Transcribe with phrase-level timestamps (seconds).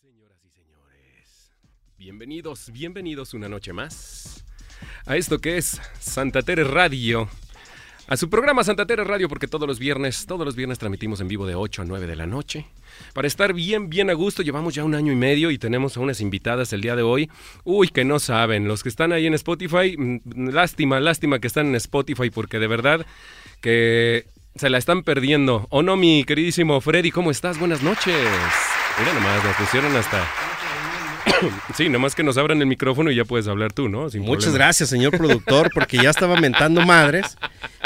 [0.00, 1.52] señoras y señores.
[1.98, 4.44] Bienvenidos, bienvenidos una noche más
[5.04, 7.28] a esto que es Santa Tere Radio.
[8.06, 11.28] A su programa Santa Tere Radio, porque todos los viernes, todos los viernes transmitimos en
[11.28, 12.66] vivo de 8 a 9 de la noche.
[13.12, 16.00] Para estar bien, bien a gusto, llevamos ya un año y medio y tenemos a
[16.00, 17.30] unas invitadas el día de hoy.
[17.64, 21.66] Uy, que no saben, los que están ahí en Spotify, mm, lástima, lástima que están
[21.66, 23.06] en Spotify, porque de verdad
[23.60, 24.24] que
[24.54, 25.66] se la están perdiendo.
[25.70, 27.10] ¿O no, mi queridísimo Freddy?
[27.10, 27.58] ¿Cómo estás?
[27.58, 28.16] Buenas noches.
[28.98, 30.24] Mira nomás, nos pusieron hasta...
[31.76, 34.10] sí, nomás que nos abran el micrófono y ya puedes hablar tú, ¿no?
[34.10, 34.64] Sin Muchas problema.
[34.66, 37.36] gracias, señor productor, porque ya estaba mentando madres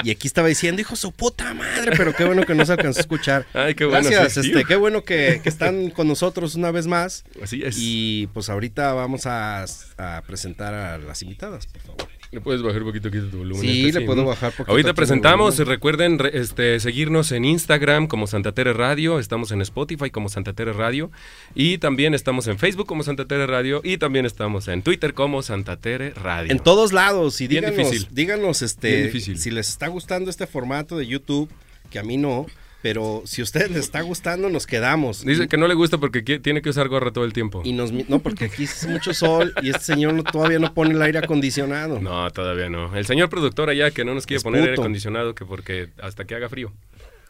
[0.03, 2.99] y aquí estaba diciendo, hijo su puta madre, pero qué bueno que no se alcanzó
[2.99, 3.47] a escuchar.
[3.53, 4.09] Ay, qué bueno.
[4.09, 7.25] Gracias, este, qué bueno que, que están con nosotros una vez más.
[7.43, 7.77] Así es.
[7.79, 9.65] Y pues ahorita vamos a,
[9.99, 12.14] a presentar a las invitadas, por favor.
[12.35, 13.61] ¿Le puedes bajar un poquito aquí tu volumen?
[13.63, 14.29] Sí, Este, le puedo ¿no?
[14.29, 19.53] bajar poquito Ahorita presentamos, recuerden re- este, seguirnos en Instagram como Santa Tere Radio, estamos
[19.53, 21.11] en Spotify como Santa Tere Radio
[21.55, 25.43] y también estamos en Facebook como Santa Tere Radio y también estamos en Twitter como
[25.43, 26.51] Santa Tere Radio.
[26.51, 28.09] En todos lados, y Bien díganos, difícil.
[28.13, 29.39] díganos este, Bien difícil.
[29.39, 31.49] si les está gustando este formato de YouTube,
[31.91, 32.47] que a mí no,
[32.85, 35.25] pero si a ustedes les está gustando, nos quedamos.
[35.25, 37.63] Dice que no le gusta porque tiene que usar gorra todo el tiempo.
[37.65, 40.93] Y nos, no, porque aquí hace mucho sol y este señor no- todavía no pone
[40.93, 41.99] el aire acondicionado.
[41.99, 42.95] No, todavía no.
[42.95, 46.27] El señor productor allá que no nos quiere Es poner aire acondicionado que porque hasta
[46.27, 46.75] que haga frío.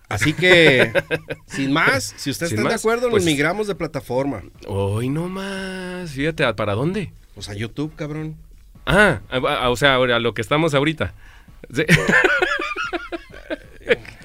[0.09, 0.93] Así que,
[1.47, 4.43] sin más, si ustedes Sin están de acuerdo, pues- nos migramos de plataforma.
[4.67, 6.11] Hoy no más.
[6.11, 7.13] Fíjate, ¿a- ¿para dónde?
[7.37, 8.35] Pues a YouTube, cabrón.
[8.87, 11.15] Ah, a- a- o sea, ahora lo que estamos ahorita.
[11.73, 11.85] Sí.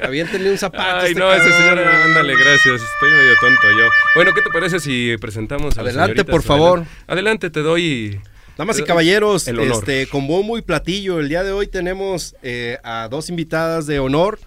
[0.01, 0.99] Aviéntenle un zapato.
[1.01, 2.81] Ay, este no, ese señor, ándale, gracias.
[2.81, 3.87] Estoy medio tonto yo.
[4.15, 6.79] Bueno, ¿qué te parece si presentamos a Adelante, por favor.
[6.79, 8.21] Adelante, Adelante, te doy.
[8.57, 9.77] Damas y caballeros, El honor.
[9.77, 13.99] este, con bombo y platillo, el día de hoy tenemos eh, a dos invitadas de
[13.99, 14.37] honor.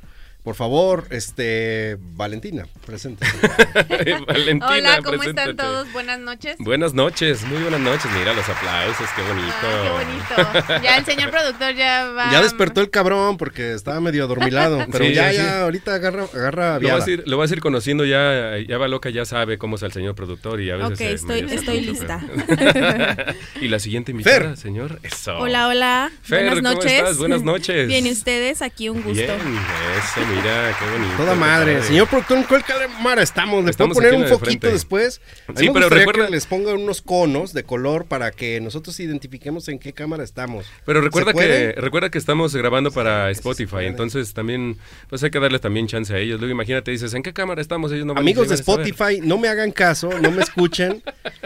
[0.43, 3.25] Por favor, este, Valentina, presente.
[4.27, 5.51] Valentina, Hola, ¿cómo preséntate.
[5.53, 5.93] están todos?
[5.93, 6.57] Buenas noches.
[6.59, 8.07] Buenas noches, muy buenas noches.
[8.19, 9.55] Mira los aplausos, qué bonito.
[9.63, 10.83] Ah, qué bonito.
[10.83, 12.33] Ya el señor productor ya va.
[12.33, 15.37] Ya despertó el cabrón porque estaba medio adormilado, pero Sí, ya, sí.
[15.37, 18.79] ya, ahorita agarra, agarra Lo vas, a ir, lo vas a ir conociendo ya, ya
[18.79, 21.53] va loca, ya sabe cómo es el señor productor y a veces Ok, se- estoy-
[21.55, 22.21] estoy lista.
[22.49, 24.57] pero- y la siguiente invitada, Fer.
[24.57, 24.99] señor.
[25.05, 25.39] Eso.
[25.39, 26.11] Hola, hola.
[26.23, 26.93] Fer, Buenas ¿cómo noches.
[26.93, 27.19] estás?
[27.19, 27.87] Buenas noches.
[27.87, 28.61] Bien, ¿y ustedes?
[28.61, 29.13] Aquí un gusto.
[29.13, 31.17] Bien, eso, mira, qué bonito.
[31.17, 31.83] Toda madre.
[31.83, 33.65] Señor productor, ¿en cuál cámara estamos?
[33.65, 34.73] ¿Le Estamos puedo poner un de foquito frente.
[34.73, 35.21] después?
[35.49, 38.61] A mí Sí, me pero recuerda- que les pongan unos conos de color para que
[38.61, 40.67] nosotros identifiquemos en qué cámara estamos.
[40.87, 44.77] Pero recuerda que recuerda que estamos grabando para Sí, Spotify, entonces también
[45.09, 46.41] pues hay que darles también chance a ellos.
[46.41, 47.93] Luego imagínate, dices, ¿en qué cámara estamos?
[47.93, 48.55] Ellos no Amigos de.
[48.55, 51.03] Spotify, no me hagan caso, no me escuchen.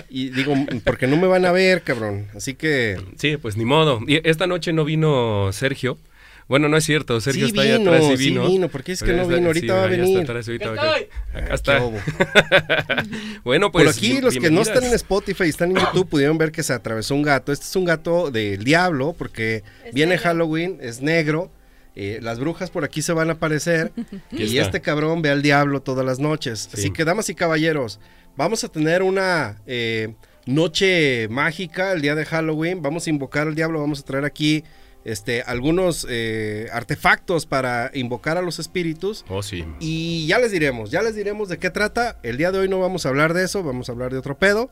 [0.08, 0.54] y digo,
[0.84, 2.26] porque no me van a ver, cabrón.
[2.36, 3.00] Así que.
[3.16, 4.00] Sí, pues ni modo.
[4.06, 5.98] Y esta noche no vino Sergio.
[6.48, 8.46] Bueno, no es cierto, Sergio Sí está ahí vino, atrás, sí sí vino.
[8.46, 9.48] vino, ¿por qué es que no vino?
[9.48, 10.18] Ahorita va a está venir.
[10.20, 10.72] atrás, ahorita
[11.34, 11.80] Acá está.
[13.44, 14.94] bueno, pues Por aquí, los que no están en.
[14.94, 17.52] Spotify y están en YouTube pudieron ver que se atravesó un gato.
[17.52, 20.22] Este es un gato del diablo, porque Es viene negro.
[20.24, 21.50] Halloween, es negro.
[21.96, 23.92] eh, las brujas por aquí se van a aparecer.
[24.30, 24.62] Y está.
[24.62, 26.68] este cabrón ve al diablo todas las noches.
[26.72, 26.80] Sí.
[26.80, 27.98] Así que, damas y caballeros,
[28.36, 30.14] vamos a tener una eh,
[30.46, 32.82] noche mágica el día de Halloween.
[32.82, 34.62] Vamos a invocar al diablo, vamos a traer aquí
[35.06, 39.24] este, algunos eh, artefactos para invocar a los espíritus.
[39.28, 39.64] Oh, sí.
[39.80, 42.18] Y ya les diremos, ya les diremos de qué trata.
[42.22, 44.36] El día de hoy no vamos a hablar de eso, vamos a hablar de otro
[44.36, 44.70] pedo.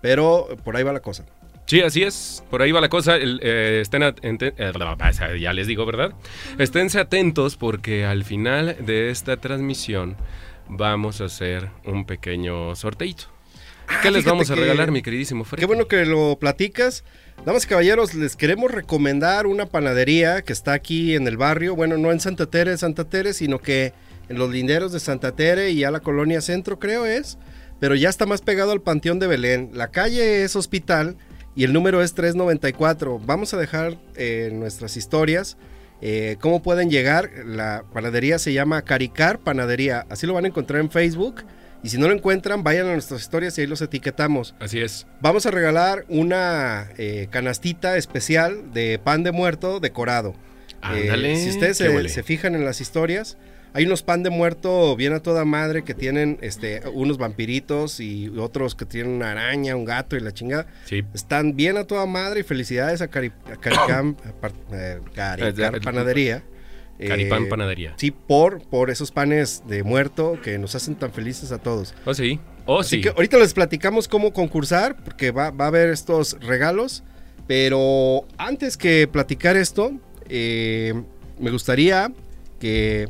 [0.00, 1.24] Pero por ahí va la cosa.
[1.66, 2.42] Sí, así es.
[2.50, 3.16] Por ahí va la cosa.
[3.16, 6.12] El, eh, estén at- ente- eh, ya les digo, ¿verdad?
[6.58, 10.16] Esténse atentos porque al final de esta transmisión
[10.68, 13.24] vamos a hacer un pequeño sorteito.
[14.02, 15.58] ¿Qué les vamos a regalar, mi queridísimo Fred?
[15.58, 17.04] Qué bueno que lo platicas.
[17.44, 21.74] Damas y caballeros, les queremos recomendar una panadería que está aquí en el barrio.
[21.74, 23.94] Bueno, no en Santa Tere, Santa Tere, sino que
[24.28, 27.38] en los linderos de Santa Tere y a la colonia centro, creo es.
[27.80, 29.70] Pero ya está más pegado al Panteón de Belén.
[29.72, 31.16] La calle es hospital
[31.56, 33.18] y el número es 394.
[33.18, 35.56] Vamos a dejar eh, nuestras historias
[36.02, 37.30] eh, cómo pueden llegar.
[37.44, 40.06] La panadería se llama Caricar Panadería.
[40.08, 41.42] Así lo van a encontrar en Facebook.
[41.82, 44.54] Y si no lo encuentran, vayan a nuestras historias y ahí los etiquetamos.
[44.60, 45.06] Así es.
[45.20, 50.34] Vamos a regalar una eh, canastita especial de pan de muerto decorado.
[50.82, 53.38] Eh, Ándale, si ustedes se, fijan en las historias,
[53.72, 58.28] hay unos pan de muerto bien a toda madre que tienen este, unos vampiritos y
[58.36, 60.66] otros que tienen una araña, un gato y la chingada.
[60.86, 61.02] Sí.
[61.14, 65.80] Están bien a toda madre y felicidades a, Cari- a Caricam, a par- eh, Caricar
[65.80, 66.42] Panadería.
[67.00, 67.94] Eh, Caripán Panadería.
[67.96, 71.94] Sí, por, por esos panes de muerto que nos hacen tan felices a todos.
[72.04, 72.38] Oh, sí.
[72.66, 73.02] Oh, Así sí.
[73.02, 77.02] que ahorita les platicamos cómo concursar, porque va, va a haber estos regalos.
[77.48, 79.92] Pero antes que platicar esto,
[80.28, 80.94] eh,
[81.40, 82.12] me gustaría
[82.60, 83.08] que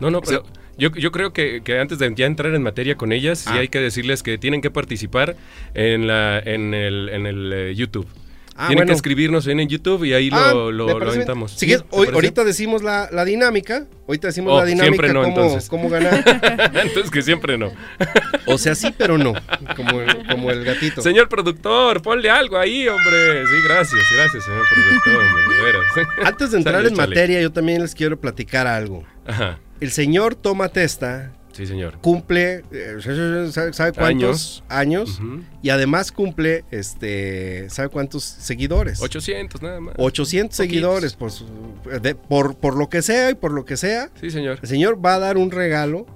[0.00, 0.44] No, no, pero
[0.76, 3.60] Yo, yo creo que, que antes de ya entrar en materia con ellas, sí Ah.
[3.60, 5.36] hay que decirles que tienen que participar
[5.74, 8.06] en, la, en el, en el eh, YouTube.
[8.60, 8.88] Ah, tienen bueno.
[8.90, 11.14] que escribirnos en, en YouTube y ahí Ah, lo, lo, lo parece bien.
[11.28, 11.52] aventamos.
[11.52, 11.66] Si ¿Sí?
[11.66, 13.86] quieres, ¿Te hoy, ahorita decimos la, la dinámica.
[14.08, 15.68] Ahorita decimos Oh, la dinámica, siempre no, cómo, entonces.
[15.68, 16.24] cómo ganar.
[16.74, 17.70] Entonces que siempre no.
[18.46, 19.32] O sea, sí, pero no.
[19.76, 21.02] Como el, como el gatito.
[21.02, 23.46] Señor productor, ponle algo ahí, hombre.
[23.46, 25.44] Sí, gracias, gracias, señor productor, hombre.
[26.24, 27.08] Antes de entrar Sale, en chale.
[27.08, 29.04] materia, yo también les quiero platicar algo.
[29.26, 31.98] Ajá, El señor Toma Testa sí, señor.
[32.00, 32.96] cumple, eh,
[33.72, 35.18] ¿sabe, cuántos años?
[35.20, 35.42] Ujú.
[35.62, 39.02] Y además cumple, este, ¿sabe cuántos seguidores?
[39.02, 39.94] 800 nada más.
[39.98, 40.56] 800 Poquitos.
[40.56, 41.44] seguidores, pues,
[42.00, 44.08] de- por, por lo que sea y por lo que sea.
[44.20, 44.58] Sí, señor.
[44.62, 46.06] El señor va a dar un regalo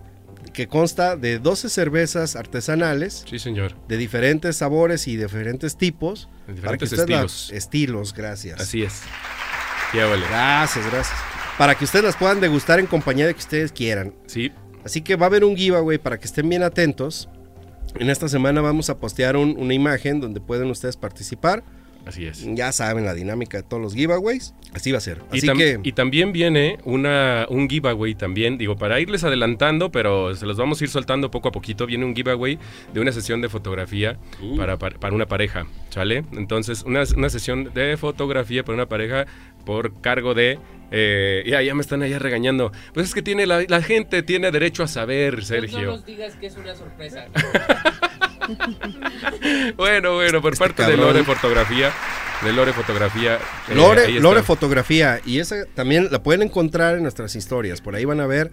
[0.55, 3.75] que consta de 12 cervezas artesanales Sí, señor.
[3.89, 6.29] de diferentes sabores y diferentes tipos.
[6.47, 7.51] De para que diferentes usted la- estilos.
[7.53, 8.61] estilos, gracias.
[8.61, 9.01] Así es.
[9.95, 10.25] Ya vale.
[10.29, 11.19] Gracias, gracias.
[11.59, 14.15] Para que ustedes las puedan degustar en compañía de que ustedes quieran.
[14.27, 14.51] Sí,
[14.85, 17.29] Así que va a haber un giveaway para que estén bien atentos.
[17.99, 21.63] En esta semana vamos a postear un- una imagen donde pueden ustedes participar.
[22.07, 22.45] Así es.
[22.55, 24.55] Ya saben la dinámica de todos los giveaways.
[24.75, 25.19] Así va a ser.
[25.33, 29.91] Y, Así tam- que y también viene una, un giveaway también, digo, para irles adelantando,
[29.93, 31.87] pero se los vamos a ir soltando poco a poquito.
[31.87, 32.59] Viene un giveaway
[32.95, 34.57] de una sesión de fotografía Uh.
[34.57, 36.25] para, para, para una pareja, ¿sale?
[36.33, 39.27] Entonces, una, una sesión de fotografía para una pareja
[39.67, 40.59] por cargo de...
[40.91, 42.73] eh, ya, ya me están allá regañando.
[42.95, 45.83] Pues es que tiene la, la gente tiene derecho a saber, Pues No Sergio.
[45.93, 47.27] nos digas que es una sorpresa.
[49.77, 50.97] Bueno, bueno, por Este parte de.
[50.97, 51.91] Lore Fotografía,
[52.43, 53.39] de Lore Fotografía.
[53.69, 53.75] eh,
[54.21, 55.21] Lore, Fotografía.
[55.25, 57.81] Y esa también la pueden encontrar en nuestras historias.
[57.81, 58.51] Por ahí van a ver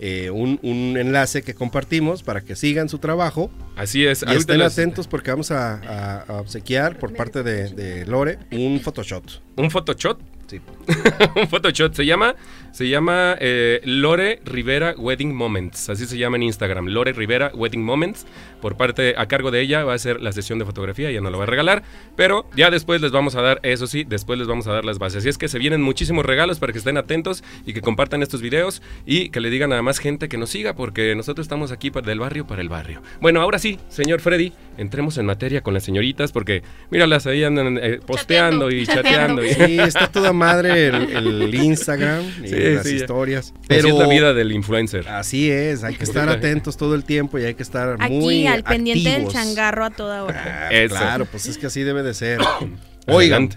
[0.00, 3.50] eh, un, un enlace que compartimos para que sigan su trabajo.
[3.76, 4.24] Así es.
[4.26, 8.80] Y estén atentos porque vamos a, a- a obsequiar por parte de, de Lore un
[8.80, 9.24] Photoshop.
[9.56, 10.20] Un Photoshop.
[10.46, 10.60] Sí.
[11.36, 11.92] un Photoshop.
[11.94, 12.34] Se llama,
[12.72, 15.90] se llama eh, Lore Rivera Wedding Moments.
[15.90, 16.86] Así se llama en Instagram.
[16.86, 18.24] Lore Rivera Wedding Moments.
[18.60, 21.08] Por parte, a cargo de ella va a ser la sesión de fotografía.
[21.10, 21.82] Ella no lo va a regalar.
[22.16, 24.98] Pero ya después les vamos a dar, eso sí, después les vamos a dar las
[24.98, 25.18] bases.
[25.18, 28.42] Así es que se vienen muchísimos regalos para que estén atentos y que compartan estos
[28.42, 31.90] videos y que le digan a más gente que nos siga porque nosotros estamos aquí
[31.90, 33.02] para- del barrio para el barrio.
[33.20, 37.78] Bueno, ahora sí, señor Freddy, entremos en materia con las señoritas porque, míralas, ahí andan
[37.82, 39.44] eh, posteando y chateando.
[39.44, 43.54] y- Sí, está toda madre el, el Instagram y Sí, las sí, historias.
[43.68, 45.08] Así es la vida del influencer.
[45.08, 48.64] Así es, hay que estar atentos todo el tiempo y hay que estar muy Al
[48.64, 50.68] pendiente del changarro a toda hora.
[50.68, 50.86] Ah.
[50.88, 52.40] Claro, pues es que así debe de ser.
[53.06, 53.48] Oigan,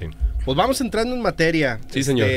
[0.46, 1.78] pues vamos entrando en materia.
[1.82, 2.30] Este, Sí, señor.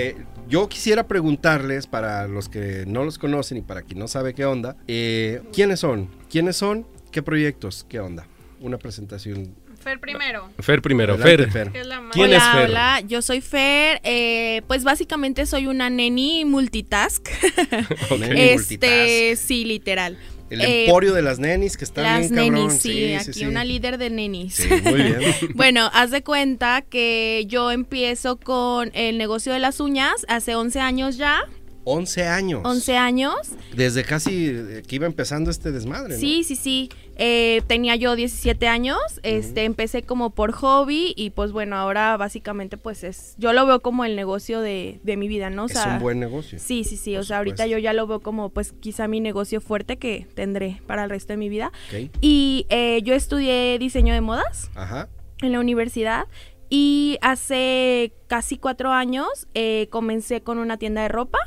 [0.48, 4.44] yo quisiera preguntarles, para los que no los conocen y para quien no sabe qué
[4.44, 6.08] onda, eh, ¿quiénes son?
[6.30, 6.86] ¿Quiénes son?
[7.12, 7.86] ¿Qué proyectos?
[7.88, 8.26] ¿Qué onda?
[8.60, 9.54] Una presentación.
[9.80, 10.48] Fer primero.
[10.60, 11.66] Fer primero, Adelante, Fer.
[11.74, 11.86] Es.
[12.12, 12.70] ¿Quién hola, es Fer?
[12.70, 14.00] hola, yo soy Fer.
[14.02, 17.28] eh, pues básicamente soy una neni multitask.
[18.10, 18.18] Ok.
[18.18, 20.16] Neni este, sí, literal.
[20.54, 22.68] El Eh, emporio de las nenis que están Las bien cabrón.
[22.68, 23.44] nenis, sí, aquí sí.
[23.46, 24.54] una líder de nenis.
[24.54, 25.20] Sí, muy bien.
[25.54, 30.80] Bueno, haz de cuenta que yo empiezo con el negocio de las uñas hace 11
[30.80, 31.42] años ya.
[31.86, 32.62] 11 años.
[32.64, 33.34] 11 años.
[33.76, 36.20] Desde casi eh, que iba empezando este desmadre, ¿no?
[36.20, 36.88] Sí, sí, sí.
[37.16, 38.98] Eh, tenía yo 17 años.
[39.22, 43.80] Este, empecé como por hobby y pues bueno, ahora básicamente pues es, yo lo veo
[43.80, 45.64] como el negocio de, de mi vida, ¿no?
[45.64, 46.58] O es sea, un buen negocio.
[46.58, 47.12] Sí, sí, sí.
[47.12, 50.26] Por O sea, ahorita yo ya lo veo como pues quizá mi negocio fuerte que
[50.34, 51.72] tendré para el resto de mi vida.
[51.88, 52.10] Ok.
[52.20, 55.08] Y eh, yo estudié diseño de modas Ajá.
[55.40, 56.26] en la universidad.
[56.70, 61.38] Y hace casi cuatro años eh, comencé con una tienda de ropa.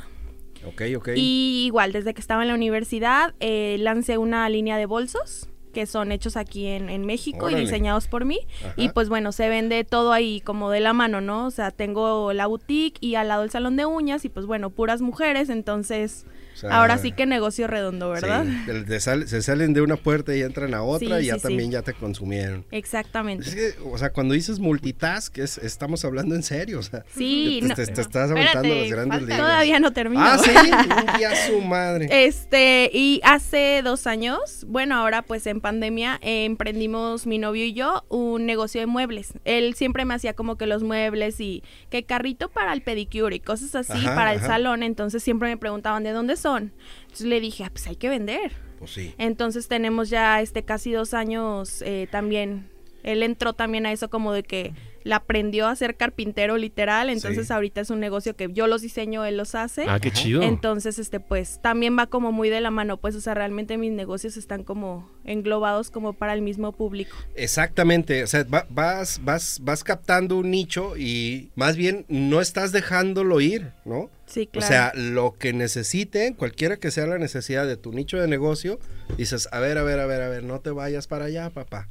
[0.64, 1.08] Ok, ok.
[1.16, 5.86] Y igual, desde que estaba en la universidad, eh, lancé una línea de bolsos que
[5.86, 7.58] son hechos aquí en, en México Órale.
[7.58, 8.40] y diseñados por mí.
[8.64, 8.74] Ajá.
[8.76, 11.46] Y pues bueno, se vende todo ahí como de la mano, ¿no?
[11.46, 14.70] O sea, tengo la boutique y al lado el salón de uñas y pues bueno,
[14.70, 16.26] puras mujeres, entonces
[16.58, 18.44] O sea, ahora sí que negocio redondo, ¿verdad?
[18.44, 21.40] sí, sal- se salen de una puerta y entran a otra Sí, y ya sí,
[21.42, 22.64] también ya te consumieron.
[22.72, 23.48] Exactamente.
[23.48, 27.04] Es que, o sea, cuando dices multitask, es- estamos hablando en serio, o sea.
[27.14, 29.38] Sí, te, no- te- te estás aventando Espérate, las grandes ligas.
[29.38, 30.22] Todavía no termino.
[30.24, 30.50] Ah, sí,
[31.12, 32.08] un día su madre.
[32.26, 37.72] Este, y hace dos años, bueno, ahora pues en pandemia, eh, emprendimos mi novio y
[37.72, 39.32] yo un negocio de muebles.
[39.44, 43.40] Él siempre me hacía como que los muebles y que carrito para el pedicure y
[43.40, 44.82] cosas así Ajá, para el salón.
[44.82, 46.47] Entonces siempre me preguntaban de dónde son.
[46.56, 48.52] Entonces le dije, ah, pues hay que vender.
[48.78, 49.14] Pues sí.
[49.18, 52.68] Entonces tenemos ya este casi dos años eh, también.
[53.02, 54.72] Él entró también a eso como de que
[55.08, 57.52] le aprendió a ser carpintero literal, entonces Sí.
[57.54, 59.86] ahorita es un negocio que yo los diseño, él los hace.
[59.88, 60.42] Ah, qué chido.
[60.42, 63.90] Entonces, este, pues, también va como muy de la mano, pues, o sea, realmente mis
[63.92, 67.16] negocios están como englobados como para el mismo público.
[67.34, 72.70] Exactamente, o sea, va- vas, vas, vas captando un nicho y más bien no estás
[72.72, 74.10] dejándolo ir, ¿no?
[74.26, 74.66] Sí, claro.
[74.66, 78.78] O sea, lo que necesite, cualquiera que sea la necesidad de tu nicho de negocio,
[79.16, 81.88] dices, a ver, a ver, a ver, a ver, no te vayas para allá, papá.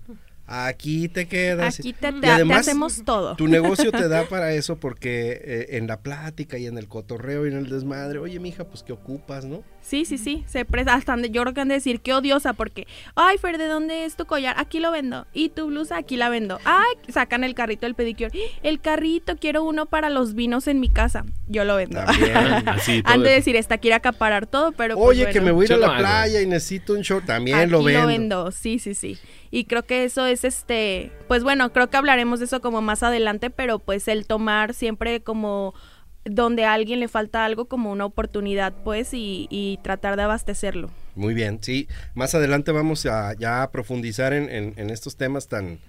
[0.47, 1.79] Aquí te quedas.
[1.79, 3.35] Aquí te, Y te además, hacemos todo.
[3.35, 7.45] Tu negocio te da para eso porque eh, en la plática y en el cotorreo
[7.45, 9.61] y en el desmadre, oye, mija, pues ¿qué ocupas, no?
[9.81, 12.53] Sí, sí, sí, se presta hasta donde yo creo que han de decir qué odiosa
[12.53, 14.55] porque, ay, Fer, ¿de dónde es tu collar?
[14.57, 15.27] Aquí lo vendo.
[15.33, 16.59] Y tu blusa, aquí la vendo.
[16.65, 18.31] Ay, sacan el carrito del pedicure.
[18.63, 21.25] El carrito, quiero uno para los vinos en mi casa.
[21.47, 22.01] Yo lo vendo.
[22.65, 25.67] Así, Han de decir, esta quiere acaparar todo, pero pues, Oye, que me voy a
[25.67, 28.51] ir a lo la playa y necesito un short, también aquí lo vendo.
[28.51, 29.17] Sí, sí, sí.
[29.51, 33.03] Y creo que eso es este, pues bueno, creo que hablaremos de eso como más
[33.03, 35.73] adelante, pero pues el tomar siempre como
[36.25, 40.89] donde a alguien le falta algo como una oportunidad, pues, y, y tratar de abastecerlo.
[41.15, 41.87] Muy bien, sí.
[42.15, 45.79] Más adelante vamos a ya a profundizar en, en- en estos temas tan,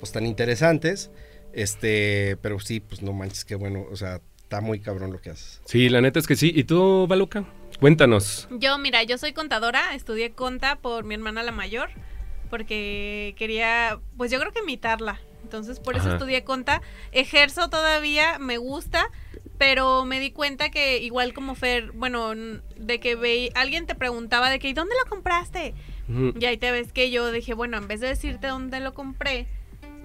[0.00, 1.10] pues, tan interesantes.
[1.52, 3.84] Este, pero sí, pues no manches, qué bueno.
[3.90, 5.60] O sea, está muy cabrón lo que haces.
[5.66, 6.50] Sí, la neta es que sí.
[6.54, 7.44] ¿Y tú, Baluca?
[7.78, 8.48] Cuéntanos.
[8.58, 11.90] Yo, mira, yo soy contadora, estudié conta por mi hermana la mayor,
[12.52, 15.18] porque quería, pues yo creo que imitarla.
[15.42, 16.16] Entonces, por eso Ajá.
[16.16, 16.82] estudié conta.
[17.10, 19.06] Ejerzo todavía, me gusta,
[19.56, 24.50] pero me di cuenta que igual como Fer, bueno, de que ve, alguien te preguntaba
[24.50, 25.72] de que, ¿y dónde lo compraste?
[26.38, 29.46] Y ahí te ves que yo dije, bueno, en vez de decirte dónde lo compré,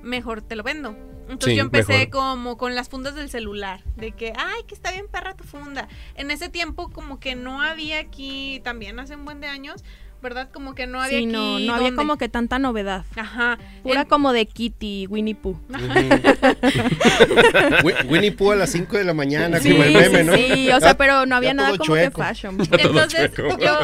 [0.01, 0.95] mejor te lo vendo.
[1.23, 2.09] Entonces Sí, yo empecé mejor.
[2.11, 5.89] como con las fundas del celular, de que, ay, que está bien perra tu funda.
[6.15, 9.83] En ese tiempo como que no había aquí, también hace un buen de años,
[10.21, 10.50] ¿verdad?
[10.51, 11.33] Como que no había sí, aquí.
[11.33, 13.05] no, no había donde- como que tanta novedad.
[13.15, 13.57] Ajá.
[13.83, 15.59] Pura En- como de Kitty, Winnie Pooh.
[17.83, 20.36] Wi- Winnie Pooh a las 5 de la mañana, Sí, como el meme, sí, ¿no?
[20.36, 22.17] sí, o sea, pero no había ya nada como chueco.
[22.21, 22.57] que fashion.
[22.59, 23.57] Entonces chueco.
[23.59, 23.77] yo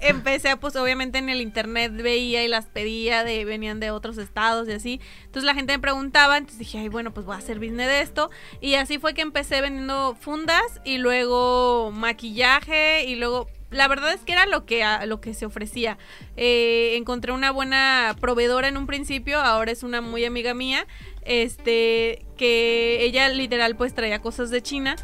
[0.00, 4.68] empecé, pues obviamente en el internet veía y las pedía, de venían de otros estados
[4.68, 5.00] y así.
[5.24, 8.00] Entonces la gente me preguntaba, entonces dije, ay, bueno, pues voy a hacer business de
[8.00, 8.30] esto.
[8.60, 13.48] Y así fue que empecé vendiendo fundas y luego maquillaje y luego...
[13.70, 15.96] La verdad es que era lo que, a- lo que se ofrecía.
[16.36, 20.86] Eh, encontré una buena proveedora en un principio, ahora es una muy amiga mía,
[21.24, 24.96] este, que ella literal pues traía cosas de China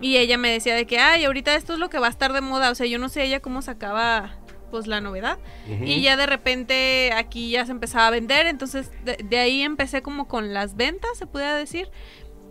[0.00, 2.32] y ella me decía de que, ay, ahorita esto es lo que va a estar
[2.32, 2.70] de moda.
[2.70, 4.36] O sea, yo no sé ella cómo sacaba
[4.70, 5.38] pues la novedad.
[5.84, 8.46] Y ya de repente aquí ya se empezaba a vender.
[8.46, 11.88] Entonces de, de ahí empecé como con las ventas, se puede decir.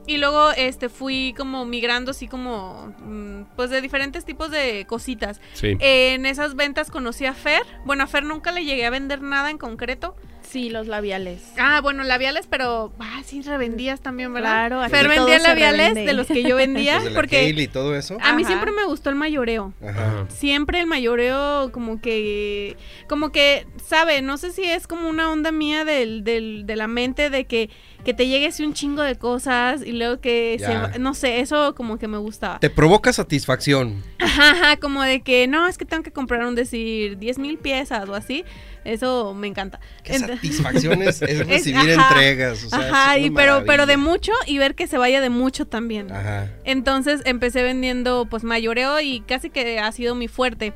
[0.08, 5.42] Y luego este fui como migrando así como mm, pues de diferentes tipos de cositas.
[5.54, 5.78] Sí.
[5.80, 7.62] En esas ventas conocí a Fer.
[7.86, 10.16] Bueno, a Fer nunca le llegué a vender nada en concreto.
[10.50, 11.42] Sí, los labiales.
[11.58, 14.68] Ah, bueno, labiales, pero ah, sí revendías también, ¿verdad?
[14.68, 16.06] Claro, aquí Fer vendía labiales revende.
[16.06, 18.18] de los que yo vendía Los de la porque y todo eso.
[18.22, 18.52] a mí Ajá.
[18.54, 19.74] siempre me gustó el mayoreo.
[19.86, 20.26] Ajá.
[20.30, 22.78] Siempre el mayoreo como que
[23.08, 26.88] como que sabe, no sé si es como una onda mía del, del, de la
[26.88, 27.70] mente de que,
[28.06, 31.76] que te llegue así un chingo de cosas y luego que se no sé, eso
[31.76, 32.60] como que me gustaba.
[32.60, 34.02] Te provoca satisfacción.
[34.20, 37.58] Ajá, ajá, como de que no, es que tengo que comprar un decir 10 mil
[37.58, 38.46] piezas o así.
[38.88, 39.82] Eso me encanta.
[40.02, 42.08] Qué satisfacción es, es recibir ajá.
[42.08, 42.64] entregas.
[42.64, 45.68] o sea, Ajá, y pero, pero de mucho y ver que se vaya de mucho
[45.68, 46.10] también.
[46.10, 46.50] Ajá.
[46.64, 50.74] Entonces empecé vendiendo pues mayoreo y casi que ha sido mi fuerte.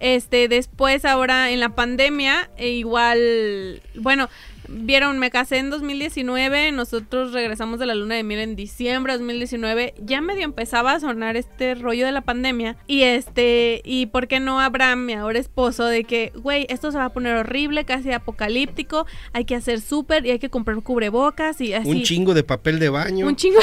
[0.00, 4.30] Este, después ahora en la pandemia, e igual, bueno,
[4.70, 9.18] vieron, me casé en 2019, nosotros regresamos de la luna de miel en diciembre de
[9.18, 14.28] 2019, ya medio empezaba a sonar este rollo de la pandemia y este, y por
[14.28, 17.84] qué no Abraham, mi ahora esposo, de que, güey, esto se va a poner horrible,
[17.84, 21.88] casi apocalíptico, hay que hacer súper y hay que comprar cubrebocas y así.
[21.88, 23.60] Un chingo de papel de baño, Un chingo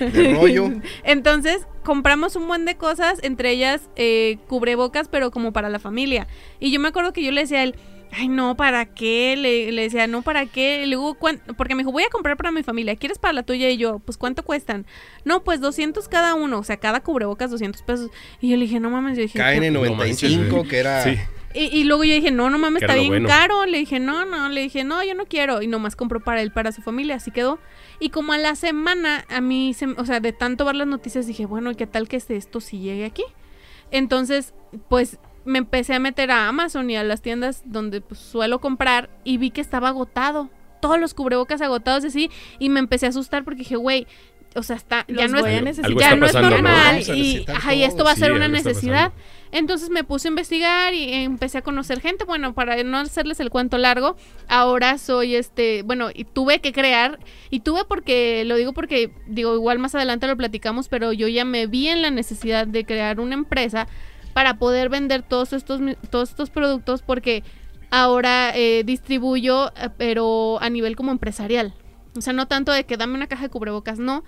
[0.00, 0.70] de rollo.
[1.04, 6.26] entonces compramos un buen de cosas, entre ellas eh, cubrebocas, pero como para la familia.
[6.58, 7.76] Y yo me acuerdo que yo le decía a él,
[8.12, 9.34] ay no, ¿para qué?
[9.36, 10.82] Le, le decía, no, ¿para qué?
[10.84, 13.42] Y luego, "¿Cuán-?" porque me dijo, voy a comprar para mi familia, ¿quieres para la
[13.42, 13.68] tuya?
[13.70, 14.86] Y yo, pues ¿cuánto cuestan?
[15.24, 18.10] No, pues 200 cada uno, o sea, cada cubrebocas 200 pesos.
[18.40, 20.68] Y yo le dije, no mames, yo dije, "¿Qué-?" No manches, KN95, güey.
[20.68, 21.02] que era...
[21.04, 21.18] Sí.
[21.54, 23.28] Y, y luego yo dije, no, no mames, está bien bueno.
[23.28, 23.64] caro.
[23.64, 25.62] Le dije, no, no, le dije, no, yo no quiero.
[25.62, 27.58] Y nomás compró para él, para su familia, así quedó.
[27.98, 31.26] Y como a la semana, a mí, se, o sea, de tanto ver las noticias,
[31.26, 33.22] dije, bueno, ¿y qué tal que este- esto sí llegue aquí?
[33.90, 34.52] Entonces,
[34.90, 39.08] pues me empecé a meter a Amazon y a las tiendas donde pues, suelo comprar
[39.24, 40.50] y vi que estaba agotado.
[40.80, 42.30] Todos los cubrebocas agotados así.
[42.58, 44.06] Y me empecé a asustar porque dije, güey,
[44.56, 46.94] o sea, está, ya no es, ya no es normal.
[46.94, 49.12] Y, necesitar ajá, y esto va a Sí, ser una necesidad.
[49.52, 52.24] Entonces me puse a investigar y empecé a conocer gente.
[52.24, 54.16] Bueno, para no hacerles el cuento largo,
[54.48, 57.18] ahora soy este, bueno, y tuve que crear,
[57.50, 61.44] y tuve porque, lo digo porque, digo, igual más adelante lo platicamos, pero yo ya
[61.44, 63.86] me vi en la necesidad de crear una empresa
[64.36, 67.42] para poder vender todos estos, todos estos productos porque
[67.90, 71.72] ahora eh, distribuyo, eh, pero a nivel como empresarial.
[72.14, 74.24] O sea, no tanto de que dame una caja de cubrebocas, no,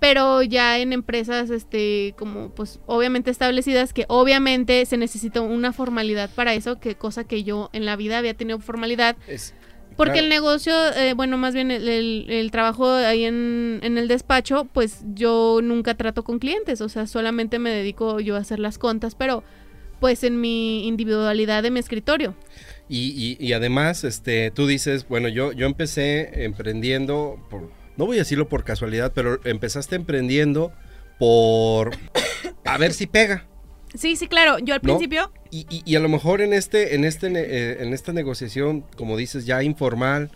[0.00, 6.30] pero ya en empresas este como pues obviamente establecidas que obviamente se necesita una formalidad
[6.34, 9.52] para eso que cosa que yo en la vida había tenido formalidad Es-
[9.96, 10.24] porque claro.
[10.24, 14.66] el negocio eh, bueno más bien el, el- el trabajo ahí en, en el despacho
[14.72, 18.78] pues yo nunca trato con clientes o sea solamente me dedico yo a hacer las
[18.78, 19.42] contas pero
[20.00, 22.34] pues en mi individualidad de mi escritorio
[22.88, 28.18] Y, y- y además, este, tú dices, bueno, yo, yo empecé emprendiendo, por, no voy
[28.18, 30.70] a decirlo por casualidad, pero empezaste emprendiendo
[31.18, 31.92] por
[32.66, 33.46] a ver si pega.
[33.94, 34.94] Sí sí claro yo al ¿No?
[34.94, 38.84] principio Y, y- y a lo mejor en este, en este, eh, en esta negociación,
[38.96, 40.30] como dices, ya informal,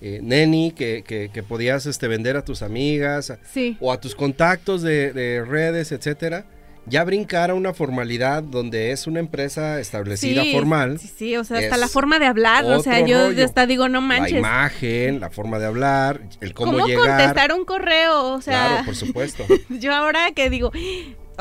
[0.00, 4.14] eh, neni, que, que- que podías este, vender a tus amigas sí o a tus
[4.14, 6.46] contactos de, de redes, etcétera,
[6.86, 10.98] ya brincar a una formalidad donde es una empresa establecida sí, formal.
[10.98, 13.44] sí sí o sea hasta la forma de hablar o sea yo rollo.
[13.44, 17.06] hasta digo no La manches imagen, la forma de hablar, el cómo, ¿Cómo, llegar.
[17.18, 18.32] contestar un correo?
[18.34, 19.44] O sea, Claro, por supuesto.
[19.68, 20.72] yo ahora que digo,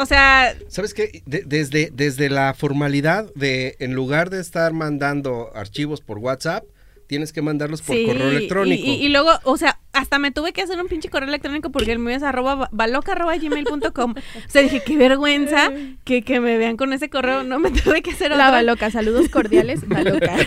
[0.01, 1.21] o sea, ¿Sabes qué?
[1.25, 6.63] De- desde, desde la formalidad de, en lugar de estar mandando archivos por WhatsApp,
[7.11, 8.85] tienes que mandarlos por sí, correo electrónico.
[8.87, 11.69] Y, y- y luego, o sea, hasta me tuve que hacer un pinche correo electrónico
[11.69, 14.13] porque el mío es arroba baloca arroba gmail.com.
[14.47, 15.73] O sea, dije, qué vergüenza
[16.05, 17.43] que, que me vean con ese correo.
[17.43, 18.51] No me tuve que hacer La otro.
[18.53, 20.37] Baloca, saludos cordiales, Baloca.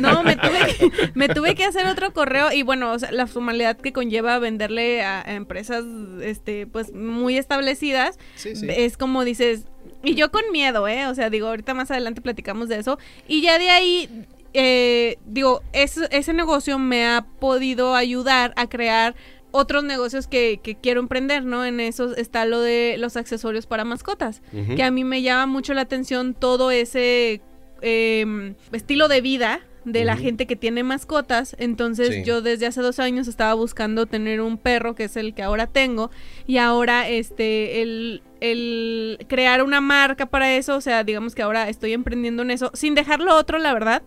[0.00, 3.28] No, me tuve, que, me tuve que hacer otro correo y bueno, o sea, la
[3.28, 5.84] formalidad que conlleva venderle a, a empresas,
[6.20, 8.66] este, pues muy establecidas, Sí, sí.
[8.68, 9.66] es como dices,
[10.02, 11.06] y yo con miedo, ¿eh?
[11.06, 12.98] O sea, digo, ahorita más adelante platicamos de eso.
[13.28, 19.14] Y ya de ahí, eh, digo, es- ese negocio me ha podido ayudar a crear
[19.50, 21.64] otros negocios que, que quiero emprender, ¿no?
[21.64, 24.42] En eso está lo de los accesorios para mascotas,
[24.76, 27.40] que a mí me llama mucho la atención todo ese
[27.80, 31.56] eh, estilo de vida de la gente que tiene mascotas.
[31.58, 32.22] Entonces Sí.
[32.24, 35.66] yo desde hace dos años estaba buscando tener un perro, que es el que ahora
[35.66, 36.10] tengo,
[36.46, 41.68] y ahora este, el, el crear una marca para eso, o sea, digamos que ahora
[41.68, 44.02] estoy emprendiendo en eso, sin dejar lo otro, la verdad,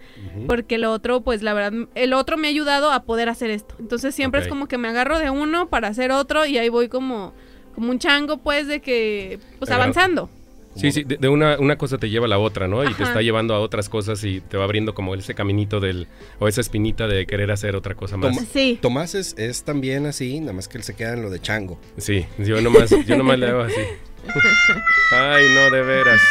[0.47, 3.75] porque lo otro, pues la verdad, el otro me ha ayudado a poder hacer esto.
[3.79, 6.87] Entonces siempre es como que me agarro de uno para hacer otro y ahí voy
[6.89, 7.33] como,
[7.75, 10.29] como un chango, pues, de que, pues avanzando.
[10.73, 12.81] Sí, sí, de, de una, una cosa te lleva a la otra, ¿no?
[12.89, 16.07] Y te está llevando a otras cosas y te va abriendo como ese caminito del,
[16.39, 18.33] o esa espinita de querer hacer otra cosa más.
[18.33, 18.79] Toma- Sí.
[18.81, 21.77] Tomás es, es también así, nada más que él se queda en lo de chango.
[21.97, 23.81] Sí, yo nomás, yo nomás le hago así.
[25.13, 26.21] Ay, no, de veras.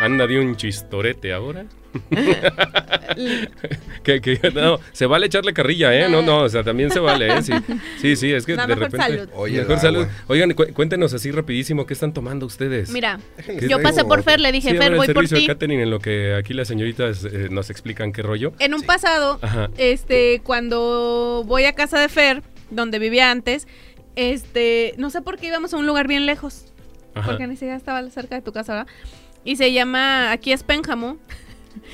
[0.00, 1.64] Anda de un chistorete ahora.
[4.02, 6.08] que, que- no, se vale echarle carrilla, ¿eh?
[6.08, 7.42] No, no, o sea, también se vale, ¿eh?
[7.42, 7.52] Sí,
[8.00, 9.06] sí, sí, es que La de mejor repente...
[9.18, 9.28] salud.
[9.34, 10.06] Oye, mejor salud.
[10.28, 12.90] Oigan, cu- cuéntenos así rapidísimo, ¿qué están tomando ustedes?
[12.90, 13.20] Mira,
[13.68, 15.42] yo pasé por Fer, le dije, Sí, Fer, voy por servicio ti.
[15.46, 18.52] de catering en lo que aquí las señoritas eh, nos explican qué rollo.
[18.58, 19.70] En un pasado, Ajá.
[19.76, 23.66] este, cuando voy a casa de Fer, donde vivía antes,
[24.16, 26.71] este, no sé por qué íbamos a un lugar bien lejos,
[27.14, 27.30] Ajá.
[27.30, 28.92] porque ni siquiera estaba cerca de tu casa, ¿verdad?
[29.44, 31.16] Y se llama, aquí es Pénjamo.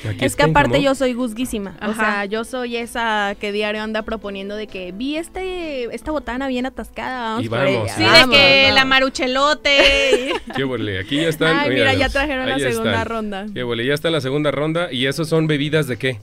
[0.09, 0.85] Aquí Es que aparte Pénjamo.
[0.85, 1.77] yo soy guzguísima.
[1.81, 1.95] O Ajá.
[1.95, 6.67] sea, yo soy esa que diario anda proponiendo de que vi este esta botana bien
[6.67, 7.21] atascada.
[7.31, 8.75] Vamos Y por vamos, ella, Sí, Vamos, de que vamos.
[8.75, 10.33] la maruchelote.
[10.57, 11.57] Qué huele, aquí ya están.
[11.59, 13.07] Ay, mira, ya trajeron la segunda están.
[13.07, 13.47] ronda.
[13.55, 14.93] Qué huele, ya está la segunda ronda.
[14.93, 16.21] ¿Y esos son bebidas de qué?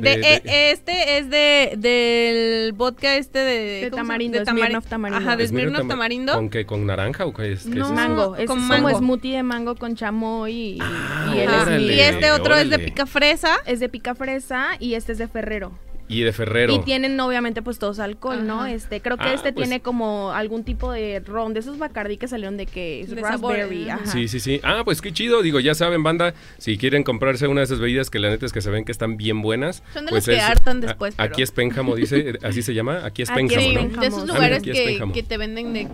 [0.00, 4.86] De, De- eh, de- este es de del vodka este de, De tamarindo, tamari- Smirnoff
[4.86, 5.20] tamarindo.
[5.22, 6.34] Ajá, de Smirnoff Smirnoff tama- tamarindo.
[6.34, 6.66] ¿Con qué?
[6.66, 7.62] ¿Con naranja o qué es?
[7.64, 7.94] qué es No, eso?
[7.94, 11.94] Mango, es con como smoothie de mango con chamoy y, Ah, y órale.
[11.94, 13.56] Y este otro es de pica fresa.
[13.66, 15.72] es de pica fresa y este es de Ferrero.
[16.08, 16.72] Y de Ferrero.
[16.74, 18.64] Y tienen obviamente pues todos alcohol, ¿no?
[18.66, 22.16] Este, creo que Ah, este pues- tiene como algún tipo de ron, de esos Bacardi
[22.16, 24.06] que salieron de que es De raspberry, ajá.
[24.06, 24.60] Sí, sí, sí.
[24.62, 25.42] Ah, pues qué chido.
[25.42, 28.52] Digo, ya saben, banda, si quieren comprarse una de esas bebidas que la neta es
[28.52, 29.82] que se ven que están bien buenas.
[29.92, 32.38] Son de pues las que hartan a- después, Aquí pero- es Pénjamo, dice.
[32.42, 33.04] ¿Así se llama?
[33.04, 33.80] Aquí es Aquí Pénjamo, es ¿no?
[33.80, 34.00] Pénjamo.
[34.02, 35.88] de esos Ah, mira, lugares es que te venden de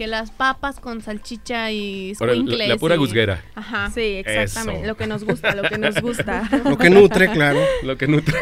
[0.00, 3.44] que las papas con salchicha y Ahora, la, pura y- gusguera.
[3.54, 3.90] Ajá.
[3.90, 4.86] Sí, exactamente, Eso.
[4.88, 6.48] lo que nos gusta, lo que nos gusta.
[6.64, 7.60] Lo que nutre, claro.
[7.82, 8.34] Lo que nutre.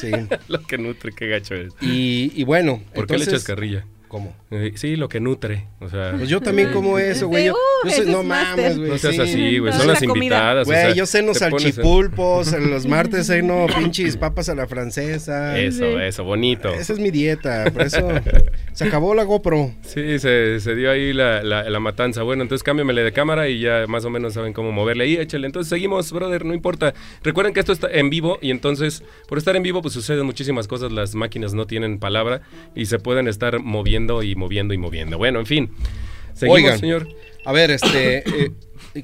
[0.00, 0.10] Sí.
[0.48, 1.72] lo que nutre, qué gacho es.
[1.80, 3.86] Y, y bueno, ¿Por qué le echas carrilla?
[4.08, 4.34] ¿Cómo?
[4.50, 5.66] Eh, sí, lo que nutre.
[5.80, 7.46] O sea, Pues yo también como eso, güey.
[7.46, 8.90] Yo, Uh, yo soy- ese no mames, güey.
[8.90, 9.20] no seas sí.
[9.20, 9.72] así, güey.
[9.74, 10.66] Son las invitadas.
[10.66, 15.58] o Güey, sea, yo ceno salchipulpos, en los martes ceno pinches papas a la francesa.
[15.58, 15.94] Eso, Sí.
[16.02, 16.72] eso, bonito.
[16.72, 18.08] Esa es mi dieta, por eso
[18.72, 19.72] se acabó la GoPro.
[19.82, 22.22] Sí, se, se dio ahí la, la- la matanza.
[22.22, 25.16] Bueno, entonces cámbiamele de cámara y ya más o menos saben cómo moverle ahí.
[25.16, 25.46] Échale.
[25.46, 26.94] Entonces seguimos, brother, no importa.
[27.22, 30.66] Recuerden que esto está en vivo y entonces por estar en vivo pues suceden muchísimas
[30.66, 30.92] cosas.
[30.92, 32.40] Las máquinas no tienen palabra
[32.74, 35.18] y se pueden estar moviendo y moviendo y moviendo.
[35.18, 35.70] Bueno, en fin.
[36.34, 36.78] Seguimos, Oigan.
[36.78, 37.08] señor.
[37.44, 38.50] A ver, este, eh,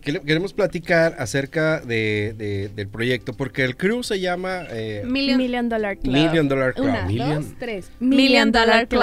[0.02, 5.38] quere- queremos platicar acerca de, de- del proyecto, porque el crew se llama eh, Million,
[5.38, 6.12] Million Dollar Club.
[6.12, 6.86] Million Dollar Club.
[6.88, 7.42] Una, Million.
[7.42, 7.90] dos, tres.
[8.00, 9.02] Million Dollar Club.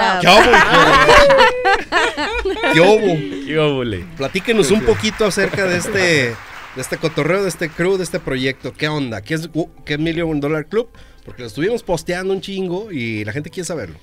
[2.72, 3.16] ¿Qué hubo?
[3.46, 4.04] ¿Qué.
[4.16, 6.34] Platíquenos un poquito acerca de este, de
[6.76, 8.72] este cotorreo, de este crew, de este proyecto.
[8.72, 9.20] ¿Qué onda?
[9.22, 9.50] ¿Qué es,
[9.84, 10.88] qué es Million Dollar Club?
[11.24, 13.96] Porque lo estuvimos posteando un chingo y la gente quiere saberlo.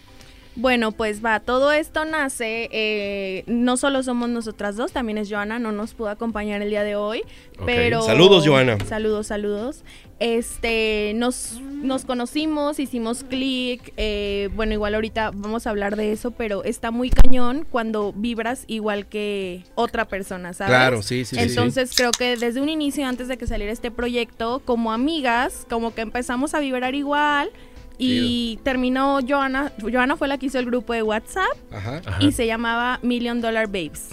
[0.60, 5.58] Bueno, pues va, todo esto nace, eh, no solo somos nosotras dos, también es Joana,
[5.58, 7.24] no nos pudo acompañar el día de hoy,
[7.66, 8.02] pero...
[8.02, 8.78] Saludos, Joana.
[8.86, 9.86] Saludos, saludos.
[10.20, 16.32] Este, nos, nos conocimos, hicimos clic, eh, bueno, igual ahorita vamos a hablar de eso,
[16.32, 20.72] pero está muy cañón cuando vibras igual que otra persona, ¿sabes?
[20.72, 21.42] Claro, sí, sí, sí.
[21.42, 25.96] Entonces creo que desde un inicio, antes de que saliera este proyecto, como amigas, como
[25.96, 27.50] que empezamos a vibrar igual.
[28.00, 32.02] Y terminó Joana, Joana fue la que hizo el grupo de WhatsApp Ajá.
[32.06, 32.18] Ajá.
[32.24, 34.10] y se llamaba Million Dollar Babes.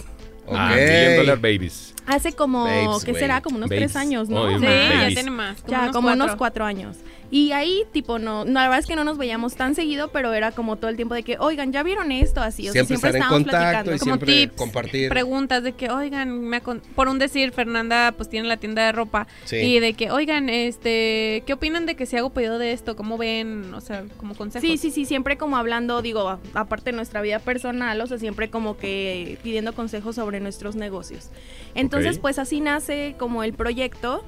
[0.51, 0.75] Ah.
[0.75, 1.95] Million Dollar Babies.
[2.07, 3.41] Hace como, Babes, ¿qué será?
[3.41, 3.93] Como unos Babes.
[3.93, 4.43] tres años, ¿no?
[4.43, 5.57] Oh, Sí, ya tiene más.
[5.67, 6.97] Ya, unos como unos cuatro años.
[7.31, 10.33] Y ahí, tipo, no, no, la verdad es que no nos veíamos tan seguido, pero
[10.33, 12.41] era como todo el tiempo de que, oigan, ¿ya vieron esto?
[12.41, 13.95] Así, o sea, Siempre estábamos contacto platicando.
[13.95, 15.09] y Como siempre tips, compartir.
[15.09, 18.93] Preguntas de que, oigan, me acon- por un decir, Fernanda pues tiene la tienda de
[18.93, 19.57] ropa Sí.
[19.57, 22.95] y de que, oigan, este, ¿qué opinan de que si hago pedido de esto?
[22.97, 23.75] ¿Cómo ven?
[23.75, 24.69] O sea, como consejos.
[24.69, 28.51] Sí, sí, sí, siempre como hablando, digo, aparte de nuestra vida personal, o sea, siempre
[28.51, 31.31] como que pidiendo consejos sobre nuestros negocios.
[31.75, 34.25] Entonces, pues así nace como el proyecto.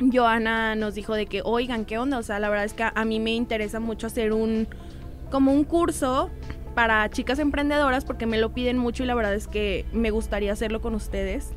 [0.00, 2.18] Joana nos dijo de que, oigan, ¿qué onda?
[2.18, 4.68] O sea, la verdad es que a, mí me interesa mucho hacer un,
[5.30, 6.30] como un curso
[6.74, 10.52] para chicas emprendedoras porque me lo piden mucho y la verdad es que me gustaría
[10.52, 11.52] hacerlo con ustedes.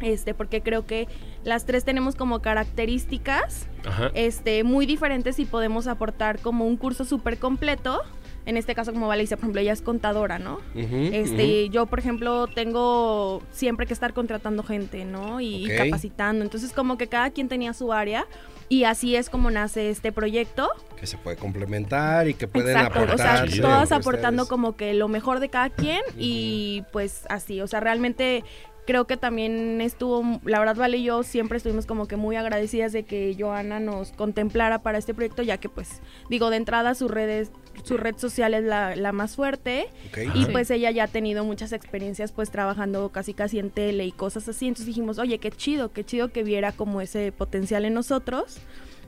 [0.00, 1.08] Este, porque creo que
[1.44, 4.10] las tres tenemos como características Ajá.
[4.14, 8.00] este, muy diferentes y podemos aportar como un curso súper completo.
[8.46, 10.60] En este caso, como Vale dice, por ejemplo, ella es contadora, ¿no?
[10.74, 15.40] Este, yo, por ejemplo, tengo siempre que estar contratando gente, ¿no?
[15.40, 16.44] Y, capacitando.
[16.44, 18.26] Entonces, como que cada quien tenía su área.
[18.68, 20.70] Y así es como nace este proyecto.
[20.96, 23.00] Que se puede complementar y que pueden Exacto.
[23.00, 23.38] O aportar.
[23.38, 23.68] sea, Chido.
[23.68, 24.48] todas aportando ustedes.
[24.48, 26.00] como que lo mejor de cada quien.
[26.16, 27.60] Y pues así.
[27.60, 28.44] O sea, realmente
[28.90, 32.90] creo que también estuvo, la verdad Vale y yo siempre estuvimos como que muy agradecidas
[32.92, 37.08] de que Joana nos contemplara para este proyecto, ya que pues digo, de entrada sus
[37.08, 37.52] redes,
[37.84, 39.86] su red social es la, la más fuerte
[40.34, 40.48] y Sí.
[40.50, 44.48] pues ella ya ha tenido muchas experiencias pues trabajando casi casi en tele y cosas
[44.48, 48.58] así, entonces dijimos, oye, qué chido, qué chido que viera como ese potencial en nosotros.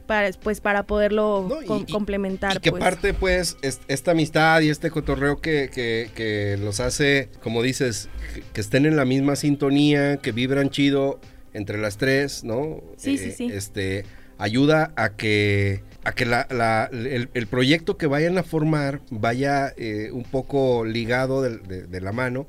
[0.07, 2.57] Para, pues para poderlo No, y- com- y- complementar.
[2.57, 2.83] Y que pues.
[2.83, 8.09] parte, pues, es- esta amistad y este cotorreo que, que- que los hace, como dices,
[8.35, 11.21] que, que estén en la misma sintonía, que vibran chido
[11.55, 12.63] entre las tres, ¿no?
[12.65, 13.45] Eh, Sí, sí, sí.
[13.53, 14.05] Este,
[14.39, 19.73] ayuda a que, a que la- la- el, el proyecto que vayan a formar vaya
[19.77, 22.47] eh, un poco ligado de, de- de la mano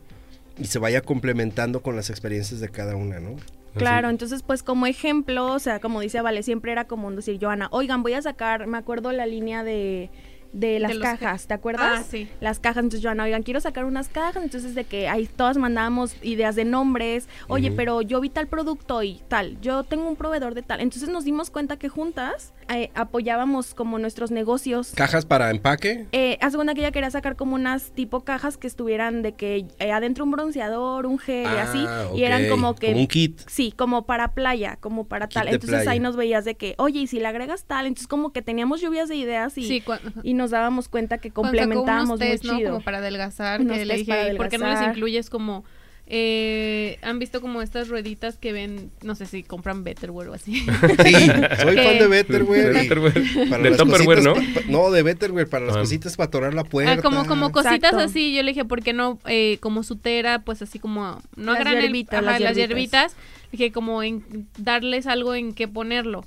[0.57, 3.35] y se vaya complementando con las experiencias de cada una, ¿no?
[3.75, 4.13] Claro, Así.
[4.13, 8.03] entonces pues como ejemplo, o sea, como dice Vale, siempre era común decir, Joana, oigan,
[8.03, 10.09] voy a sacar, me acuerdo la línea de,
[10.53, 12.01] de las cajas, ¿te acuerdas?
[12.01, 12.29] Ah, sí.
[12.39, 16.15] Las cajas, entonces Joana, oigan, quiero sacar unas cajas, entonces de que ahí todas mandábamos
[16.21, 20.53] ideas de nombres, oye, pero yo vi tal producto y tal, yo tengo un proveedor
[20.53, 24.91] de tal, entonces nos dimos cuenta que juntas eh, apoyábamos como nuestros negocios.
[24.95, 26.05] Cajas para empaque.
[26.11, 29.33] Eh, haz de cuenta que ella quería sacar como unas tipo cajas que estuvieran de
[29.33, 32.99] que eh, adentro un bronceador, un gel y así, Ah, y eran como que Como
[33.01, 33.41] un kit.
[33.47, 35.47] Sí, como para playa, como para Kit tal.
[35.47, 35.91] Entonces playa.
[35.91, 38.81] ahí nos veías de que, oye, y si le agregas tal, entonces como que teníamos
[38.81, 39.83] lluvias de ideas y, Sí,
[40.23, 42.57] y nos dábamos cuenta que complementábamos muy ¿no?
[42.57, 42.71] chido.
[42.73, 45.63] Como para adelgazar, Unos que le dije, ¿por qué no les incluyes como...
[46.05, 50.59] eh, ¿Han visto como estas rueditas que ven, no sé si compran Betterware o así?
[50.59, 50.65] Sí,
[51.61, 53.49] soy fan de Betterware.
[53.49, 54.33] Para De las Tupperware, ¿no?
[54.35, 55.79] cositas no, de Betterware, para las Ah.
[55.79, 56.91] cositas para atorar la puerta.
[56.93, 57.99] Ah, como, como cositas Exacto.
[57.99, 59.17] así, yo le dije, ¿por qué no?
[59.27, 63.13] Eh, como su tera, pues así como, no Las hierbitas, ajá, las las hierbitas.
[63.13, 63.15] hierbitas,
[63.51, 66.25] dije como en darles algo en qué ponerlo.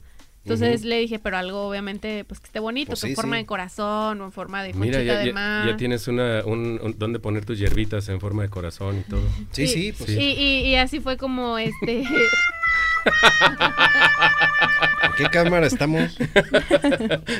[0.54, 3.36] Entonces le dije, pero algo obviamente pues que esté bonito, Pues que sí, en forma
[3.36, 3.42] sí.
[3.42, 5.66] de corazón o en forma de Mira, ya, de ya- mar.
[5.68, 9.22] ya tienes una, un, un- dónde poner tus hierbitas en forma de corazón y todo.
[9.50, 12.04] Sí, sí, pues Y, y- y así fue como este
[15.04, 16.18] ¿En qué cámara estamos?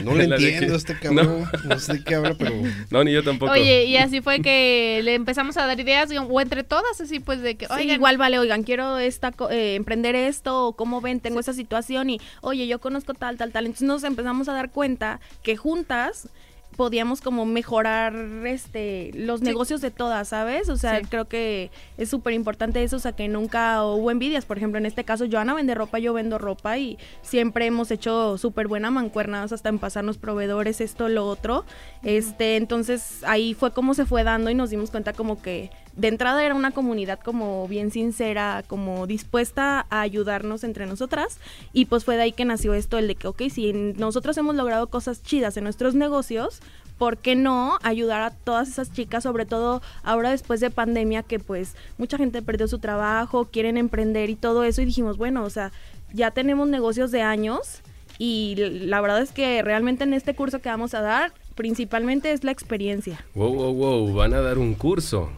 [0.04, 1.48] No le entiendo a este cabrón.
[1.68, 1.78] No.
[1.78, 2.54] sé de qué habla, pero.
[2.90, 3.52] No, ni yo tampoco.
[3.52, 7.40] Oye, y así fue que le empezamos a dar ideas, o entre todas, así pues
[7.42, 11.00] de que, Sí, oigan, igual vale, oigan, quiero esta co- eh, emprender esto, o cómo
[11.00, 13.66] ven, tengo esta situación y, oye, yo conozco tal, tal, tal.
[13.66, 16.28] Entonces nos empezamos a dar cuenta que juntas
[16.76, 18.14] podíamos como mejorar
[18.46, 20.68] este los negocios de todas, ¿sabes?
[20.68, 21.06] O sea, Sí.
[21.08, 24.44] creo que es súper importante eso, o sea, que nunca hubo envidias.
[24.44, 28.38] Por ejemplo, en este caso, Joana vende ropa, yo vendo ropa y siempre hemos hecho
[28.38, 31.64] súper buena mancuernadas hasta en pasarnos proveedores, esto, lo otro.
[32.02, 36.08] Este, entonces ahí fue como se fue dando y nos dimos cuenta como que de
[36.08, 41.38] entrada era una comunidad como bien sincera, como dispuesta a ayudarnos entre nosotras
[41.72, 44.54] y pues fue de ahí que nació esto, el de que, ok, si nosotros hemos
[44.54, 46.60] logrado cosas chidas en nuestros negocios,
[46.98, 51.38] ¿por qué no ayudar a todas esas chicas, sobre todo ahora después de pandemia que
[51.38, 55.50] pues mucha gente perdió su trabajo, quieren emprender y todo eso y dijimos, bueno, o
[55.50, 55.72] sea,
[56.12, 57.80] ya tenemos negocios de años
[58.18, 62.44] y la verdad es que realmente en este curso que vamos a dar, principalmente es
[62.44, 63.24] la experiencia.
[63.34, 64.14] Wow, wow, wow.
[64.14, 65.30] Van a dar un curso.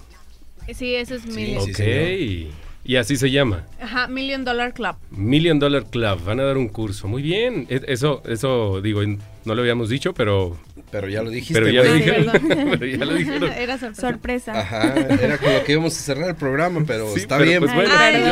[0.75, 1.75] Sí, eso es Sí, Million, ok.
[1.77, 2.53] señor.
[2.85, 3.67] Y así se llama.
[3.83, 4.97] Ajá, Million Dollar Club.
[5.11, 6.25] Million Dollar Club.
[6.25, 7.07] Van a dar un curso.
[7.07, 7.67] Muy bien.
[7.69, 10.57] E- Eso, eso digo, no lo habíamos dicho, pero,
[10.91, 12.33] Pero ya lo dijiste, pero ya lo dijeron.
[12.79, 13.53] pero ya lo dijeron.
[13.53, 14.01] Era sorpresa.
[14.09, 14.59] Sorpresa.
[14.61, 17.61] Ajá, era con lo que íbamos a cerrar el programa, pero Sí, está pero bien.
[17.61, 17.91] pues bueno.
[17.95, 18.23] Ay,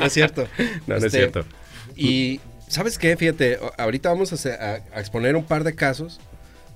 [0.00, 0.48] No es cierto.
[0.58, 1.44] No, no es Este, cierto.
[1.94, 3.16] Y, ¿sabes qué?
[3.16, 6.20] Fíjate, ahorita vamos a, hacer- a- a exponer un par de casos,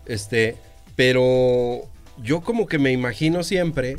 [0.06, 0.56] este,
[0.94, 1.82] pero
[2.22, 3.96] yo como que me imagino siempre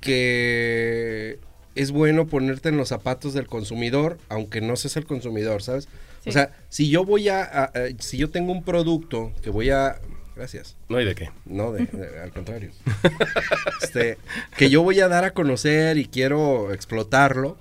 [0.00, 1.38] que
[1.74, 5.88] es bueno ponerte en los zapatos del consumidor, aunque no seas el consumidor, ¿sabes?
[6.24, 6.30] Sí.
[6.30, 9.70] O sea, si yo voy a, a- a- si yo tengo un producto que voy
[9.70, 9.98] a,
[10.36, 11.30] gracias, No hay de qué.
[11.46, 12.70] no, de- de- al contrario.
[13.82, 14.18] Este,
[14.56, 17.56] que yo voy a dar a conocer y quiero explotarlo.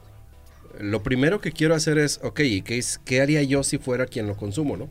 [0.79, 4.05] Lo primero que quiero hacer es, ok, ¿y ¿qué, es, qué haría yo si fuera
[4.05, 4.89] quien lo consumo, no?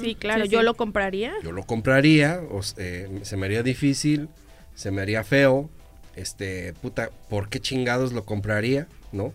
[0.00, 0.64] Sí, claro, Sí, yo sí.
[0.64, 1.32] lo compraría.
[1.42, 4.28] Yo lo compraría, o eh, se me haría difícil,
[4.74, 5.70] se me haría feo,
[6.16, 9.32] este, puta, ¿por qué chingados lo compraría, no?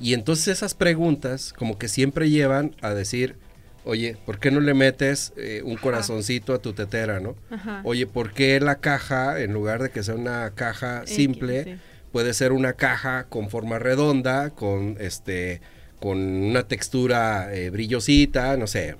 [0.00, 3.36] Y entonces esas preguntas como que siempre llevan a decir,
[3.84, 7.34] oye, ¿por qué no le metes eh, un corazoncito a tu tetera, no?
[7.50, 7.80] Ajá.
[7.84, 11.76] Oye, ¿por qué la caja, en lugar de que sea una caja X, simple, sí.
[12.12, 15.60] puede ser una caja con forma redonda, con este,
[15.98, 18.94] con una textura eh, brillosita, no sé?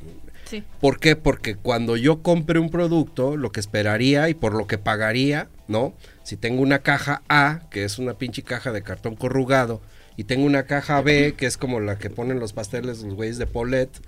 [0.48, 0.62] Sí.
[0.80, 1.14] ¿Por qué?
[1.16, 5.94] Porque cuando yo compre un producto, lo que esperaría y por lo que pagaría, ¿no?
[6.24, 9.80] Si tengo una caja A, que es una pinche caja de cartón corrugado,
[10.16, 13.38] y tengo una caja B, que es como la que ponen los pasteles los güeyes
[13.38, 14.00] de Paulette,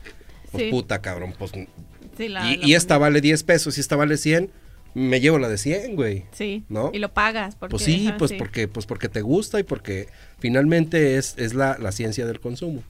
[0.50, 0.70] pues Sí.
[0.70, 1.52] puta cabrón, pues
[2.16, 4.50] Sí, la- y, la y esta vale 10 pesos, y esta vale 100,
[4.94, 6.24] me llevo la de 100, güey.
[6.32, 6.64] Sí.
[6.68, 6.90] ¿no?
[6.92, 7.54] Y lo pagas.
[7.54, 10.08] Porque, Pues sí, pues porque pues porque te gusta y porque
[10.40, 12.82] finalmente es, es la, la ciencia del consumo.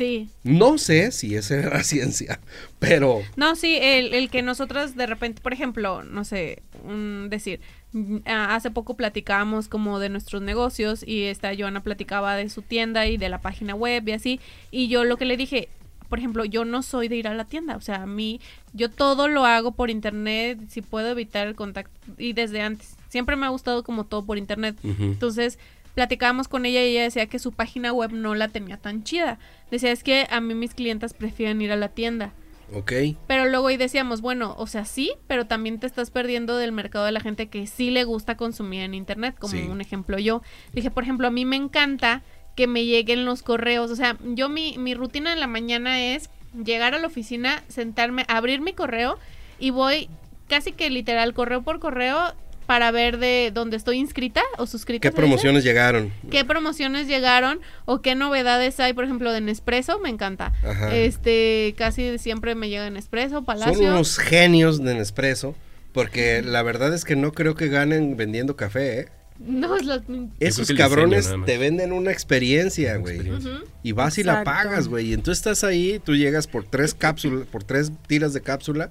[0.00, 0.30] Sí.
[0.44, 2.40] No sé si esa era la ciencia,
[2.78, 7.60] pero No, sí, el, el que nosotros de repente, por ejemplo, no sé, un decir,
[7.92, 13.06] mm, hace poco platicábamos como de nuestros negocios y esta Joana platicaba de su tienda
[13.08, 15.68] y de la página web y así, y yo lo que le dije,
[16.08, 18.40] por ejemplo, yo no soy de ir a la tienda, o sea, a mí,
[18.72, 23.36] yo todo lo hago por internet, si puedo evitar el contacto, y desde antes, siempre
[23.36, 25.58] me ha gustado como todo por internet, entonces
[25.94, 29.38] platicábamos con ella y ella decía que su página web no la tenía tan chida.
[29.70, 32.32] Decía, es que a mí mis clientas prefieren ir a la tienda.
[32.72, 32.92] ok,
[33.26, 37.04] Pero luego ahí decíamos, bueno, o sea, sí, pero también te estás perdiendo del mercado
[37.04, 39.62] de la gente que sí le gusta consumir en internet, como Sí.
[39.68, 40.42] un ejemplo yo.
[40.72, 42.22] Dije, por ejemplo, a mí me encanta
[42.56, 43.90] que me lleguen los correos.
[43.90, 46.30] O sea, yo mi, mi rutina en la mañana es
[46.64, 49.18] llegar a la oficina, sentarme, abrir mi correo
[49.58, 50.08] y voy
[50.48, 52.34] casi que literal correo por correo
[52.70, 55.00] para ver de dónde estoy inscrita o suscrita.
[55.02, 56.12] ¿qué dice promociones llegaron?
[56.30, 60.52] qué promociones llegaron o qué novedades hay, por ejemplo, de Nespresso, me encanta.
[60.62, 60.94] Ajá.
[60.94, 63.74] Este, casi siempre me llega Nespresso, Palacio.
[63.74, 65.56] Son unos genios de Nespresso,
[65.90, 69.08] porque la verdad es que no creo que ganen vendiendo café, ¿eh?
[69.40, 70.02] No, es los-
[70.38, 73.32] Esos cabrones te venden una experiencia, güey.
[73.82, 75.08] Y vas y la pagas, güey.
[75.08, 78.90] Y entonces estás ahí, tú llegas por tres cápsulas, por tres tiras de cápsula.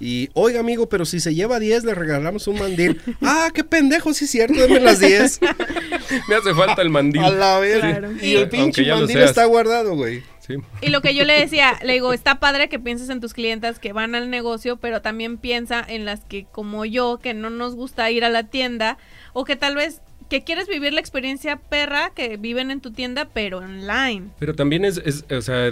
[0.00, 3.00] Y, oiga, amigo, pero si se lleva 10, le regalamos un mandil.
[3.22, 5.40] ah, qué pendejo, sí es cierto, denme las 10.
[6.28, 7.22] Me hace falta el mandil.
[7.22, 7.80] A la vez.
[7.80, 8.10] Claro.
[8.20, 10.22] Y el pinche mandil está guardado, güey.
[10.40, 10.54] Sí.
[10.80, 13.78] Y lo que yo le decía, le digo, está padre que pienses en tus clientas
[13.78, 17.74] que van al negocio, pero también piensa en las que como yo, que no nos
[17.74, 18.96] gusta ir a la tienda,
[19.34, 23.28] o que tal vez que quieres vivir la experiencia perra que viven en tu tienda,
[23.34, 24.28] pero online.
[24.38, 25.70] Pero también es, es o sea,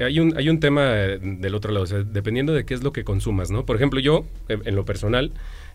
[0.00, 2.92] hay, un, hay un tema del otro lado, o sea, dependiendo de qué es lo
[2.92, 3.66] que consumas, ¿no?
[3.66, 5.32] Por ejemplo, yo, en lo personal,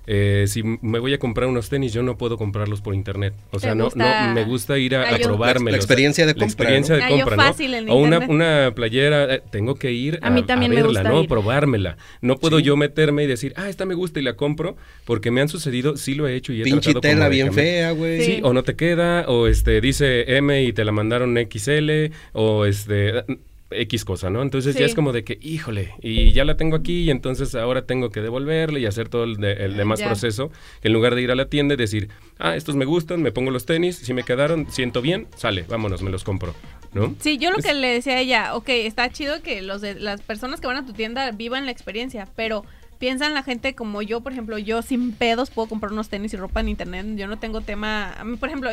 [0.08, 3.34] eh, si me voy a comprar unos tenis, yo no puedo comprarlos por internet.
[3.52, 5.72] O sea, no, no me gusta ir a, probármelos.
[5.72, 6.46] La experiencia de compra.
[6.46, 7.54] experiencia de compra,
[7.86, 7.94] ¿no?
[7.94, 11.26] o una, una, playera, eh, tengo que ir a, mí también verla, ¿no?
[11.26, 11.98] Probármela.
[12.22, 15.42] No puedo yo meterme y decir, ah, esta me gusta y la compro, porque me
[15.42, 18.22] han sucedido, sí lo he hecho y he Pinche tela bien fea, güey.
[18.26, 18.40] Sí.
[18.44, 23.24] o no te queda, o este dice M y te la mandaron XL, o este
[23.72, 24.42] X cosa, ¿no?
[24.42, 27.84] Entonces ya es como de que, híjole, y ya la tengo aquí y entonces ahora
[27.84, 31.46] tengo que devolverle y hacer todo el, demás proceso, en lugar de ir a la
[31.46, 35.02] tienda y decir, ah, estos me gustan, me pongo los tenis, si me quedaron, siento
[35.02, 36.56] bien, sale, vámonos, me los compro,
[36.94, 37.16] ¿no?
[37.20, 40.22] Sí, yo lo que le decía a ella, ok, está chido que los de, las
[40.22, 42.64] personas que van a tu tienda vivan la experiencia, pero
[43.02, 46.38] piensan la gente como yo, por ejemplo, yo sin pedos puedo comprar unos tenis y
[46.38, 47.08] ropa en internet.
[47.16, 48.14] Yo no tengo tema.
[48.14, 48.70] A mí, por ejemplo,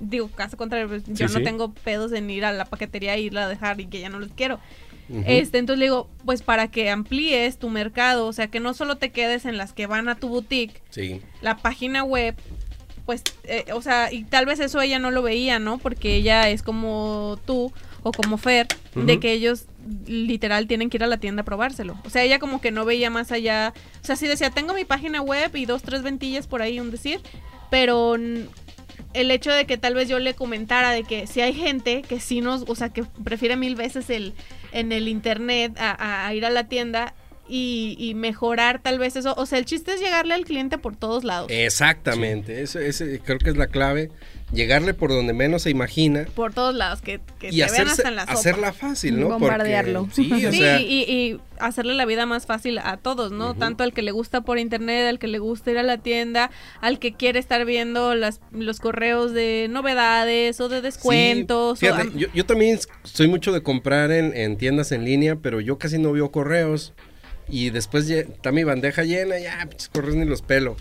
[0.00, 3.46] digo, caso contrario, pues, yo no tengo pedos en ir a la paquetería e irla
[3.46, 4.60] a dejar y que ya no los quiero.
[5.26, 8.98] Este, entonces le digo, pues para que amplíes tu mercado, o sea, que no solo
[8.98, 11.20] te quedes en las que van a tu boutique, sí.
[11.42, 12.36] la página web,
[13.04, 15.78] pues, eh, o sea, y tal vez eso ella no lo veía, ¿no?
[15.78, 17.72] Porque ella es como tú
[18.06, 19.66] o como Fer, de que ellos
[20.06, 21.98] literal tienen que ir a la tienda a probárselo.
[22.04, 23.74] O sea, ella como que no veía más allá.
[24.00, 26.92] O sea, sí decía, tengo mi página web y dos, tres ventillas por ahí, un
[26.92, 27.20] decir,
[27.68, 32.02] pero el hecho de que tal vez yo le comentara de que si hay gente
[32.02, 34.34] que sí nos, o sea, que prefiere mil veces el
[34.70, 37.12] en el internet a, ir a la tienda
[37.48, 39.34] y, mejorar tal vez eso.
[39.36, 41.48] O sea, el chiste es llegarle al cliente por todos lados.
[41.50, 42.78] Exactamente, eso,
[43.24, 44.10] creo que es la clave
[44.52, 46.26] llegarle por donde menos se imagina.
[46.34, 48.32] Por todos lados, que, que y vean hasta en la sopa.
[48.34, 49.28] hacerla fácil, ¿no?
[49.30, 50.08] Bombardearlo.
[50.12, 53.54] sí, y, hacerle la vida más fácil a todos, ¿no?
[53.54, 56.50] Tanto al que le gusta por internet, al que le gusta ir a la tienda,
[56.80, 61.80] al que quiere estar viendo las, los correos de novedades o de descuentos.
[61.80, 66.12] yo, también soy mucho de comprar en, en tiendas en línea, pero yo casi no
[66.12, 66.92] veo correos.
[67.48, 70.76] Y después está mi bandeja llena, ya, pues correos ni los pelo.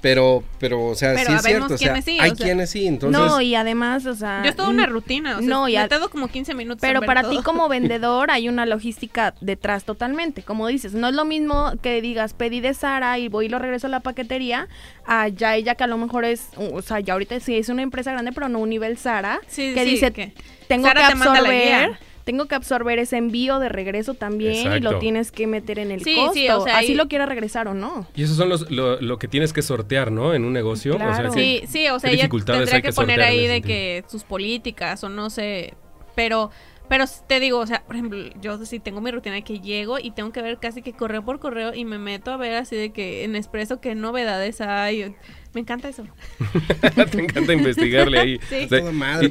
[0.00, 3.18] Pero, pero, o sea, sí es cierto, o sea, hay quienes sí, entonces...
[3.18, 4.42] No, y además, o sea...
[4.44, 7.28] Yo es toda una rutina, o sea, no, ya, me como 15 minutos Pero para
[7.28, 12.00] ti como vendedor hay una logística detrás totalmente, como dices, no es lo mismo que
[12.02, 14.68] digas, pedí de Sara y voy y lo regreso a la paquetería,
[15.06, 17.82] a ya ella que a lo mejor es, o sea, ya ahorita sí es una
[17.82, 20.34] empresa grande, pero no un nivel Sara, que dice, que
[20.68, 25.46] tengo que absorber tengo que absorber ese envío de regreso también y lo tienes que
[25.46, 26.32] meter en el costo.
[26.34, 28.04] Sí, o sea, así lo quiera regresar o no.
[28.16, 30.34] Y eso son los, lo, que tienes que sortear, ¿no?
[30.34, 30.96] En un negocio.
[30.96, 31.32] Claro.
[31.32, 35.30] sí, sí, o sea, ella tendría que, poner ahí de que sus políticas o no
[35.30, 35.74] sé,
[36.16, 36.50] pero...
[36.88, 39.98] Pero te digo, o sea, por ejemplo, yo sí tengo mi rutina de que llego
[39.98, 42.76] y tengo que ver casi que correo por correo y me meto a ver así
[42.76, 45.16] de que en Expreso qué novedades hay.
[45.56, 46.04] Me encanta eso.
[47.10, 48.40] Te encanta investigarle ahí.
[48.50, 48.68] Sí.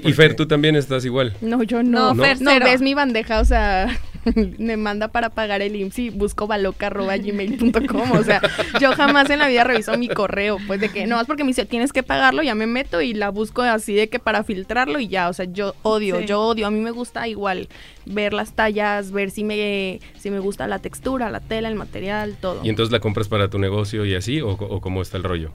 [0.04, 1.38] y, Fer, tú también estás igual.
[1.40, 2.16] No, yo no.
[2.16, 3.96] No, Fer, no ves mi bandeja, o sea,
[4.58, 8.12] me manda para pagar el IMSS y busco baloca.gmail.com.
[8.12, 8.42] O sea,
[8.82, 10.58] yo jamás en la vida reviso mi correo.
[10.66, 13.14] Pues de que no, es porque me dice tienes que pagarlo, ya me meto y
[13.14, 15.30] la busco así de que para filtrarlo y ya.
[15.30, 16.66] O sea, yo odio, yo odio.
[16.66, 17.70] A mí me gusta igual
[18.08, 22.36] ver las tallas, ver si me, si me gusta la textura, la tela, el material,
[22.42, 22.62] todo.
[22.64, 24.42] ¿Y entonces la compras para tu negocio y así?
[24.42, 25.54] ¿O, o cómo está el rollo?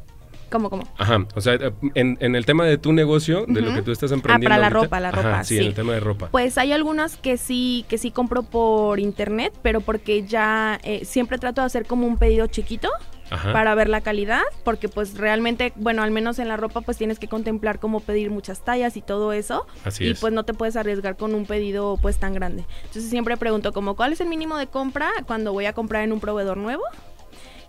[0.51, 0.83] ¿Cómo, cómo?
[0.99, 1.57] Ajá, o sea,
[1.95, 4.53] en, en el tema de tu negocio, de lo que tú estás emprendiendo.
[4.53, 6.29] Ah, para la ropa, la ropa, sí, en el tema de ropa.
[6.31, 11.39] Pues hay algunas que sí, que sí compro por internet, pero porque ya eh, siempre
[11.39, 12.89] trato de hacer como un pedido chiquito.
[13.53, 17.21] para ver la calidad, porque pues realmente, bueno, al menos en la ropa pues tienes
[17.21, 19.69] que contemplar cómo pedir muchas tallas y todo eso.
[19.85, 22.65] Así y pues no te puedes arriesgar con un pedido pues tan grande.
[22.87, 26.11] Entonces siempre pregunto como cuál es el mínimo de compra cuando voy a comprar en
[26.11, 26.83] un proveedor nuevo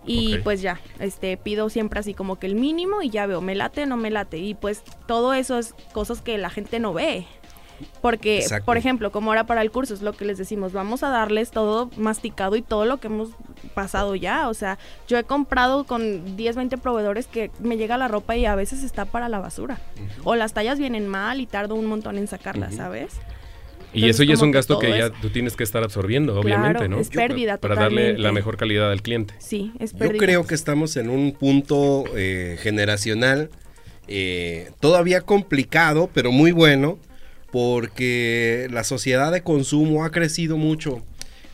[0.04, 3.54] y pues ya, este, pido siempre así como que el mínimo y ya veo, me
[3.54, 4.38] late, no me late.
[4.38, 7.26] Y pues todo eso es cosas que la gente no ve.
[8.00, 11.08] Porque, por ejemplo, como ahora para el curso es lo que les decimos, vamos a
[11.08, 13.30] darles todo masticado y todo lo que hemos
[13.74, 14.48] pasado ya.
[14.48, 18.46] O sea, yo he comprado con 10, 20 proveedores que me llega la ropa y
[18.46, 19.78] a veces está para la basura.
[20.24, 23.14] O las tallas vienen mal y tardo un montón en sacarlas, ¿sabes?
[23.94, 26.98] Y eso ya es un gasto que, ya tú tienes que estar absorbiendo, obviamente, ¿no?
[26.98, 27.58] Es pérdida.
[27.58, 29.34] Para darle la mejor calidad al cliente.
[29.38, 30.14] Sí, es pérdida.
[30.14, 33.50] Yo creo que estamos en un punto eh, generacional
[34.08, 36.98] eh, todavía complicado, pero muy bueno,
[37.50, 41.02] porque la sociedad de consumo ha crecido mucho.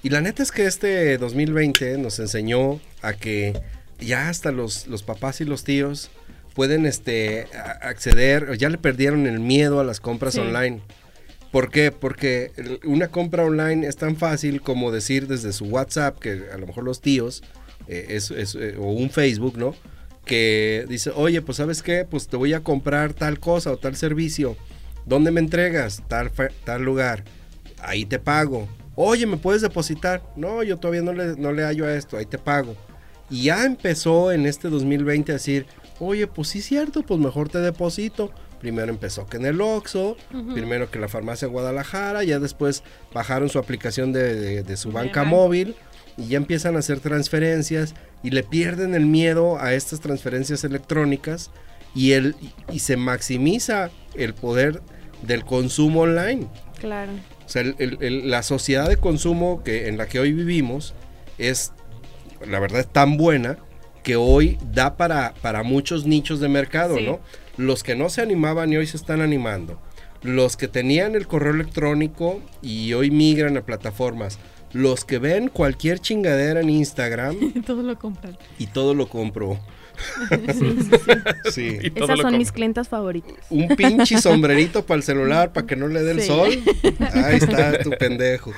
[0.03, 3.61] Y la neta es que este 2020 nos enseñó a que
[4.01, 6.11] ya hasta los, los papás y los tíos
[6.55, 7.46] pueden este,
[7.83, 10.81] acceder, ya le perdieron el miedo a las compras online.
[11.53, 11.93] ¿Por qué?
[11.93, 12.53] Porque
[12.85, 16.85] una compra online es tan fácil como decir desde su WhatsApp, que a lo mejor
[16.85, 17.43] los tíos,
[17.87, 19.75] eh, es, eh, o un Facebook, ¿no?
[20.29, 23.97] que dice, oye, pues sabes qué, pues te voy a comprar tal cosa o tal
[23.97, 24.57] servicio.
[25.07, 26.03] ¿Dónde me entregas?
[26.07, 26.31] Tal,
[26.65, 27.25] tal lugar.
[27.81, 28.69] Ahí te pago.
[28.95, 30.23] Oye, ¿me puedes depositar?
[30.37, 32.77] No, yo todavía no le, no le hallo a esto, ahí te pago.
[33.31, 35.67] Y ya empezó en este 2020 a decir,
[35.99, 38.31] oye, pues sí cierto, pues mejor te deposito.
[38.61, 40.16] Primero empezó que en el Oxxo,
[40.53, 45.77] primero que la farmacia Guadalajara, ya después bajaron su aplicación de, de su banca móvil
[46.16, 51.51] y ya empiezan a hacer transferencias y le pierden el miedo a estas transferencias electrónicas
[51.94, 52.35] y, el,
[52.73, 54.83] y se maximiza el poder
[55.23, 56.49] del consumo online.
[56.81, 57.12] Claro.
[57.47, 60.94] O sea, la sociedad de consumo que, en la que hoy vivimos
[61.38, 61.73] es,
[62.46, 63.59] la verdad, tan buena
[64.02, 67.21] que hoy da para, para muchos nichos de mercado, ¿no?
[67.59, 69.79] Los que no se animaban y hoy se están animando.
[70.23, 74.38] Los que tenían el correo electrónico y hoy migran a plataformas
[74.73, 77.63] los que ven cualquier chingadera en Instagram.
[77.67, 78.37] todo lo compran.
[78.59, 79.59] Y todo lo compro.
[80.54, 80.77] Sí,
[81.50, 81.92] sí, sí.
[81.92, 83.35] Esas son mis clientes favoritos.
[83.50, 86.50] Un pinche sombrerito para el celular para que no le dé el sol.
[87.15, 88.52] Ahí está tu pendejo.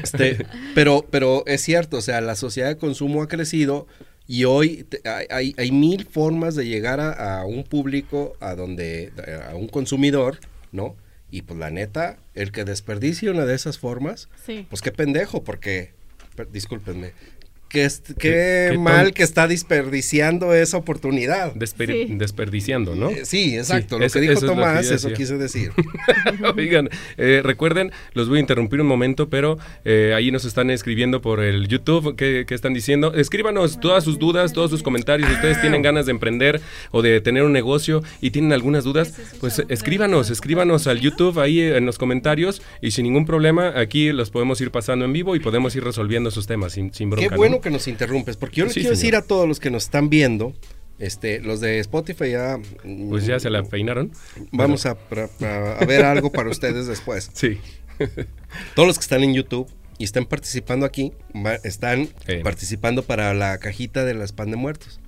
[0.00, 0.46] Este,
[0.76, 3.88] pero, pero es cierto, o sea, la sociedad de consumo ha crecido
[4.28, 4.86] y hoy
[5.30, 9.10] hay, hay, mil formas de llegar a, a, un público, a donde,
[9.50, 10.38] a un consumidor,
[10.70, 10.94] ¿no?
[11.30, 14.28] Y pues la neta, el que desperdicie una de esas formas,
[14.68, 15.92] pues qué pendejo, porque,
[16.52, 17.12] discúlpenme,
[17.68, 21.52] Qué, mal que está desperdiciando esa oportunidad.
[21.54, 23.10] Desperdiciando, ¿no?
[23.10, 23.98] Eh, sí, exacto.
[23.98, 25.72] lo que dijo Tomás, eso quise decir.
[26.56, 26.88] Oigan,
[27.18, 31.40] eh, recuerden, los voy a interrumpir un momento, pero eh, ahí nos están escribiendo por
[31.40, 32.16] el YouTube.
[32.16, 33.12] ¿qué, están diciendo?
[33.14, 35.28] Escríbanos todas sus dudas, todos sus comentarios.
[35.28, 36.60] Si ustedes tienen ganas de emprender
[36.90, 41.60] o de tener un negocio y tienen algunas dudas, pues escríbanos, escríbanos al YouTube ahí
[41.60, 45.40] en los comentarios y sin ningún problema, aquí los podemos ir pasando en vivo y
[45.40, 47.28] podemos ir resolviendo sus temas sin, sin bronca.
[47.28, 49.84] Qué bueno que nos interrumpes, porque yo le quiero decir a todos los que nos
[49.84, 50.54] están viendo,
[50.98, 52.58] este, los de Spotify ya...
[53.08, 54.12] Pues ya se la peinaron.
[54.50, 54.96] Vamos a,
[55.86, 57.30] ver algo para ustedes después.
[57.38, 57.58] Sí.
[58.74, 61.12] todos los que están en YouTube y están participando aquí,
[61.64, 62.08] están
[62.44, 65.00] participando para la cajita de las pan de muertos.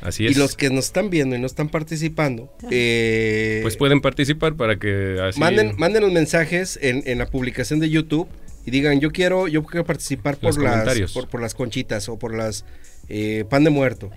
[0.00, 0.32] Así es.
[0.32, 4.78] Y los que nos están viendo y no están participando, eh, pues pueden participar para
[4.78, 5.38] que así...
[5.38, 8.28] Manden, manden los mensajes en, en la publicación de YouTube
[8.68, 12.66] y digan, yo quiero, yo quiero participar por las, por, las conchitas o por las
[13.08, 14.10] eh, pan de muerto.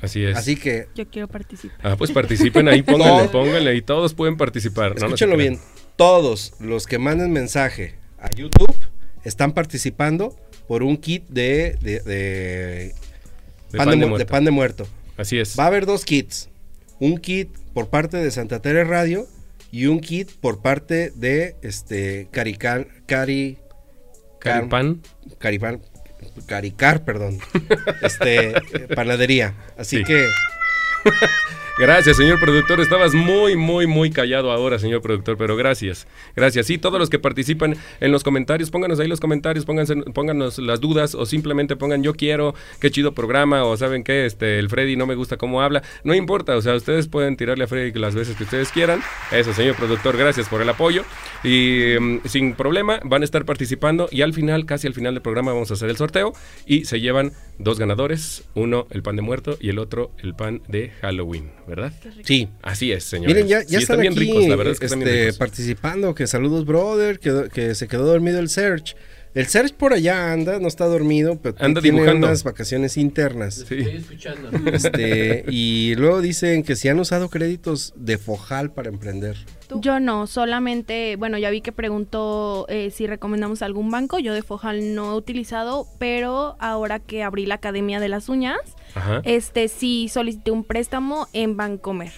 [0.00, 0.36] Así es.
[0.36, 0.86] Así que.
[0.94, 1.80] Yo quiero participar.
[1.82, 4.94] Ah, pues participen ahí, pónganle, pónganle y todos pueden participar.
[4.96, 5.58] Escúchenlo bien.
[5.96, 8.76] Todos los que manden mensaje a YouTube
[9.24, 10.36] están participando
[10.68, 12.94] por un kit de, de,
[13.76, 14.86] pan, de, pan de muerto.
[15.16, 15.58] Así es.
[15.58, 16.48] Va a haber dos kits.
[17.00, 19.26] Un kit por parte de Santa Tere Radio
[19.72, 23.58] y un kit por parte de este Cari,
[24.46, 25.02] Caripán.
[25.38, 25.82] Caripán.
[26.46, 27.38] Caricar, perdón.
[28.02, 28.54] este,
[28.94, 29.54] panadería.
[29.76, 30.26] Así que
[31.78, 32.80] Gracias, señor productor.
[32.80, 36.06] Estabas muy, muy, muy callado ahora, señor productor, pero gracias.
[36.34, 36.68] Gracias.
[36.68, 40.80] Sí, todos los que participan en los comentarios, pónganos ahí los comentarios, pónganse, pónganos las
[40.80, 44.96] dudas o simplemente pongan yo quiero, qué chido programa o saben qué, este, el Freddy
[44.96, 45.82] no me gusta cómo habla.
[46.02, 49.02] No importa, o sea, ustedes pueden tirarle a Freddy las veces que ustedes quieran.
[49.30, 51.04] Eso, señor productor, gracias por el apoyo.
[51.44, 55.22] Y mm, sin problema, van a estar participando y al final, casi al final del
[55.22, 56.32] programa, vamos a hacer el sorteo
[56.64, 60.62] y se llevan dos ganadores, uno el pan de muerto y el otro el pan
[60.68, 61.50] de Halloween.
[61.66, 61.92] ¿Verdad?
[62.24, 62.48] Sí.
[62.62, 63.28] Así es, señor.
[63.28, 67.18] Miren, ya, ya están, bien ricos, la verdad es que este, participando, que saludos, brother,
[67.18, 68.96] que, que se quedó dormido el Search.
[69.36, 72.26] El Serge por allá anda, no está dormido, pero anda tiene dibujando.
[72.26, 73.66] unas vacaciones internas.
[73.68, 73.80] Sí.
[73.80, 74.48] Estoy escuchando.
[74.72, 79.36] Este, y luego dicen que si han usado créditos de Fojal para emprender.
[79.74, 84.18] Yo no, solamente, bueno, ya vi que preguntó eh, si recomendamos algún banco.
[84.18, 88.60] Yo de Fojal no he utilizado, pero ahora que abrí la Academia de las Uñas,
[89.24, 92.12] este sí solicité un préstamo en Bancomer.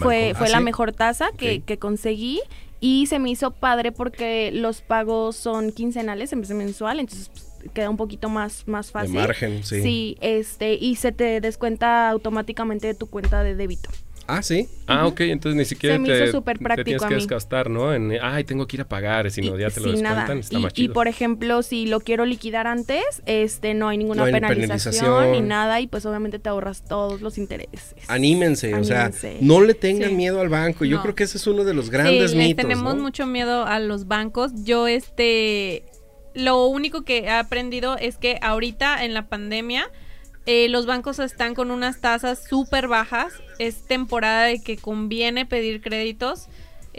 [0.00, 2.40] fue, fue ¿Ah, la mejor tasa que, que conseguí
[2.80, 7.28] y se me hizo padre porque los pagos son quincenales en vez de mensual, entonces
[7.28, 9.14] pues, queda un poquito más, más fácil.
[9.14, 9.82] De margen, sí.
[9.82, 13.90] Sí, este, y se te descuenta automáticamente de tu cuenta de débito.
[14.30, 14.68] Ah, sí.
[14.86, 17.20] Ah, ok, entonces ni siquiera Se me te, hizo súper práctico tienes a que mí.
[17.22, 17.94] desgastar, ¿no?
[17.94, 20.34] En, ay, tengo que ir a pagar, sino ya te lo descuentan, nada.
[20.38, 24.20] está y, más y por ejemplo, si lo quiero liquidar antes, este no hay ninguna
[24.20, 25.32] No hay penalización, penalización.
[25.32, 27.94] ni nada y pues obviamente te ahorras todos los intereses.
[28.06, 29.10] Anímense, o sea,
[29.40, 30.14] no le tengan Sí.
[30.16, 30.84] miedo al banco.
[30.84, 31.02] Yo No.
[31.02, 32.62] creo que ese es uno de los grandes sí, le mitos.
[32.62, 33.02] tenemos ¿no?
[33.02, 34.52] mucho miedo a los bancos.
[34.62, 35.84] Yo, este,
[36.34, 39.90] lo único que he aprendido es que ahorita en la pandemia
[40.50, 43.34] eh, los bancos están con unas tasas súper bajas.
[43.58, 46.48] Es temporada de que conviene pedir créditos.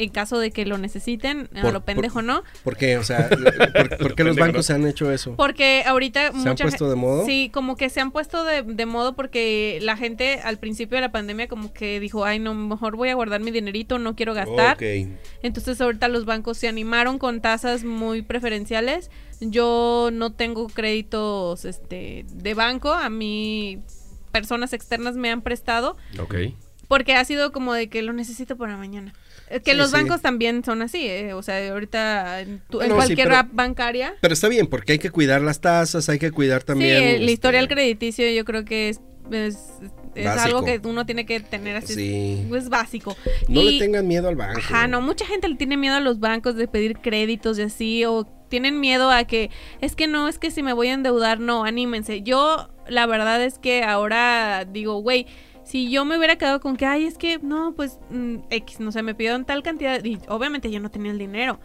[0.01, 2.43] En caso de que lo necesiten, a Por- lo pendejo, ¿no?
[2.63, 2.97] ¿Por qué?
[2.97, 3.29] O sea,
[3.73, 5.35] ¿por, por qué los bancos han hecho eso?
[5.35, 7.25] Porque ahorita ¿Se han puesto de modo?
[7.25, 11.01] Sí, como que se han puesto de, de modo porque la gente al principio de
[11.01, 14.33] la pandemia como que dijo, ay, no, mejor voy a guardar mi dinerito, no quiero
[14.33, 14.75] gastar.
[14.75, 14.83] Ok.
[15.43, 19.11] Entonces ahorita los bancos se animaron con tasas muy preferenciales.
[19.41, 23.79] Yo no tengo créditos este, de banco, a mí
[24.31, 26.35] personas externas me han prestado Ok.
[26.87, 29.13] porque ha sido como de que lo necesito para mañana.
[29.49, 29.93] Es que Sí, los sí.
[29.93, 31.33] bancos también son así, ¿eh?
[31.33, 34.13] o sea, ahorita en, tu- en No, sí, cualquier pero- app bancaria.
[34.21, 36.97] Pero está bien, porque hay que cuidar las tasas, hay que cuidar también.
[36.97, 39.57] sí, el este, historial crediticio yo creo que es, es,
[40.27, 41.93] algo que uno tiene que tener así.
[41.93, 42.47] Sí.
[42.55, 43.15] Es básico.
[43.47, 44.59] No Y- le tengan miedo al banco.
[44.59, 48.05] Ajá, no, mucha gente le tiene miedo a los bancos de pedir créditos y así,
[48.05, 51.39] o tienen miedo a que, es que no, es que si me voy a endeudar,
[51.39, 52.21] no, anímense.
[52.23, 55.27] Yo, la verdad es que ahora digo, güey,
[55.69, 58.91] si yo me hubiera quedado con que, ay, es que, no, pues, mm, X, no
[58.91, 61.59] sé, me pidieron tal cantidad, y obviamente yo no tenía el dinero.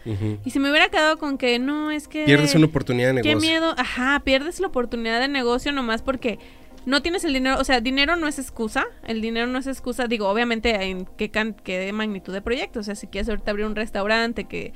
[0.44, 2.24] Y si me hubiera quedado con que, no, es que...
[2.26, 3.50] Pierdes una oportunidad de Qué negocio.
[3.50, 6.38] miedo, ajá, pierdes la oportunidad de negocio nomás porque
[6.84, 10.06] no tienes el dinero, o sea, dinero no es excusa, el dinero no es excusa,
[10.06, 13.64] digo, obviamente en qué, can- qué magnitud de proyecto, o sea, si quieres ahorita abrir
[13.64, 14.74] un restaurante que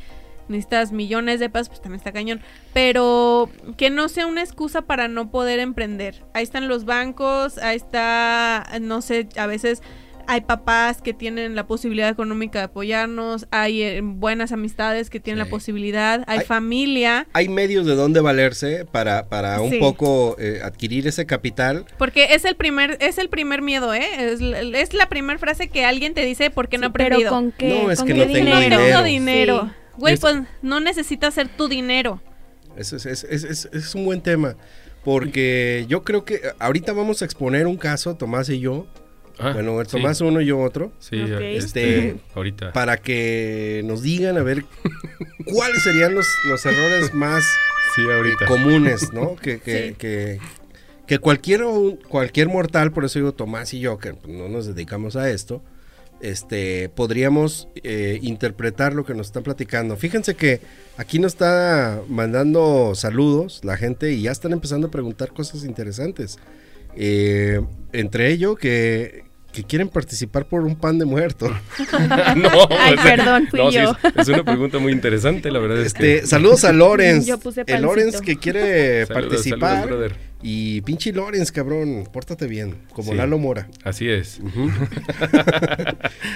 [0.49, 2.41] necesitas millones de pesos, pues también está cañón,
[2.73, 6.23] pero que no sea una excusa para no poder emprender.
[6.35, 9.83] Ahí están los bancos, ahí está, no sé, a veces
[10.31, 15.43] hay papás que tienen la posibilidad económica de apoyarnos, hay eh, buenas amistades que tienen
[15.43, 15.49] Sí.
[15.49, 17.27] la posibilidad, hay Hay- familia.
[17.33, 19.79] Hay medios de dónde valerse para, para un Sí.
[19.79, 21.87] poco eh, adquirir ese capital.
[21.97, 24.05] Porque es el primer, es el primer miedo, ¿eh?
[24.19, 27.07] Es, la- es la primera frase que alguien te dice por qué no he pero
[27.07, 27.31] aprendido.
[27.31, 28.83] con qué, No, es ¿Con que qué no tengo no dinero.
[28.85, 29.71] tengo dinero.
[29.99, 32.23] Güey, Es- pues no necesitas ser tu dinero.
[32.77, 34.57] Eso es, es- es- es- es un buen tema.
[35.05, 38.87] Porque yo creo que ahorita vamos a exponer un caso, Tomás y yo.
[39.39, 39.97] Ah, bueno, el sí.
[39.97, 40.93] Tomás uno y yo otro.
[40.99, 41.31] Sí, Ok.
[41.41, 42.73] este, Este, ahorita.
[42.73, 44.65] para que nos digan a ver
[45.47, 47.45] cuáles serían los, los errores más
[47.95, 48.47] Sí, eh, ahorita.
[48.47, 49.37] comunes, ¿no?
[49.37, 49.95] Que, que, Sí.
[49.95, 50.41] que,
[51.07, 51.63] que cualquier,
[52.09, 55.63] cualquier mortal, por eso digo Tomás y yo, que no nos dedicamos a esto,
[56.21, 59.97] este, podríamos eh, interpretar lo que nos están platicando.
[59.97, 60.61] Fíjense que
[60.97, 66.39] aquí nos está mandando saludos la gente y ya están empezando a preguntar cosas interesantes.
[66.97, 67.61] Eh,
[67.93, 71.49] entre ello que, que quieren participar por un pan de muerto.
[72.37, 73.91] no, Ay, o sea, perdón, fui no, yo.
[74.03, 76.27] es, es una pregunta muy interesante, la verdad es Este, que.
[76.27, 77.27] saludos a Lorenz.
[77.27, 77.83] Yo puse El.
[77.83, 79.71] Lorenz que quiere Saludos, participar.
[79.83, 80.17] saludos, brother.
[80.43, 83.17] y pinche Lorenz, cabrón, pórtate bien, como Sí.
[83.17, 83.69] Lalo Mora.
[83.85, 84.39] Así es.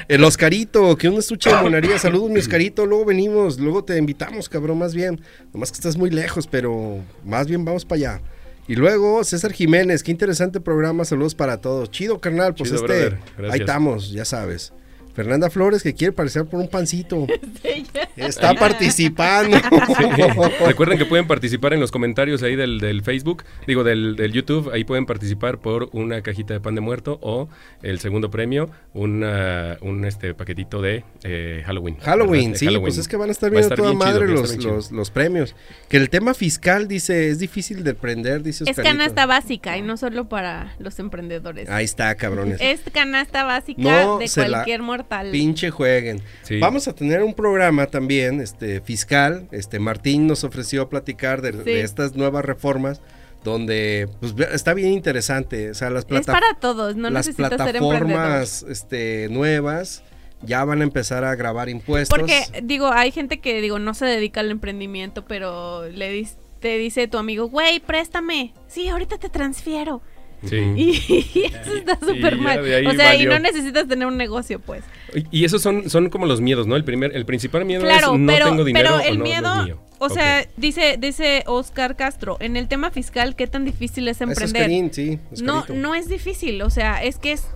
[0.08, 1.98] El Oscarito, que un estuche de monaría.
[1.98, 2.86] Saludos, mi Oscarito.
[2.86, 5.20] Luego venimos, luego te invitamos, cabrón, más bien.
[5.52, 8.20] Nomás que estás muy lejos, pero más bien vamos para allá.
[8.68, 11.04] Y luego César Jiménez, qué interesante programa.
[11.04, 11.90] Saludos para todos.
[11.90, 12.54] Chido, carnal.
[12.54, 13.52] Pues Chido, este, brother.
[13.52, 14.72] Ahí estamos, ya sabes.
[15.14, 17.26] Fernanda Flores, que quiere parecer por un pancito.
[18.16, 19.56] Está participando.
[19.58, 20.64] Sí.
[20.66, 24.70] Recuerden que pueden participar en los comentarios ahí del, del Facebook, digo del, del YouTube,
[24.72, 27.48] ahí pueden participar por una cajita de pan de muerto o
[27.82, 31.96] el segundo premio, una, un este paquetito de eh, Halloween.
[32.00, 32.86] Halloween, sí, Halloween.
[32.86, 34.92] pues es que van a estar Va a viendo estar toda chido, madre los, los,
[34.92, 35.54] los premios.
[35.88, 38.96] Que el tema fiscal, dice, es difícil de prender, dice Es Oscarito.
[38.98, 41.68] canasta básica y no solo para los emprendedores.
[41.68, 42.58] Ahí está, cabrones.
[42.60, 45.30] Es canasta básica No de se la cualquier mortal.
[45.30, 46.20] Pinche jueguen.
[46.42, 46.58] Sí.
[46.58, 49.48] Vamos a tener un programa también, este, fiscal.
[49.52, 51.70] Este, Martín nos ofreció platicar de, de Sí.
[51.72, 53.00] estas nuevas reformas,
[53.44, 55.70] donde, pues, está bien interesante.
[55.70, 60.02] O sea, las, es plata- para todos, no las necesitas ser plataformas, este, nuevas
[60.44, 62.18] ya van a empezar a grabar impuestos.
[62.18, 66.26] Porque, digo, hay gente que, digo, no se dedica al emprendimiento, pero le
[66.58, 68.52] te dice tu amigo, güey, préstame.
[68.68, 70.00] Sí, ahorita te transfiero.
[70.44, 70.56] Sí.
[70.76, 70.90] Y
[71.54, 72.60] eso está súper mal.
[72.60, 74.84] O sea, y no necesitas tener un negocio, pues.
[75.14, 76.76] Y y esos son, son como los miedos, ¿no?
[76.76, 79.24] El primer, el principal miedo Claro, es no pero, tengo dinero pero el o no,
[79.24, 79.80] miedo, no es mío.
[79.98, 84.20] o sea, dice, dice Oscar Castro, en el tema fiscal, ¿qué tan difícil es Es
[84.20, 84.62] emprender?
[84.62, 87.48] Oscarín, sí, no, no es difícil, o sea, es que es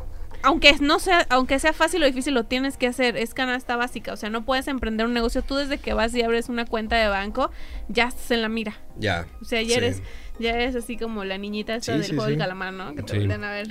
[0.43, 4.13] aunque no sea, aunque sea fácil o difícil, lo tienes que hacer, es canasta básica,
[4.13, 6.97] o sea, no puedes emprender un negocio tú desde que vas y abres una cuenta
[6.97, 7.53] de banco,
[7.89, 8.75] ya estás en la mira.
[8.99, 9.27] Ya.
[9.41, 9.75] O sea, ya Sí.
[9.75, 10.03] eres,
[10.39, 12.31] ya eres así como la niñita esta Sí, del sí, juego sí.
[12.31, 12.95] del calamar, ¿no?
[12.95, 13.69] Que te a ver.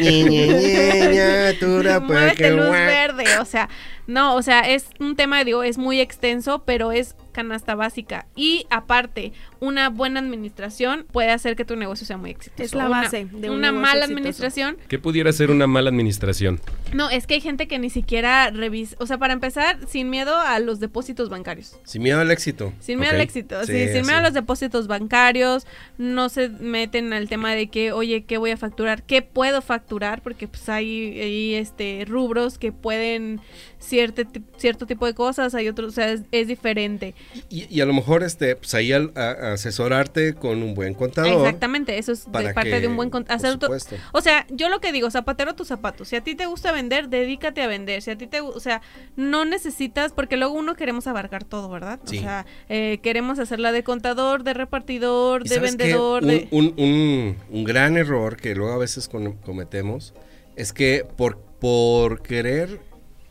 [0.00, 3.68] Ñe, Ñe, ñatura, Muévete luz verde, o sea,
[4.06, 8.26] no, o sea, es un tema, digo, es muy extenso, pero es canasta básica.
[8.36, 12.62] Y aparte, una buena administración puede hacer que tu negocio sea muy exitoso.
[12.62, 14.12] Es la Una- base de un Una mala exitoso.
[14.14, 16.60] administración, ¿Qué pudiera ser una mala administración?
[16.92, 20.36] No, es que hay gente que ni siquiera revisa, o sea, para empezar, sin miedo
[20.36, 21.76] a los depósitos bancarios.
[21.84, 22.72] Sin miedo al éxito.
[22.80, 24.12] Sin miedo al éxito, sí, Sí, sin miedo sí.
[24.14, 25.66] a los depósitos bancarios,
[25.98, 29.02] no se meten al tema de que, oye, ¿qué voy a facturar?
[29.02, 30.22] ¿Qué puedo facturar?
[30.22, 33.40] Porque pues hay, hay, este rubros que pueden
[33.78, 34.22] cierto,
[34.56, 37.14] cierto tipo de cosas, hay otros, o sea, es, es diferente.
[37.50, 41.32] Y, y a lo mejor este, pues ahí al- a- asesorarte con un buen contador.
[41.46, 43.96] Exactamente, eso es de parte que- de un buen con- por hacer tu- supuesto.
[44.12, 46.08] O sea, yo lo que digo, zapatero tus zapatos.
[46.08, 48.00] Si a ti te gusta vender, dedícate a vender.
[48.02, 48.80] Si a ti te, o sea,
[49.16, 51.98] no necesitas, porque luego uno queremos abarcar todo, ¿verdad?
[52.04, 52.18] Sí.
[52.18, 56.48] O sea, eh, queremos hacerla de contador, de repartidor, ¿Y de vendedor, un, de...
[56.52, 59.08] un- un- un gran error que luego a veces
[59.44, 60.14] cometemos
[60.54, 62.80] es que por, por querer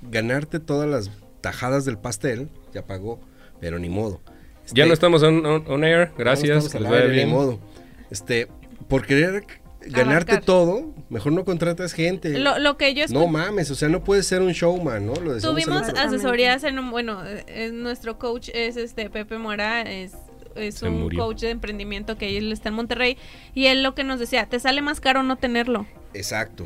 [0.02, 1.10] ganarte todas las
[1.42, 3.20] tajadas del pastel, ya pagó,
[3.60, 4.20] pero ni modo.
[4.74, 6.74] Ya Este, no estamos on, on- on air, no gracias.
[6.76, 7.60] aire, ni modo.
[8.12, 8.48] Este,
[8.88, 9.46] por querer
[9.86, 10.44] ganarte Abarcar.
[10.46, 12.38] todo, mejor no contratas gente.
[12.40, 15.14] Lo, lo que yo no mames, o sea, no puedes ser un showman, ¿no?
[15.16, 20.14] Lo tuvimos asesorías en un, bueno, eh, nuestro coach es este Pepe Mora, es
[20.56, 21.20] es Se un murió.
[21.26, 23.18] coach de emprendimiento que él está en Monterrey
[23.54, 25.86] y él lo que nos decía, te sale más caro no tenerlo.
[26.14, 26.66] Exacto.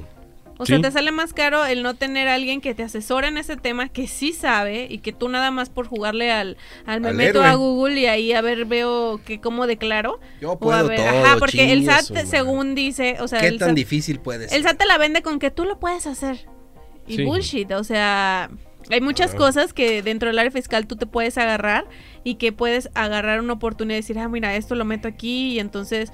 [0.62, 0.74] O Sí.
[0.74, 3.56] sea, te sale más caro el no tener a alguien que te asesore en ese
[3.56, 7.16] tema, que sí sabe, y que tú nada más por jugarle al, al me Al
[7.16, 7.48] meto héroe.
[7.48, 10.20] a Google y ahí a ver veo que cómo declaro.
[10.42, 13.48] Yo O a puedo ver, todo, ajá, porque el SAT, según dice, o sea, ¿Qué
[13.48, 14.58] el tan SAT, difícil puede ser?
[14.58, 16.46] el SAT te la vende con que tú lo puedes hacer.
[17.08, 17.24] Y Sí.
[17.24, 18.50] bullshit, o sea,
[18.92, 21.86] hay muchas cosas que dentro del área fiscal tú te puedes agarrar
[22.26, 25.60] y que puedes agarrar una oportunidad y decir, ah, mira, esto lo meto aquí y
[25.60, 26.12] entonces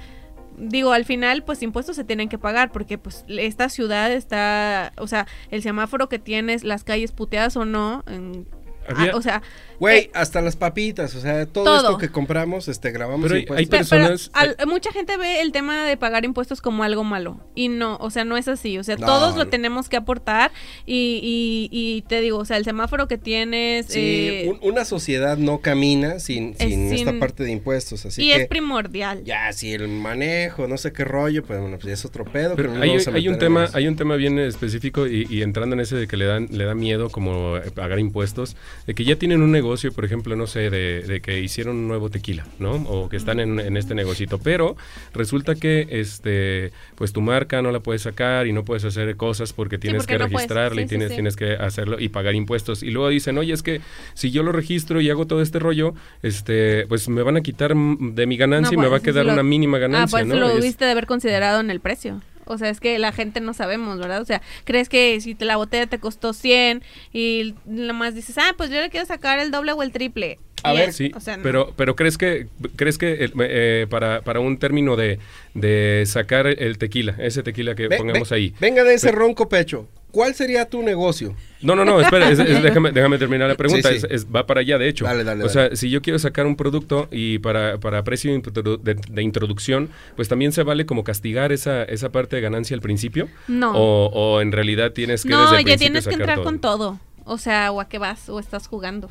[0.58, 5.08] digo, al final, pues impuestos se tienen que pagar porque pues esta ciudad está, o
[5.08, 8.48] sea, el semáforo que tienes, las calles puteadas o no, en-
[8.88, 9.42] Había- ah, o sea,
[9.80, 11.76] Güey, eh, hasta las papitas, o sea, todo, Todo.
[11.78, 13.60] esto que compramos, este, grabamos Pero hay- impuestos.
[13.60, 17.04] hay Pe- pero personas- al- mucha gente ve el tema de pagar impuestos como algo
[17.04, 19.98] malo y no, o sea, no es así, o sea, No, todos lo tenemos que
[19.98, 20.52] aportar
[20.86, 24.86] y, y, y te digo, o sea, el semáforo que tienes Sí, eh, un- una
[24.86, 28.48] sociedad no camina sin, es sin esta sin- parte de impuestos, así y que es
[28.48, 29.24] primordial.
[29.24, 32.56] ya, si el manejo, no sé qué rollo, pues bueno, pues es otro pedo.
[32.56, 35.42] Pero no hay, vamos a hay un tema, hay un tema bien específico y, y
[35.42, 38.56] entrando en ese de que le dan, le da miedo como eh, pagar impuestos,
[38.88, 41.88] de que ya tienen un negocio, por ejemplo, no sé, de, de que hicieron un
[41.88, 42.74] nuevo tequila, ¿no?
[42.74, 44.76] O que están en, en este negocito, pero
[45.14, 49.54] resulta que este, pues tu marca no la puedes sacar y no puedes hacer cosas
[49.54, 51.16] porque tienes porque que no registrarla y Sí, tienes, sí.
[51.16, 52.84] tienes que hacerlo y pagar impuestos.
[52.84, 53.82] Y luego dicen, oye, es que
[54.14, 55.94] si yo lo registro y hago todo este rollo,
[56.24, 59.26] este, pues me van a quitar de mi ganancia y me va a pues, quedar
[59.26, 60.36] lo- una mínima Ah, ganancia, pues ¿no?
[60.40, 62.22] lo debiste de haber considerado en el precio.
[62.46, 64.22] O sea, es que la gente no sabemos, ¿verdad?
[64.22, 66.84] O sea, crees que si la botella te costó 100
[67.14, 70.40] y nada más dices, ah, pues yo le quiero sacar el doble o el triple.
[70.70, 71.44] A ver, Sí, o sea, no.
[71.44, 75.20] pero, pero crees que crees que eh, para, para un término de,
[75.54, 78.54] de sacar el tequila, ese tequila que Ve- pongamos ve- ahí.
[78.60, 79.88] Venga de ese ronco pecho.
[80.12, 81.36] ¿Cuál sería tu negocio?
[81.62, 83.90] No, no, no, espera, es- es- déjame, déjame terminar la pregunta.
[83.92, 84.06] Sí, sí.
[84.10, 85.04] Es- es- va para allá, de hecho.
[85.04, 85.70] Dale, dale, o dale.
[85.70, 89.22] sea, si yo quiero sacar un producto y para, para precio de, introdu- de- de
[89.22, 93.28] introducción, pues también se vale como castigar esa, esa parte de ganancia al principio.
[93.50, 93.74] No.
[93.76, 96.46] O, o en realidad tienes que desde No, el ya tienes que entrar todo?
[96.46, 97.00] con todo.
[97.26, 99.10] O sea, o a qué vas, o estás jugando.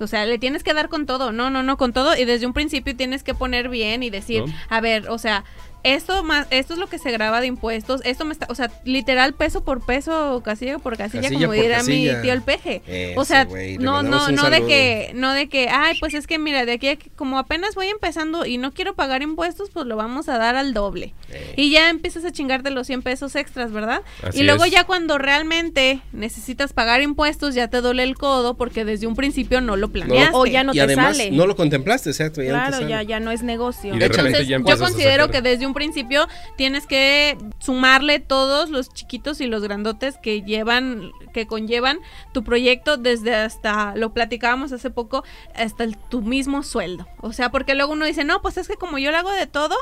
[0.00, 1.32] O sea, le tienes que dar con todo.
[1.32, 2.16] No, no, no, con todo.
[2.16, 4.54] Y desde un principio tienes que poner bien y decir, ¿No?
[4.68, 5.44] a ver, o sea,
[5.82, 8.00] esto más, esto es lo que se graba de impuestos.
[8.04, 11.62] Esto me está, o sea, literal peso por peso, casilla por casilla, Casilla como por
[11.62, 12.16] dirá casilla.
[12.16, 12.82] mi tío el peje.
[12.86, 13.46] Ese o sea,
[13.78, 16.88] no, no, no de que, no de que, ay, pues es que mira, de aquí
[16.88, 20.38] a que- como apenas voy empezando y no quiero pagar impuestos, pues lo vamos a
[20.38, 21.14] dar al doble.
[21.30, 24.02] Eh, Y ya empiezas a chingarte los 100 pesos extras, ¿verdad?
[24.22, 24.70] Así y luego es.
[24.72, 29.60] ya cuando realmente necesitas pagar impuestos, ya te duele el codo porque desde un principio
[29.60, 30.30] no lo planeaste.
[30.36, 31.30] O ya no y te además sale.
[31.30, 32.42] no lo contemplaste, exacto.
[32.42, 32.90] Ya no te Claro, sale.
[32.90, 33.94] ya, ya no es negocio.
[33.94, 38.70] Y de repente Entonces, ya yo considero que desde un principio tienes que sumarle todos
[38.70, 41.98] los chiquitos y los grandotes que llevan, que conllevan
[42.32, 47.06] tu proyecto desde hasta, lo platicábamos hace poco, hasta el- tu mismo sueldo.
[47.20, 49.46] O sea, porque luego uno dice, no, pues es que como yo lo hago de
[49.46, 49.76] todo,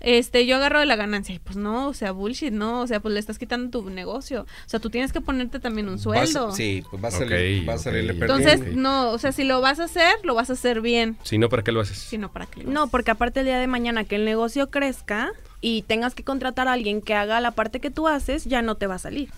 [0.00, 1.34] este, yo agarro de la ganancia.
[1.34, 4.42] Y pues no, o sea, bullshit, no, o sea, pues le estás quitando tu negocio.
[4.42, 6.52] O sea, tú tienes que ponerte también un Vas- sueldo.
[6.52, 8.48] sí, pues vas a, Ok, salir, vas a salirle perdiendo.
[8.50, 11.38] Entonces, no, o sea, si lo vas a hacer, lo vas a hacer bien, Si
[11.38, 11.98] no, ¿para qué lo haces?
[11.98, 15.30] sino para que lo No, porque aparte el día de mañana que el negocio crezca
[15.60, 18.76] y tengas que contratar a alguien que haga la parte que tú haces, ya no
[18.76, 19.30] te va a salir.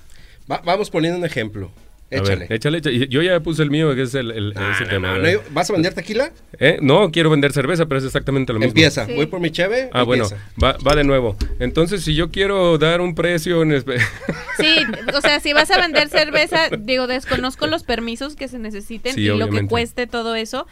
[0.51, 1.71] Va- vamos poniendo un ejemplo.
[2.11, 2.37] Échale.
[2.49, 3.09] ver, échale, échale.
[3.09, 5.09] Yo ya puse el mío, que es el, el- Ah, ese no, tema.
[5.17, 5.41] no, ¿verdad?
[5.49, 6.33] no, ¿Vas a vender tequila?
[6.59, 6.79] ¿Eh?
[6.83, 8.71] No, quiero vender cerveza, pero es exactamente lo mismo.
[8.71, 9.07] Empieza.
[9.07, 9.13] Sí.
[9.15, 9.91] Voy por mi cheve.
[9.93, 10.27] Ah, bueno,
[10.63, 11.37] va, va de nuevo.
[11.61, 14.01] Entonces, si yo quiero dar un precio en espe-
[14.59, 14.75] Sí,
[15.15, 19.23] o sea, si vas a vender cerveza, digo, desconozco los permisos que se necesiten Sí,
[19.23, 20.67] y lo que cueste todo eso,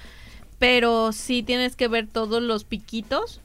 [0.58, 3.40] pero sí tienes que ver todos los piquitos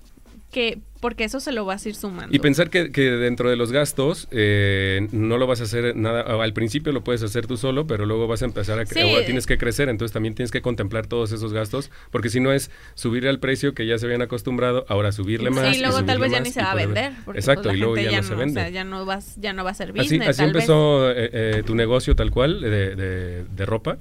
[0.54, 2.34] que porque eso se lo vas a ir sumando.
[2.34, 6.22] Y pensar que, que dentro de los gastos eh, no lo vas a hacer nada,
[6.22, 9.02] al principio lo puedes hacer tú solo, pero luego vas a empezar a, Sí.
[9.26, 12.72] tienes que crecer, entonces también tienes que contemplar todos esos gastos, porque si no es
[12.94, 15.76] subirle al precio que ya se habían acostumbrado, ahora subirle Sí, más.
[15.78, 17.12] y luego tal vez ya ni se va a vender.
[17.26, 18.62] Porque Exacto, pues, y luego ya no se o vende.
[18.62, 20.30] sea, ya no vas, ya no va a ser Así, business.
[20.30, 20.56] así tal vez.
[20.64, 23.98] empezó eh, eh, tu negocio tal cual de, de- de ropa.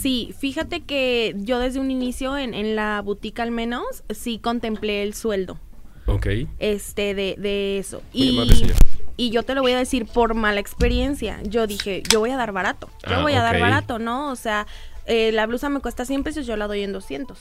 [0.00, 5.02] Sí, fíjate que yo desde un inicio, en, en la boutique al menos, sí contemplé
[5.02, 5.58] el sueldo
[6.06, 6.26] Ok.
[6.58, 8.02] este de, de eso.
[8.12, 8.74] Muy Y, amable,
[9.16, 11.40] y yo te lo voy a decir por mala experiencia.
[11.44, 12.88] Yo dije, yo voy a dar barato.
[13.08, 14.30] Yo Ah, voy a dar barato, ¿no?
[14.30, 14.66] O sea,
[15.06, 17.38] eh, la blusa me cuesta 100 pesos, yo la doy en 200.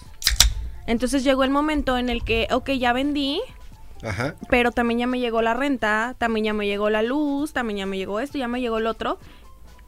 [0.86, 3.42] Entonces llegó el momento en el que, ok, ya vendí,
[4.04, 4.36] Ajá.
[4.50, 7.86] pero también ya me llegó la renta, también ya me llegó la luz, también ya
[7.86, 9.18] me llegó esto, ya me llegó el otro.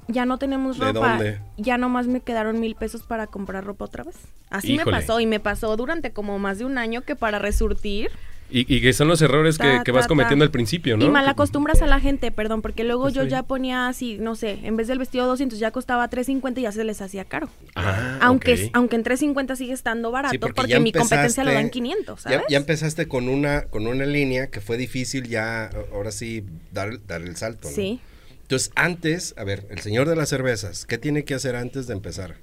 [0.08, 1.10] Ya no tenemos ¿De ropa.
[1.18, 1.40] dónde?
[1.58, 4.16] Ya nomás me quedaron mil pesos para comprar ropa otra vez.
[4.50, 4.92] Así Híjole.
[4.98, 8.10] me pasó y me pasó durante como más de un año que para resurtir.
[8.48, 10.48] Y, y que son los errores que, Ta, que vas ta, cometiendo ta.
[10.48, 11.04] al principio, ¿no?
[11.06, 14.60] Y mal acostumbras a la gente, perdón, porque luego yo ya ponía así, no sé,
[14.62, 17.50] en vez del vestido 200 ya costaba 350 y ya se les hacía caro.
[17.76, 21.66] Ah, aunque, aunque en 350 sigue estando barato, Sí, porque, mi competencia lo da en
[21.70, 22.46] empezaste- 500, Ya, ¿sabes?
[22.48, 27.24] ya empezaste con una, con una línea que fue difícil ya, ahora sí, dar, dar
[27.24, 27.68] el salto.
[27.68, 27.74] ¿no?
[27.76, 28.00] Sí.
[28.46, 31.94] Entonces, antes, a ver, el señor de las cervezas, ¿qué tiene que hacer antes de
[31.94, 32.36] empezar?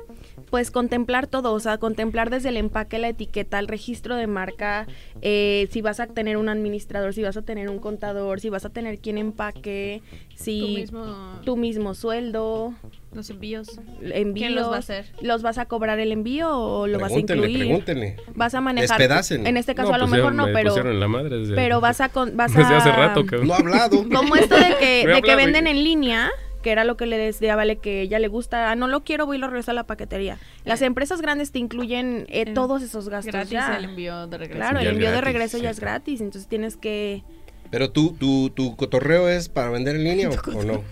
[0.51, 4.89] Pues contemplar todo, o sea, contemplar desde el empaque, la etiqueta, el registro de marca,
[5.21, 8.65] eh, si vas a tener un administrador, si vas a tener un contador, si vas
[8.65, 10.03] a tener quien empaque,
[10.35, 12.75] si Tú mismo, tu mismo sueldo,
[13.15, 13.69] los envíos.
[14.01, 14.35] envíos.
[14.35, 15.07] ¿Quién los va a hacer?
[15.21, 17.59] ¿Los vas a cobrar el envío o lo vas a incluir?
[17.59, 18.17] pregúntenle.
[18.35, 18.99] Vas a manejar.
[18.99, 19.49] Despedácenlo.
[19.49, 21.81] En este caso a lo pues ya mejor no, me pero la madre desde- pero
[21.81, 23.49] vas a con- vas desde a hace rato, cabrón.
[23.49, 24.05] No ha hablado.
[24.13, 26.31] como esto de que, No de que venden en línea,
[26.63, 29.27] que era lo que le decía Vale que ella le gusta, ah, no lo quiero,
[29.27, 30.39] voy y lo regreso a la paquetería.
[30.65, 33.77] Las empresas grandes te incluyen eh, todos esos gastos Gratis ya.
[33.77, 34.59] el envío de regreso.
[34.61, 35.73] Claro, Ya el envío de gratis, regreso ya sí.
[35.73, 37.25] es gratis, entonces tienes que
[37.73, 40.85] Pero tú, tu, tu cotorreo es para vender en línea o, o no?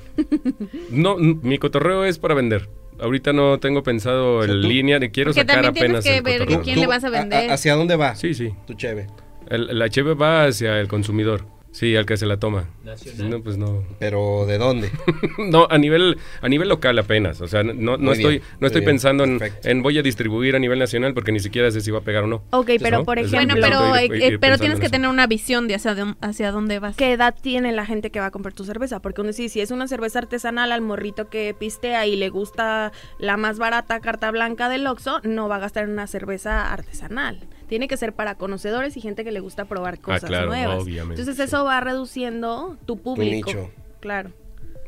[0.90, 2.68] No, mi cotorreo es para vender.
[2.98, 6.04] Ahorita no tengo pensado O sea, en línea, de quiero Porque sacar también tienes apenas
[6.04, 6.62] que el ver cotorreo.
[6.64, 7.50] quién le vas a vender.
[7.50, 8.14] ¿Hacia dónde va?
[8.16, 8.50] Sí, sí.
[8.66, 9.06] Tu cheve.
[9.48, 11.44] El, la cheve va hacia el consumidor.
[11.72, 12.64] Sí, al que se la toma.
[12.84, 13.30] Nacional.
[13.30, 13.84] No, pues no.
[14.00, 14.90] Pero ¿de dónde?
[15.38, 17.40] no, a nivel, a nivel local apenas.
[17.40, 20.56] O sea, no, no estoy, bien, no estoy bien, pensando en, en voy a distribuir
[20.56, 22.36] a nivel nacional porque ni siquiera sé si va a pegar o no.
[22.50, 23.04] Ok, Entonces, pero ¿no?
[23.04, 24.92] por Desde Bueno, ejemplo, pero, eh, ir- ir eh, pero tienes en que eso.
[24.92, 26.96] tener una visión de hacia, dónde- hacia dónde vas.
[26.96, 29.00] ¿Qué edad tiene la gente que va a comprar tu cerveza?
[29.00, 32.90] Porque uno sí, si es una cerveza artesanal al morrito que pistea y le gusta
[33.20, 37.38] la más barata carta blanca del Oxxo, no va a gastar en una cerveza artesanal.
[37.70, 40.82] Tiene que ser para conocedores y gente que le gusta probar cosas Ah, claro, nuevas.
[40.82, 41.42] obviamente, Entonces sí.
[41.44, 43.48] eso va reduciendo tu público.
[43.50, 43.70] nicho.
[44.00, 44.30] Claro.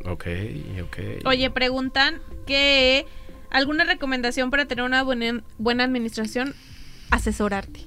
[0.04, 0.26] Ok,
[0.82, 0.98] ok.
[1.26, 3.06] Oye, preguntan que
[3.50, 6.54] alguna recomendación para tener una buena, buena administración,
[7.10, 7.80] asesorarte.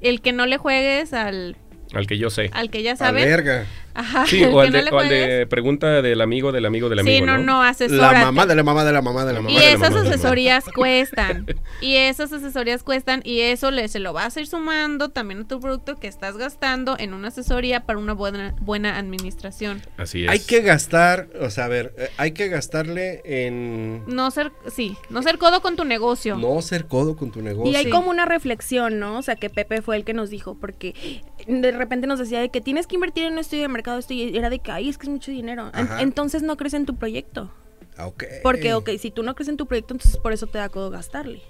[0.00, 1.56] El que no le juegues al,
[1.94, 2.50] Al que yo sé.
[2.52, 3.24] al que ya A sabe.
[3.24, 3.66] verga.
[3.94, 4.26] Ajá.
[4.26, 5.46] Sí, o al no de, le o al de juegues.
[5.48, 8.84] pregunta del amigo del amigo del amigo, Sí, no, no, La mamá de la mamá
[8.84, 9.50] de la mamá de la mamá.
[9.50, 11.46] Y de la esas mamá de la asesorías cuestan.
[11.80, 15.48] Y esas asesorías cuestan y eso le, se lo vas a ir sumando también a
[15.48, 19.82] tu producto que estás gastando en una asesoría para una buena, buena administración.
[19.96, 20.30] Así es.
[20.30, 24.96] Hay que gastar, o sea, a ver, eh, hay que gastarle en No ser, sí,
[25.10, 26.36] no ser codo con tu negocio.
[26.36, 27.72] no ser codo con tu negocio.
[27.72, 27.90] Y hay sí.
[27.90, 29.18] como una reflexión, ¿no?
[29.18, 32.50] O sea, que Pepe fue el que nos dijo, porque de repente nos decía de
[32.50, 34.88] que tienes que invertir en un estudio de mercado, esto y era de que, ay,
[34.88, 35.70] es que es mucho dinero.
[35.72, 36.00] Ajá.
[36.02, 37.50] entonces no crees en tu proyecto.
[37.98, 38.10] Ah.
[38.42, 40.90] Porque, ok, si tú no crees en tu proyecto, entonces por eso te da codo
[40.90, 41.42] gastarle.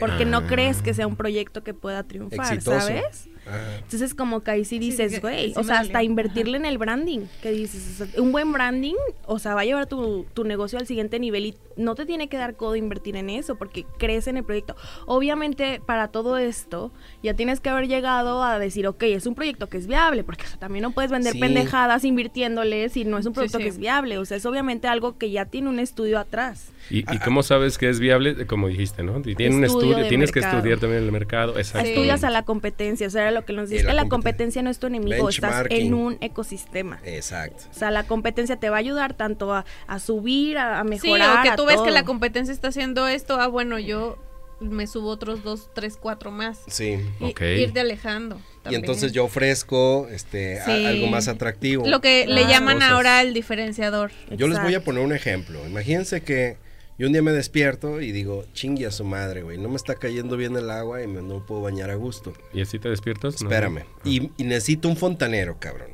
[0.00, 0.46] Porque no Ah.
[0.48, 2.80] crees que sea un proyecto que pueda triunfar, Exitoso.
[2.80, 3.28] ¿sabes?
[3.46, 3.76] Ajá.
[3.78, 7.26] Entonces como que ahí sí dices, güey, sí o sea, hasta invertirle en el branding,
[7.42, 8.94] que dices, o sea, un buen branding,
[9.26, 12.28] o sea, va a llevar tu, tu negocio al siguiente nivel y no te tiene
[12.28, 14.76] que dar codo invertir en eso porque crees en el proyecto.
[15.06, 16.92] Obviamente para todo esto
[17.22, 20.44] ya tienes que haber llegado a decir, ok, es un proyecto que es viable, porque
[20.44, 21.40] o sea, también no puedes vender Sí.
[21.40, 23.64] pendejadas invirtiéndole si no es un Sí, producto sí.
[23.64, 26.68] que es viable, o sea, es obviamente algo que ya tiene un estudio atrás.
[26.90, 28.46] ¿Y, y cómo sabes que es viable?
[28.46, 29.18] Como dijiste, ¿no?
[29.24, 31.56] Y Tiene un Estudio tienes que estudiar también el mercado.
[31.58, 31.88] Exacto.
[31.88, 34.62] Estudias a la competencia, o sea, lo que nos dice, la que la competen- competencia
[34.62, 37.00] no es tu enemigo, estás en un ecosistema.
[37.04, 37.64] Exacto.
[37.70, 40.88] O sea, la competencia te va a ayudar tanto a, a subir, a, a Sí,
[40.88, 41.38] mejorar.
[41.46, 44.18] o que tú ves que la competencia está haciendo esto, ah, bueno, yo
[44.60, 46.60] me subo otros dos, tres, cuatro más.
[46.68, 46.96] Sí.
[47.20, 47.40] Y Ok.
[47.40, 48.40] irte alejando.
[48.70, 51.84] Y entonces yo ofrezco este a- algo más atractivo.
[51.88, 52.90] Lo que le Las llaman cosas.
[52.92, 54.12] ahora el diferenciador.
[54.30, 55.66] Yo les voy a poner un ejemplo.
[55.66, 56.56] Imagínense que
[56.98, 59.58] yo un día me despierto y digo, chingue a su madre, güey.
[59.58, 62.32] No me está cayendo bien el agua y me no puedo bañar a gusto.
[62.52, 63.40] ¿Y así te despiertas?
[63.42, 63.48] No.
[63.48, 63.84] Espérame.
[64.04, 65.90] Y, y necesito un fontanero, cabrón.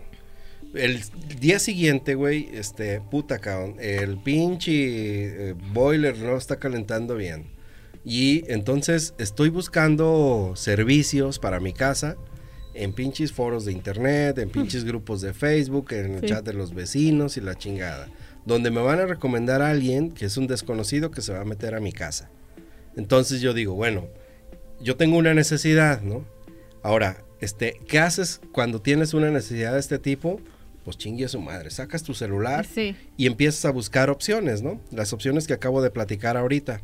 [0.74, 1.01] El
[1.40, 7.46] día siguiente, güey, este, puta, cabrón, el pinche eh, boiler no está calentando bien.
[8.05, 12.16] Y entonces estoy buscando servicios para mi casa
[12.74, 16.26] en pinches foros de internet, en pinches grupos de Facebook, en el Sí.
[16.26, 18.09] chat de los vecinos y la chingada.
[18.49, 21.44] Donde me van a recomendar a alguien que es un desconocido que se va a
[21.44, 22.30] meter a mi casa.
[22.96, 24.07] Entonces yo digo, bueno,
[24.80, 26.24] yo tengo una necesidad, ¿no?
[26.82, 30.40] Ahora, este, ¿qué haces cuando tienes una necesidad de este tipo?
[30.84, 32.96] Pues chingue a su madre, sacas tu celular Sí.
[33.18, 34.80] y empiezas a buscar opciones, ¿no?
[34.90, 36.80] Las opciones que acabo de platicar ahorita.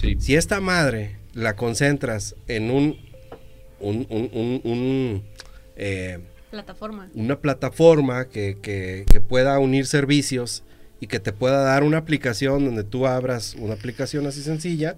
[0.00, 0.16] Sí.
[0.18, 2.96] Si esta madre la concentras en un,
[3.80, 5.22] un, un- un- un,
[5.76, 7.10] eh, Plataforma.
[7.14, 10.62] una plataforma que, que- que pueda unir servicios
[11.02, 14.94] y que te pueda dar una aplicación donde tú abras una aplicación así sencilla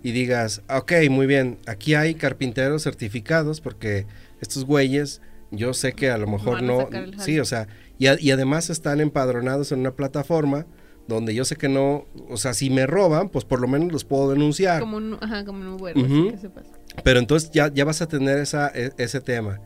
[0.00, 4.06] y digas, ok, muy bien, aquí hay carpinteros certificados porque
[4.40, 5.20] estos güeyes,
[5.50, 6.88] yo sé que a lo mejor no,
[7.18, 7.66] sí, o sea,
[7.98, 10.66] y, a- y además están empadronados en una plataforma
[11.08, 14.04] donde yo sé que no, o sea, si me roban, pues por lo menos los
[14.04, 14.78] puedo denunciar.
[14.78, 16.28] Como un, ajá, como un Uber, Ujú.
[16.28, 16.66] así que sepas.
[17.02, 19.58] Pero entonces ya, ya vas a tener esa, e- ese tema.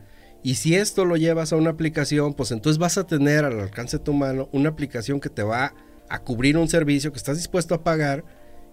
[0.45, 3.97] Y si esto lo llevas a una aplicación, pues entonces vas a tener al alcance
[3.97, 5.73] de tu mano una aplicación que te va
[6.07, 8.23] a cubrir un servicio que estás dispuesto a pagar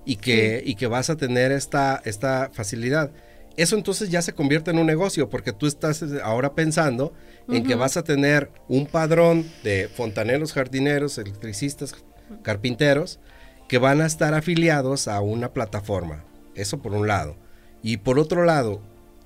[0.04, 3.10] y que, y que vas a tener esta, esta facilidad.
[3.56, 7.14] Eso entonces ya se convierte en un negocio porque tú estás eh, ahora pensando
[7.48, 11.94] en que vas a tener un padrón de fontaneros, jardineros, electricistas,
[12.42, 13.18] carpinteros
[13.66, 16.22] que van a estar afiliados a una plataforma.
[16.54, 17.34] Eso por un lado.
[17.82, 18.82] Y por otro lado,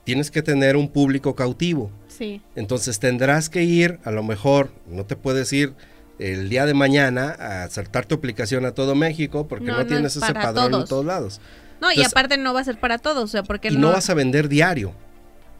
[0.07, 1.90] tienes que tener un público cautivo.
[2.07, 2.40] Sí.
[2.54, 5.74] Entonces tendrás que ir, a lo mejor, no te puedes ir
[6.20, 9.86] el día de mañana a saltar tu aplicación a todo México porque No, no, no
[9.86, 10.84] tienes es ese padrón todos.
[10.84, 11.40] en todos lados.
[11.80, 13.88] No, y aparte no va a ser para todos, o sea, porque Y no...
[13.88, 14.94] no vas a vender diario.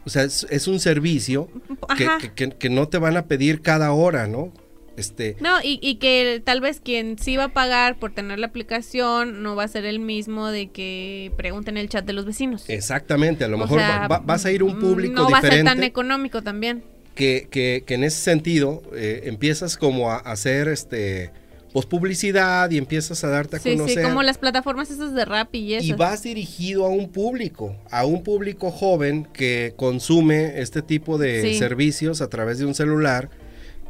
[0.05, 1.49] O sea, es, es un servicio
[1.97, 2.17] que, Ajá.
[2.17, 4.53] que- que- que no te van a pedir cada hora, ¿no?
[4.97, 8.47] Este, No, y, y que tal vez quien sí va a pagar por tener la
[8.47, 12.25] aplicación no va a ser el mismo de que pregunten en el chat de los
[12.25, 12.65] vecinos.
[12.67, 15.29] exactamente, a lo O mejor sea, va- va- vas a ir un mm, público No
[15.29, 16.83] va a ser tan diferente económico también.
[17.15, 21.31] que, que- que en ese sentido eh, empiezas como a hacer este
[21.73, 23.97] pues publicidad y empiezas a darte a Sí, conocer.
[24.03, 25.85] sí, como las plataformas esas de rap y eso.
[25.85, 31.41] y vas dirigido a un público, a un público joven que consume este tipo de
[31.43, 31.59] Sí.
[31.59, 33.29] servicios a través de un celular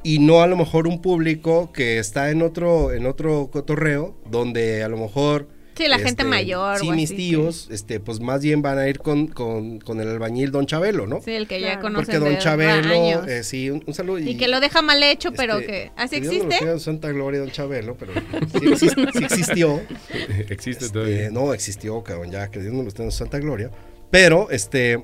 [0.04, 4.84] y no a lo mejor un público que está en otro en otro cotorreo donde
[4.84, 6.80] a lo mejor Sí, la gente este, mayor.
[6.80, 10.02] sí o mis así tíos este pues más bien van a ir con, con, con
[10.02, 11.82] el albañil Don Chabelo no sí, el que ya Claro.
[11.84, 13.28] conocen porque Don de Chabelo años.
[13.28, 15.92] eh, sí un, un saludo y que lo deja mal hecho, pero este, que...
[15.96, 16.72] ¿Así que Dios me lo existe?
[16.72, 18.12] en Santa Gloria Don Chabelo, pero
[18.60, 19.80] sí, exist- sí existió.
[20.50, 21.30] Existe Este, todavía.
[21.30, 23.70] no, existió, cabrón, ya que Dios me lo tenga en Santa Gloria.
[24.10, 25.04] Pero, este,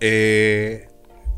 [0.00, 0.86] eh,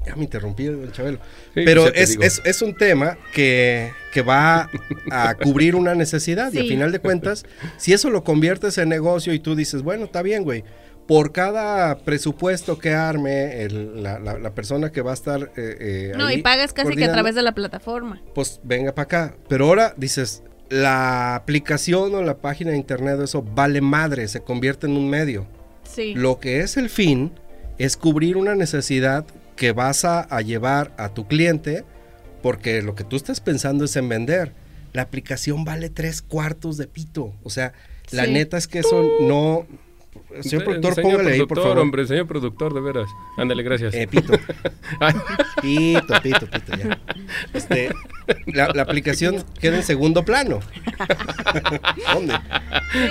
[0.07, 1.19] ya me interrumpí, Don Chabelo.
[1.55, 4.71] Sí, pero es, es, es un tema que, que va
[5.11, 6.69] a cubrir una necesidad y a Sí.
[6.69, 7.45] final de cuentas,
[7.77, 10.65] si eso lo conviertes en negocio y tú dices, bueno, está bien, güey.
[11.07, 15.77] Por cada presupuesto que arme el- la, la- la persona que va a estar eh,
[15.81, 18.23] eh, No, y pagas casi que a través de la plataforma.
[18.35, 19.35] pues venga para acá.
[19.49, 24.87] Pero ahora dices, la aplicación o la página de internet, eso vale madre, se convierte
[24.87, 25.49] en un medio.
[25.83, 26.15] Sí.
[26.15, 27.33] Lo que es el fin
[27.79, 29.25] es cubrir una necesidad
[29.61, 31.85] que vas a, a llevar a tu cliente
[32.43, 34.55] porque lo que tú estás pensando es en vender.
[34.95, 37.35] La aplicación vale tres cuartos de pito.
[37.43, 37.75] O sea,
[38.11, 38.31] la Sí.
[38.33, 39.67] neta es que eso no...
[40.41, 41.79] Señor productor, señor póngale ahí, por productor, favor.
[41.79, 43.09] hombre, señor productor, de veras.
[43.37, 43.95] Ándale, gracias.
[43.95, 44.33] Eh, pito.
[45.63, 46.99] Pito, pito, pito, ya.
[47.53, 47.91] Este,
[48.47, 50.61] la, la aplicación queda en segundo plano.
[52.15, 52.35] ¿Dónde?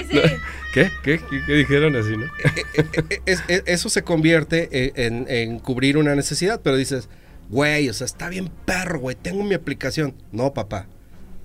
[0.09, 0.39] ¿Qué?
[0.73, 0.89] ¿Qué?
[1.03, 1.19] ¿Qué?
[1.45, 2.25] qué dijeron así, no?
[3.09, 4.69] E- es- es- eso se convierte
[5.05, 7.09] en, en cubrir una necesidad, pero dices,
[7.49, 10.15] güey, o sea, está bien perro, güey, tengo mi aplicación.
[10.31, 10.87] No, papá.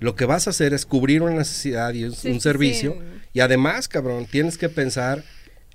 [0.00, 2.92] Lo que vas a hacer es cubrir una necesidad y un, Sí, un sí, servicio.
[2.98, 3.20] sí.
[3.34, 5.24] Y además, cabrón, tienes que pensar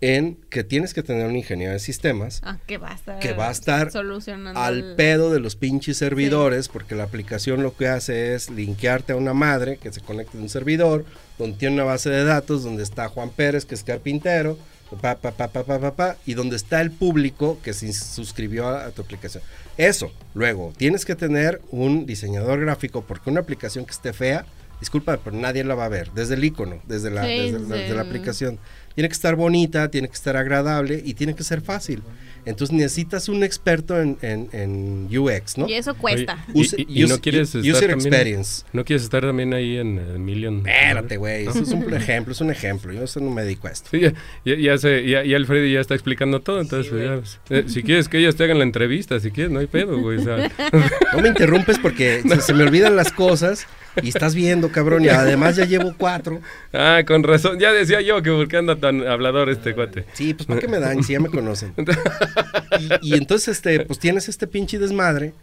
[0.01, 3.33] en que tienes que tener un ingeniero de sistemas Ah, que va a estar, que
[3.33, 7.75] va a estar solucionando al el- pedo de los pinches servidores, porque la aplicación lo
[7.75, 11.03] que hace es linkearte a una madre que se conecta a un servidor,
[11.37, 14.57] donde tiene una base de datos, donde está Juan Pérez, que es carpintero,
[15.01, 18.67] pa, pa, pa, pa, pa, pa, pa, y donde está el público que se suscribió
[18.69, 19.43] a, a tu aplicación.
[19.77, 24.45] Eso, luego, tienes que tener un diseñador gráfico, porque una aplicación que esté fea,
[24.79, 27.77] disculpa, pero nadie la va a ver, desde el icono, desde la, Sí, desde, desde
[27.77, 28.59] desde la el- aplicación.
[28.95, 32.01] Tiene que estar bonita, tiene que estar agradable y tiene que ser fácil.
[32.45, 35.69] Entonces necesitas un experto en, en- en UX, ¿no?
[35.69, 36.43] Y eso cuesta.
[36.53, 38.63] Oye, Use- y, y no use- quieres u- estar user también, experience.
[38.73, 40.67] ¿No quieres estar también ahí en eh, Million?
[40.67, 42.91] Espérate, güey, eso es un ejemplo, es un ejemplo.
[42.91, 43.89] Yo eso no me dedico a esto.
[43.91, 44.13] Sí, ya,
[44.45, 47.69] ya, ya sé, ya, ya el ya está explicando todo, entonces pues, ya, pues, eh,
[47.69, 50.17] si quieres que ellos te hagan la entrevista, si quieres, no hay pedo, güey.
[51.13, 53.65] No me interrumpes porque se, se me olvidan las cosas
[54.03, 56.39] Y estás viendo, cabrón, y además ya llevo cuatro.
[56.73, 57.59] Ah, con razón.
[57.59, 60.05] Ya decía yo que por qué anda tan hablador este cuate.
[60.13, 61.73] Sí, pues ¿para qué me dan si ya me conocen?
[63.01, 65.33] Y, y entonces, este, pues tienes este pinche desmadre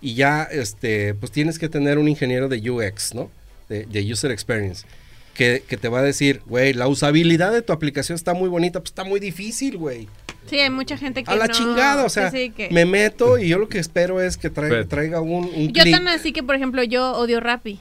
[0.00, 3.30] y ya, este, pues tienes que tener un ingeniero de UX, ¿no?
[3.68, 4.86] De, de User Experience.
[5.34, 8.78] Que, que te va a decir, güey, la usabilidad de tu aplicación está muy bonita,
[8.80, 10.06] pues está muy difícil, güey.
[10.48, 12.84] Sí, hay mucha gente que A la no- chingada, o sea, sí, sí, que- me
[12.84, 15.96] meto y yo lo que espero es que traiga, un, un Yo clic.
[15.96, 17.80] tan así que, por ejemplo, yo odio Rappi.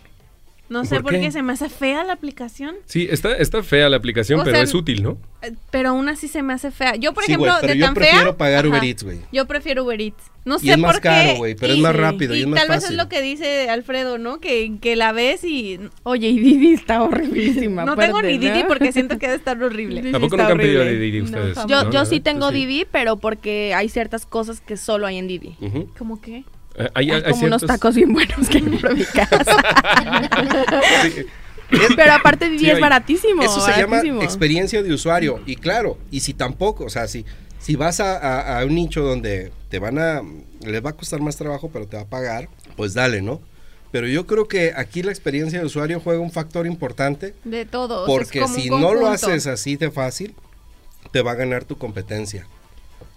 [0.73, 1.19] No sé ¿Por qué?
[1.21, 1.31] qué?
[1.31, 4.63] se me hace fea la aplicación, Sí, está, está fea la aplicación, O pero sea,
[4.63, 5.17] es útil, ¿no?
[5.43, 6.95] eh, pero aún así se me hace fea.
[6.95, 9.03] Yo, por Sí, ejemplo, güey, pero de yo tan prefiero fea, pagar Uber ajá, Eats,
[9.03, 9.19] güey.
[9.31, 10.23] Yo prefiero Uber Eats.
[10.45, 11.07] No Y sé es más por qué.
[11.09, 13.69] caro, güey, pero es más rápido y es más tal vez es lo que dice
[13.69, 14.39] Alfredo, ¿no?
[14.41, 17.85] Que, que la ves y Oye, y Didi está horriblísima.
[17.85, 18.67] no tengo ni Didi ¿no?
[18.67, 20.01] porque siento que debe estar horrible.
[20.01, 21.57] Sí, ¿A poco está nunca han pedido Didi No, ustedes?
[21.67, 21.91] Yo, ¿No?
[21.91, 22.05] yo ¿No?
[22.05, 25.55] sí tengo Didi, pero porque hay ciertas cosas que solo hay en Didi.
[25.97, 26.43] ¿Cómo qué?
[26.75, 29.35] Eh, hay- Hay hay como unos tacos bien buenos que compro en mi casa.
[31.71, 33.41] Sí, pero aparte Sí, es hay- baratísimo.
[33.41, 35.39] Eso se llama experiencia de usuario.
[35.45, 37.25] Y claro, y si tampoco, o sea, si,
[37.59, 40.21] si vas a, a- a un nicho donde te van a,
[40.61, 43.41] les va a costar más trabajo, pero te va a pagar, pues dale, ¿no?
[43.91, 48.05] Pero yo creo que aquí la experiencia de usuario juega un factor importante, De todo.
[48.05, 50.35] porque si no lo haces así de fácil,
[51.11, 52.47] te va a ganar tu competencia.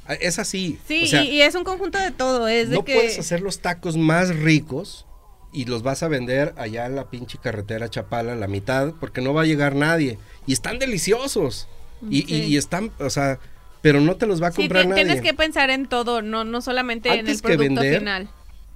[0.08, 0.78] Ah, Es así.
[0.86, 2.46] Sí, o sea, y, y es un conjunto de todo.
[2.48, 2.94] Es de no que.
[2.94, 5.06] puedes hacer los tacos más ricos
[5.52, 9.32] y los vas a vender allá en la pinche carretera Chapala, la mitad, porque no
[9.34, 10.18] va a llegar nadie.
[10.46, 11.68] Y están deliciosos.
[12.10, 12.34] Y, y- Sí.
[12.44, 13.38] y están, o sea,
[13.80, 15.04] pero no te los va a Sí, comprar ti- nadie.
[15.04, 18.28] tienes que pensar en todo, no, no solamente en el que producto vender, final.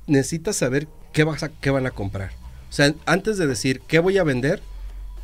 [0.06, 2.30] Necesitas saber qué, vas a, qué van a comprar.
[2.70, 4.62] O sea, antes de decir qué voy a vender,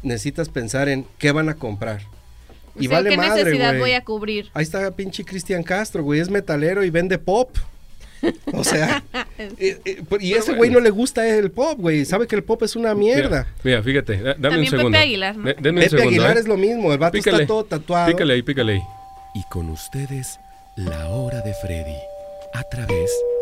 [0.03, 2.03] necesitas pensar en qué van a comprar.
[2.79, 4.51] Y O sea, vale ¿Qué madre, necesidad voy a cubrir?
[4.55, 7.51] Ahí está pinche Cristian Castro, güey, es metalero y vende pop.
[8.53, 9.03] O sea,
[9.39, 12.05] eh, eh, y ese güey no le gusta el pop, güey.
[12.05, 13.47] Sabe que el pop es una mierda.
[13.63, 14.99] Mira, mira, fíjate, da- dame También un Pepe segundo.
[14.99, 15.45] Aguilar, ¿no?
[15.45, 16.41] De- denme un Pepe segundo, Aguilar ¿eh?
[16.41, 18.11] es lo mismo, el vato Pícale, está todo tatuado.
[18.13, 18.83] Pícale ahí, pícale ahí.
[19.35, 20.41] Y con ustedes,
[20.77, 21.97] la hora de Freddy,
[22.55, 23.36] a través de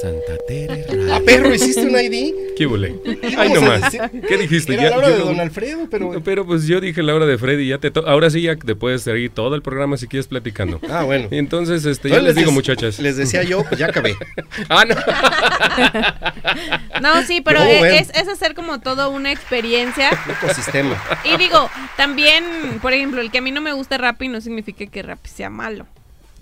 [0.00, 1.24] Santa Tere Ah, Radio.
[1.24, 2.32] perro, ¿hiciste un ID?
[2.56, 2.94] ¿Qué huele?
[3.36, 3.92] Ay, nomás.
[4.28, 4.74] ¿Qué dijiste?
[4.74, 6.22] Era Ya- la hora yo de Don Alfredo, pero...
[6.24, 8.76] Pero pues yo dije la hora de Freddy, ya te to- ahora sí ya te
[8.76, 10.80] puedes seguir todo el programa si quieres platicando.
[10.88, 11.28] Ah, bueno.
[11.30, 12.98] Y entonces, este, ya Entonces les digo, muchachas.
[13.00, 14.14] Les decía yo, pues ya acabé.
[14.68, 14.94] Ah, no.
[17.00, 17.94] No, sí, pero No, e- bueno.
[17.96, 20.10] es, es hacer como todo una experiencia.
[20.26, 21.02] Un ecosistema.
[21.24, 22.44] Y digo, también,
[22.80, 25.50] por ejemplo, el que a mí no me guste Rappi no significa que Rappi sea
[25.50, 25.86] malo.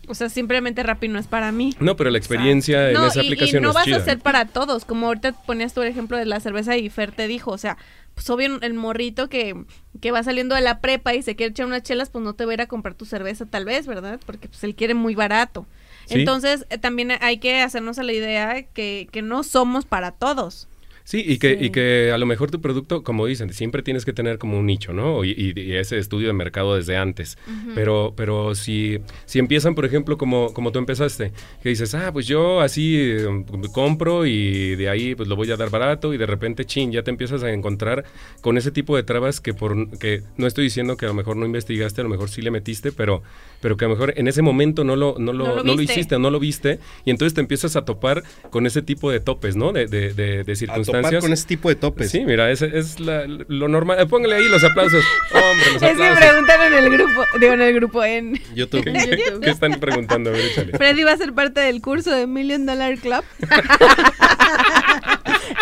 [0.09, 1.75] O sea, simplemente Rappi no es para mí.
[1.79, 3.97] No, pero la experiencia en No, esa y- aplicación y, no es vas chida.
[3.99, 4.85] a ser para todos.
[4.85, 7.77] Como ahorita ponías tú el ejemplo de la cerveza y Fer te dijo, o sea,
[8.15, 9.55] pues obvio el morrito que,
[10.01, 12.45] que va saliendo de la prepa y se quiere echar unas chelas, pues no te
[12.45, 14.19] va a ir a comprar tu cerveza tal vez, ¿verdad?
[14.27, 15.67] Porque pues él quiere muy barato.
[16.07, 16.15] Sí.
[16.19, 20.69] Entonces, eh, también hay que hacernos a la idea que, que no somos para todos.
[21.05, 21.65] Sí, y que, Sí.
[21.67, 24.67] y que a lo mejor tu producto, como dicen, siempre tienes que tener como un
[24.67, 25.25] nicho, ¿no?
[25.25, 27.37] Y, y- y ese estudio de mercado desde antes.
[27.75, 31.33] Pero, pero si, si empiezan, por ejemplo, como, como tú empezaste,
[31.63, 33.27] que dices, ah, pues yo así eh,
[33.73, 37.03] compro y de ahí pues lo voy a dar barato y de repente, chin, ya
[37.03, 38.05] te empiezas a encontrar
[38.41, 41.37] con ese tipo de trabas que por que no estoy diciendo que a lo mejor
[41.37, 43.23] no investigaste, a lo mejor sí le metiste, pero,
[43.61, 45.73] pero que a lo mejor en ese momento no lo, no lo, No lo no
[45.73, 45.95] lo viste.
[45.95, 49.57] hiciste, no lo viste, y entonces te empiezas a topar con ese tipo de topes,
[49.57, 49.73] ¿no?
[49.73, 50.92] De, de, de, de circunstancias.
[50.93, 52.11] Topar con ese tipo de topes.
[52.11, 53.99] Sí, mira, ese es la- lo normal.
[54.01, 55.05] Eh, Póngale ahí los aplausos.
[55.33, 58.41] Hombre, los Es que preguntan en el grupo, digo en el grupo, en...
[58.55, 58.85] YouTube.
[58.85, 60.31] ¿Qué, qué- qué están preguntando?
[60.31, 60.73] A ver, échale.
[60.79, 63.25] Freddy va a ser parte del curso de Million Dollar Club.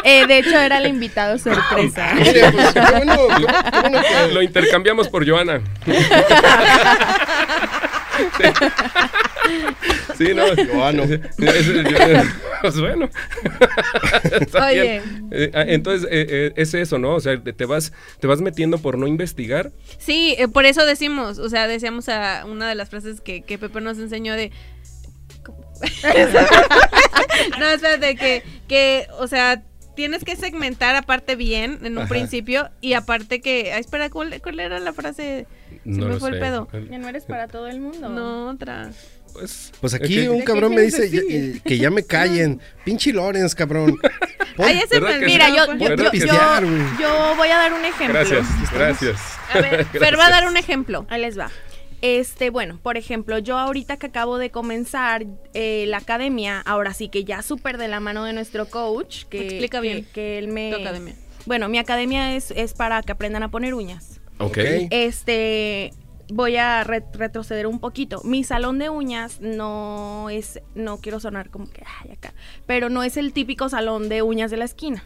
[0.04, 2.12] Eh, de hecho, era el invitado sorpresa.
[2.16, 3.16] Pues, bueno,
[4.32, 5.60] Lo intercambiamos por Joana.
[10.16, 10.44] Sí, no.
[10.72, 11.04] Joano.
[11.04, 12.22] Ese- yo-
[12.60, 13.08] Pues bueno.
[14.40, 14.82] Está Oye.
[14.82, 15.28] bien.
[15.32, 17.14] Eh, ah, entonces, eh, eh, es eso, ¿no?
[17.14, 19.72] O sea, te- te vas, te vas metiendo por no investigar.
[19.98, 23.56] Sí, eh, por eso decimos, o sea, decíamos a una de las frases que, que
[23.58, 24.52] Pepe nos enseñó de...
[27.58, 29.62] no, espérate, que, que, o sea,
[29.96, 32.08] tienes que segmentar aparte bien en un Ajá.
[32.08, 33.72] principio y aparte que...
[33.72, 35.46] Ay, espera, ¿cuál, cuál era la frase?
[35.84, 36.66] Se No me lo fue el pedo.
[36.68, 38.08] Que no eres para todo el mundo.
[38.08, 38.90] No, otra.
[39.32, 42.60] Pues, Pues es aquí un cabrón me dice eh, que ya me callen.
[42.84, 43.96] Pinche Lorenz, cabrón.
[44.58, 45.78] Ay, ese ¿verdad me que Mira, yo, pues.
[45.78, 46.64] yo, ¿Verdad yo, Pistear,
[47.36, 48.18] voy a dar un ejemplo.
[48.18, 49.20] Gracias, gracias.
[49.54, 51.06] A ver, Fer va a dar un ejemplo.
[51.08, 51.50] Ahí les va.
[52.02, 57.08] Este, bueno, por ejemplo, yo ahorita que acabo de comenzar eh, la academia, ahora sí
[57.08, 60.06] que ya súper de la mano de nuestro coach, que, Explica que- bien.
[60.12, 60.70] que él me...
[60.70, 61.14] Tu academia.
[61.46, 64.19] Bueno, mi academia es, es para que aprendan a poner uñas.
[64.40, 64.58] Ok.
[64.90, 65.92] Este,
[66.28, 68.22] voy a re- retroceder un poquito.
[68.24, 72.34] Mi salón de uñas no es, no quiero sonar como que, ay, acá,
[72.66, 75.04] pero no es el típico salón de uñas de la esquina.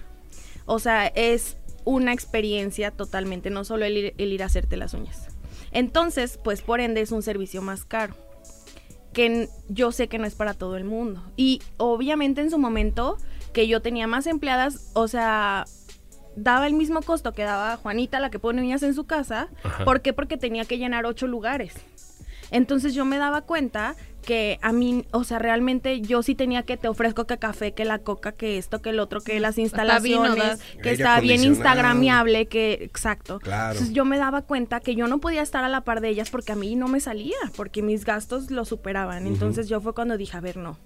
[0.66, 4.94] O sea, es una experiencia totalmente, no solo el ir, el ir a hacerte las
[4.94, 5.28] uñas.
[5.72, 8.14] Entonces, pues por ende es un servicio más caro
[9.12, 11.22] que yo sé que no es para todo el mundo.
[11.36, 13.16] Y obviamente en su momento
[13.52, 15.66] que yo tenía más empleadas, o sea,
[16.36, 19.48] daba el mismo costo que daba Juanita, la que pone uñas en su casa.
[19.62, 19.84] Ajá.
[19.84, 20.12] ¿Por qué?
[20.12, 21.74] Porque tenía que llenar ocho lugares.
[22.50, 26.76] Entonces yo me daba cuenta que a mí, o sea, realmente yo sí tenía que
[26.76, 30.60] te ofrezco que café, que la coca, que esto, que el otro, que las instalaciones,
[30.82, 33.38] que estaba bien instagramiable, que exacto.
[33.38, 33.72] Claro.
[33.72, 36.30] Entonces yo me daba cuenta que yo no podía estar a la par de ellas
[36.30, 39.26] porque a mí no me salía, porque mis gastos lo superaban.
[39.26, 40.78] Entonces yo fue cuando dije, a ver, no.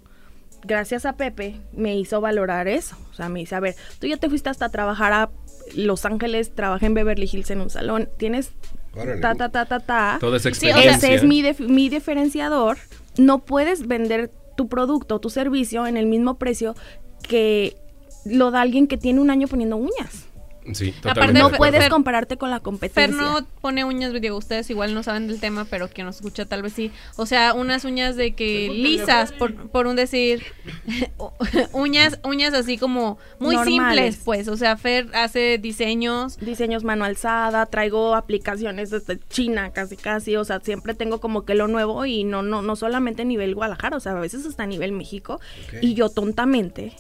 [0.64, 2.96] Gracias a Pepe me hizo valorar eso.
[3.10, 5.30] O sea, me dice, a ver, tú ya te fuiste hasta trabajar a
[5.74, 8.52] Los Ángeles, trabajé en Beverly Hills en un salón, tienes
[8.94, 9.20] Órale.
[9.20, 10.16] ta, ta, ta, ta, ta.
[10.20, 11.08] Toda esa Sí, o sea, experiencia.
[11.08, 12.78] Ese es mi, dif- mi diferenciador.
[13.18, 16.74] No puedes vender tu producto, tu servicio en el mismo precio
[17.22, 17.76] que
[18.24, 20.26] lo da alguien que tiene un año poniendo uñas.
[20.74, 21.32] Sí, Aparte.
[21.32, 23.08] No de puedes compararte con la competencia.
[23.08, 26.46] Fer no pone uñas, digo, ustedes igual no saben del tema, pero quien nos escucha
[26.46, 26.90] tal vez sí.
[27.16, 30.42] O sea, unas uñas de que lisas, por, por un decir,
[31.72, 34.14] uñas, uñas así como muy Normales.
[34.14, 34.48] simples, pues.
[34.48, 36.38] O sea, Fer hace diseños.
[36.38, 41.54] diseños mano alzada, traigo aplicaciones desde China casi casi, o sea, siempre tengo como que
[41.54, 44.62] lo nuevo y no no no solamente a nivel Guadalajara, o sea, a veces hasta
[44.62, 45.40] a nivel México
[45.80, 46.94] y yo tontamente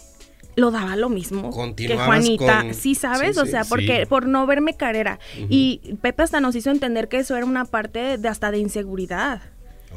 [0.58, 3.50] lo daba lo mismo que Juanita, con- sí sabes, sí, o sí.
[3.52, 4.06] sea, porque Sí.
[4.06, 8.18] por no verme carera y Pepe hasta nos hizo entender que eso era una parte
[8.18, 9.40] de, hasta de inseguridad.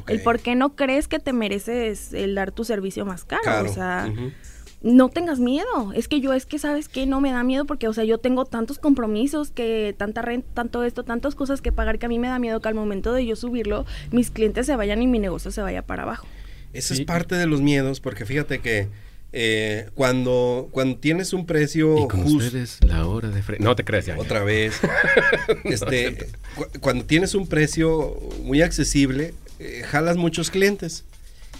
[0.08, 3.70] El por qué no crees que te mereces el dar tu servicio más caro, Caro.
[3.70, 4.12] o sea,
[4.82, 5.92] no tengas miedo.
[5.94, 8.18] Es que yo es que sabes que no me da miedo porque, o sea, yo
[8.18, 12.20] tengo tantos compromisos, que tanta renta, tanto esto, tantas cosas que pagar que a mí
[12.20, 15.20] me da miedo que al momento de yo subirlo, mis clientes se vayan y mi
[15.20, 16.26] negocio se vaya para abajo.
[16.74, 16.94] Sí.
[16.94, 18.88] es parte de los miedos, porque fíjate que
[19.34, 23.42] eh, cuando, cuando tienes un precio Y con justo, ustedes, la hora de.
[23.60, 24.16] No te creas, ya.
[24.16, 24.22] ya.
[24.22, 24.74] otra vez,
[25.64, 31.06] este, cu- cuando tienes un precio muy accesible, eh, jalas muchos clientes.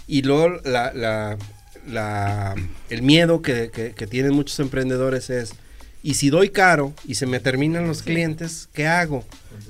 [0.06, 1.38] Y luego la, la-
[1.88, 2.54] la-
[2.90, 5.54] el miedo que, que- que tienen muchos emprendedores es,
[6.02, 9.24] y si doy caro y se me terminan los clientes, ¿qué hago?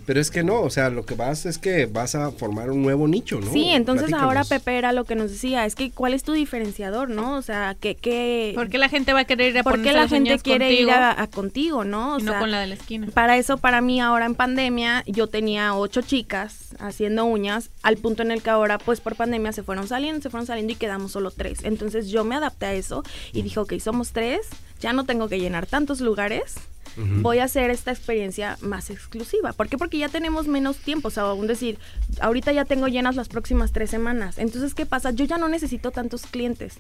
[0.05, 2.83] Pero es que no, o sea, lo que vas es que vas a formar un
[2.83, 3.53] nuevo nicho, ¿no?
[3.53, 4.43] Sí, entonces ahora.
[4.45, 7.37] Pepe era lo que nos decía, es que ¿cuál es tu diferenciador, no?
[7.37, 7.95] O sea, que...
[7.95, 10.67] que ¿Por qué la gente va a querer ir a por qué la gente quiere
[10.67, 12.17] contigo ir a, a contigo, no?
[12.17, 13.07] O y no sea, con la de la esquina?
[13.15, 18.23] Para eso, para mí, ahora en pandemia, yo tenía ocho chicas haciendo uñas, al punto
[18.23, 21.13] en el que ahora, pues por pandemia, se fueron saliendo, se fueron saliendo y quedamos
[21.13, 21.61] solo tres.
[21.63, 24.49] Entonces yo me adapté a eso y dije, ok, somos tres,
[24.81, 26.57] ya no tengo que llenar tantos lugares.
[26.97, 29.53] Voy a hacer esta experiencia más exclusiva.
[29.53, 29.79] ¿Por qué?
[29.79, 31.09] Porque ya tenemos menos tiempo.
[31.09, 31.79] O sea, aún decir,
[32.21, 34.39] ahorita ya tengo llenas las próximas tres semanas.
[34.39, 35.11] Entonces, ¿qué pasa?
[35.11, 36.77] Yo ya no necesito tantos clientes.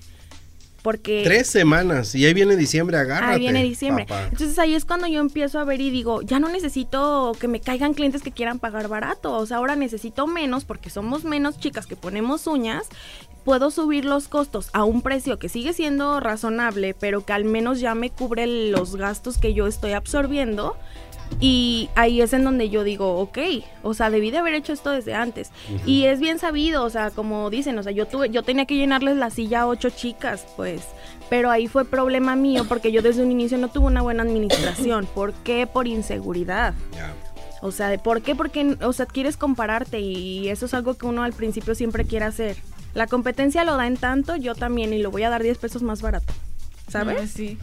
[0.82, 3.34] Porque Tres semanas y ahí viene diciembre, agárrate.
[3.34, 4.04] Ahí viene diciembre.
[4.04, 4.24] papá.
[4.24, 7.60] Entonces ahí es cuando yo empiezo a ver y digo, ya no necesito que me
[7.60, 9.32] caigan clientes que quieran pagar barato.
[9.32, 12.88] O sea, ahora necesito menos porque somos menos chicas que ponemos uñas.
[13.44, 17.80] Puedo subir los costos a un precio que sigue siendo razonable, pero que al menos
[17.80, 20.76] ya me cubre los gastos que yo estoy absorbiendo.
[21.40, 23.38] Y ahí es en donde yo digo, ok,
[23.82, 25.50] o sea, debí de haber hecho esto desde antes.
[25.86, 28.76] Y es bien sabido, o sea, como dicen, o sea, yo tuve, yo tenía que
[28.76, 30.82] llenarles la silla a ocho chicas, pues.
[31.30, 35.06] Pero ahí fue problema mío porque yo desde un inicio no tuve una buena administración.
[35.14, 35.66] ¿Por qué?
[35.66, 36.74] Por inseguridad.
[37.62, 38.34] O sea, ¿de ¿por qué?
[38.34, 42.24] Porque, o sea, quieres compararte y eso es algo que uno al principio siempre quiere
[42.24, 42.56] hacer.
[42.92, 45.82] La competencia lo da en tanto, yo también, y lo voy a dar 10 pesos
[45.82, 46.34] más barato.
[46.92, 47.16] ¿Sabes?
[47.22, 47.58] Ah, sí.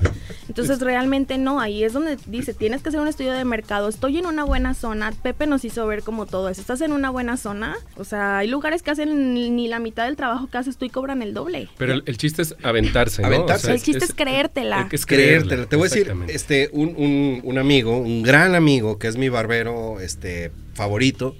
[0.47, 4.17] Entonces realmente no, ahí es donde dice, tienes que hacer un estudio de mercado, estoy
[4.17, 7.37] en una buena zona, Pepe nos hizo ver como todo eso, estás en una buena
[7.37, 10.85] zona, o sea, hay lugares que hacen ni la mitad del trabajo que haces tú
[10.85, 11.69] y cobran el doble.
[11.77, 13.27] Pero el, el chiste es aventarse, ¿no?
[13.27, 13.71] Aventarse.
[13.71, 14.87] El chiste es creértela.
[14.91, 15.65] Es creértela.
[15.67, 19.29] Te voy a decir, este, un, un- un amigo, un gran amigo, que es mi
[19.29, 21.35] barbero este, favorito.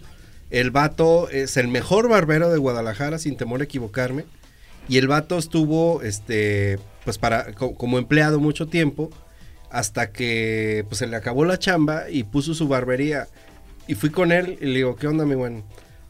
[0.52, 4.26] El vato es el mejor barbero de Guadalajara, sin temor a equivocarme.
[4.88, 6.80] Y el vato estuvo, este,
[7.10, 9.10] pues para, co- como empleado mucho tiempo,
[9.72, 13.28] hasta que pues se le acabó la chamba y puso su barbería.
[13.88, 15.64] Y fui con él y le digo, ¿qué onda, mi buen?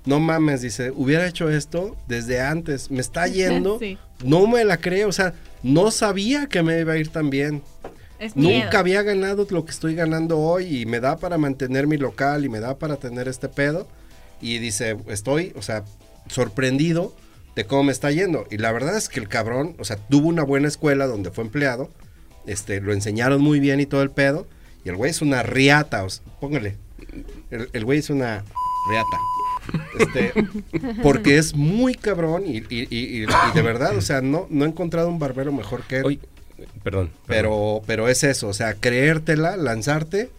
[0.03, 2.91] No mames, dice, hubiera hecho esto desde antes.
[2.91, 3.79] Me está yendo.
[3.79, 3.97] Sí.
[4.25, 5.33] No me la creo, o sea,
[5.63, 7.63] no sabía que me iba a ir tan bien.
[8.19, 8.65] Es miedo.
[8.65, 12.43] Nunca había ganado lo que estoy ganando hoy y me da para mantener mi local
[12.43, 13.87] y me da para tener este pedo.
[14.41, 15.85] Y dice, estoy, o sea,
[16.27, 17.13] sorprendido
[17.55, 18.45] de cómo me está yendo.
[18.51, 21.43] Y la verdad es que el cabrón, o sea, tuvo una buena escuela donde fue
[21.43, 21.89] empleado.
[22.45, 24.47] Este, lo enseñaron muy bien y todo el pedo.
[24.85, 26.77] Y el güey es una riata, o sea, póngale.
[27.51, 28.43] El, el güey es una
[28.89, 29.17] riata.
[29.99, 30.33] Este,
[31.03, 34.65] porque es muy cabrón y, y- y- y- y de verdad, o sea, no, no
[34.65, 36.05] he encontrado un barbero mejor que él.
[36.05, 36.19] Oye,
[36.57, 36.71] perdón.
[36.83, 37.11] perdón.
[37.27, 40.29] Pero, pero es eso, o sea, creértela, lanzarte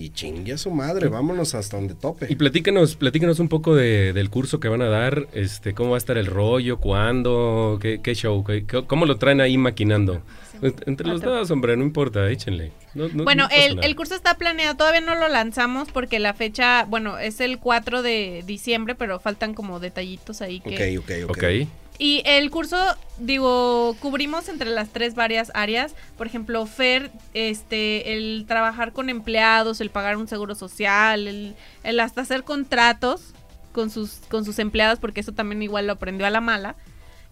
[0.00, 2.26] Y chingue a su madre, vámonos hasta donde tope.
[2.30, 5.96] Y platícanos, platícanos un poco de- del curso que van a dar, este, cómo va
[5.96, 10.22] a estar el rollo, cuándo, qué, qué show, qué- cómo lo traen ahí maquinando.
[10.62, 12.70] Ent- Entre los dos, hombre, no importa, échenle.
[12.94, 16.32] No- no- Bueno, no el, el curso está planeado, todavía no lo lanzamos porque la
[16.34, 20.96] fecha, bueno, es el 4 de diciembre, pero faltan como detallitos ahí que...
[20.98, 21.30] Ok, ok, ok.
[21.36, 21.68] Ok.
[21.98, 22.76] Y el curso,
[23.18, 25.94] digo, cubrimos entre las tres varias áreas.
[26.16, 31.98] Por ejemplo, FER, este, el trabajar con empleados, el pagar un seguro social, el, el
[32.00, 33.34] hasta hacer contratos
[33.72, 36.76] con sus, con sus empleados, porque eso también igual lo aprendió a la mala.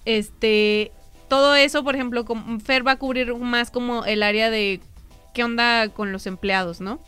[0.04, 0.92] Este,
[1.28, 4.80] todo eso, por ejemplo, com- FER va a cubrir más como el área de
[5.34, 6.98] qué onda con los empleados, ¿no?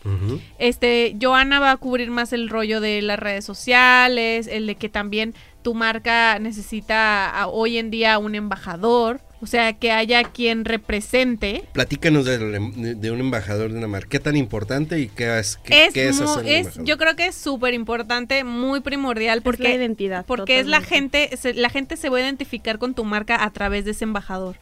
[0.58, 4.88] Este, Joana va a cubrir más el rollo de las redes sociales, el de que
[4.88, 5.34] también
[5.68, 11.62] tu marca necesita a- hoy en día un embajador, o sea, que haya quien represente.
[11.74, 14.08] Platícanos de, de un embajador de una marca.
[14.08, 17.16] ¿Qué tan importante y qué es, qué, Es, qué es hacer un es- yo creo
[17.16, 20.24] que es súper importante, muy primordial, Porque porque la identidad.
[20.26, 23.50] porque es la gente, se- la gente se va a identificar con tu marca a
[23.50, 24.56] través de ese embajador.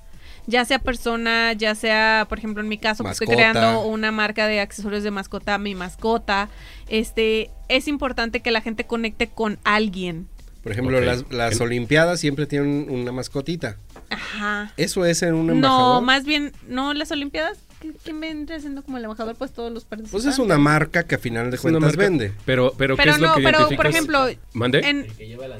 [0.48, 4.46] Ya sea persona, ya sea, por ejemplo, en mi caso, que estoy creando una marca
[4.48, 6.48] de accesorios de mascota, mi mascota.
[6.88, 10.28] Este, es importante que la gente conecte con alguien.
[10.66, 13.76] Por ejemplo, las, las Olimpiadas siempre tienen una mascotita.
[14.10, 14.72] Ajá.
[14.76, 15.94] ¿Eso es en un embajador?
[15.94, 17.58] No, más bien, no las Olimpiadas.
[17.80, 19.36] ¿Qué- ¿Quién vendría siendo como el embajador?
[19.36, 20.32] Pues todos los Pues participantes.
[20.32, 22.32] es una marca que a final de cuentas marca- vende.
[22.44, 24.80] Pero, pero, ¿qué Pero es lo no, que pero por ejemplo, ¿Mande?
[24.80, 25.56] en, el que lleva quien- la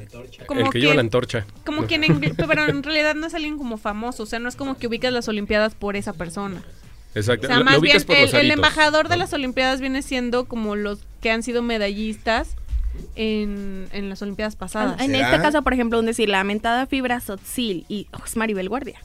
[1.01, 1.45] antorcha.
[1.65, 4.57] Como quien en, pero en realidad no es alguien como famoso, o sea, no es
[4.57, 6.61] como que ubicas las Olimpiadas por esa persona.
[7.15, 7.45] Exacto.
[7.45, 9.21] O sea, Lo- lo más bien el, el embajador de ¿no?
[9.23, 12.49] las Olimpiadas viene siendo como los que han sido medallistas
[13.15, 14.99] en, en las Olimpiadas pasadas.
[15.01, 15.29] En ¿Será?
[15.29, 18.99] este caso, por ejemplo, un decir, la mentada fibra Sotzil y oh, es Maribel Guardia.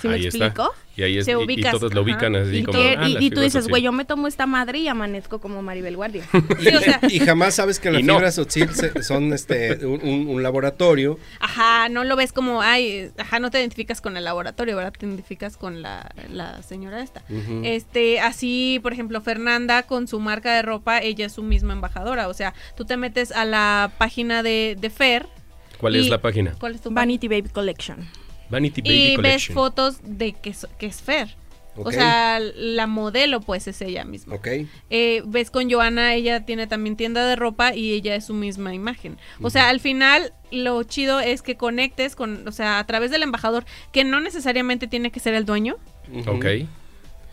[0.00, 0.46] ¿Sí me Ahí está.
[0.46, 0.72] explico?
[0.94, 2.78] Y ahí es, Se y- todos lo ubican así Y, como.
[2.78, 5.40] que- ah, y- las y tú dices, güey, yo me tomo esta madre y amanezco
[5.40, 6.24] como Maribel Guardia.
[6.60, 8.18] Sí, o sea, Y jamás sabes que las no.
[8.18, 11.18] fibras se- son este, un, laboratorio.
[11.40, 14.92] ajá, no lo ves como, ay, ajá, no te identificas con el laboratorio, ¿verdad?
[14.98, 17.22] Te identificas con la, la señora esta.
[17.62, 22.28] Este, así, por ejemplo, Fernanda con su marca de ropa, ella es su misma embajadora.
[22.28, 25.26] O sea, tú te metes a la página de, de Fer.
[25.78, 26.54] ¿Cuál es la página?
[26.60, 28.06] ¿Cuál es tu Vanity Baby Collection.
[28.52, 28.80] Vanity?
[28.82, 31.34] Baby Y ves fotos de que, que es Fer.
[31.74, 34.34] O sea, la modelo pues es ella misma.
[34.34, 34.46] Ok.
[34.90, 38.74] Eh, ves con Joana, ella tiene también tienda de ropa y ella es su misma
[38.74, 39.16] imagen.
[39.40, 43.22] O sea, al final lo chido es que conectes con, o sea, a través del
[43.22, 45.76] embajador, que no necesariamente tiene que ser el dueño.
[46.26, 46.44] Ok.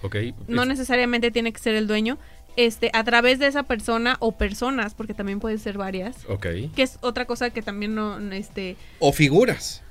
[0.03, 0.15] Ok.
[0.47, 2.17] no Es- necesariamente tiene que ser el dueño,
[2.55, 6.45] este, a través de esa persona o personas, porque también pueden ser varias, Ok.
[6.73, 9.83] que es otra cosa que también no, este, O figuras.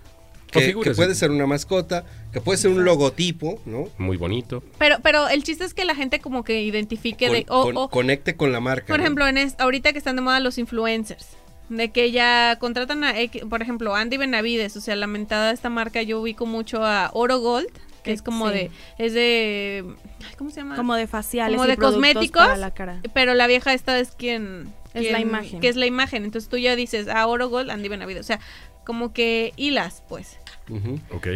[0.51, 1.21] Que, figuras, que puede sí.
[1.21, 3.89] ser una mascota, que puede ser un logotipo, ¿no?
[3.99, 4.63] Muy bonito.
[4.79, 7.77] pero, pero el chiste es que la gente como que identifique Con- de, o- con-
[7.77, 8.87] o- conecte con la marca.
[8.87, 9.05] Por ¿no?
[9.05, 11.27] ejemplo, en es, ahorita que están de moda los influencers,
[11.69, 13.15] de que ya contratan a,
[13.51, 17.69] por ejemplo, Andy Benavides, o sea, lamentada esta marca, yo ubico mucho a Oro Gold,
[18.03, 18.55] que es como Sí.
[18.55, 19.85] de, es de,
[20.27, 20.77] ay, ¿cómo se llama?
[20.77, 23.03] Como de faciales Como y de cosméticos, para la cara.
[23.13, 24.73] Pero la vieja esta es quien...
[24.95, 25.61] Es la imagen.
[25.61, 28.41] Que es la imagen, entonces tú ya dices, ah, Oro Gold, Andy Benavides, o sea,
[28.89, 30.39] como que hilas, pues.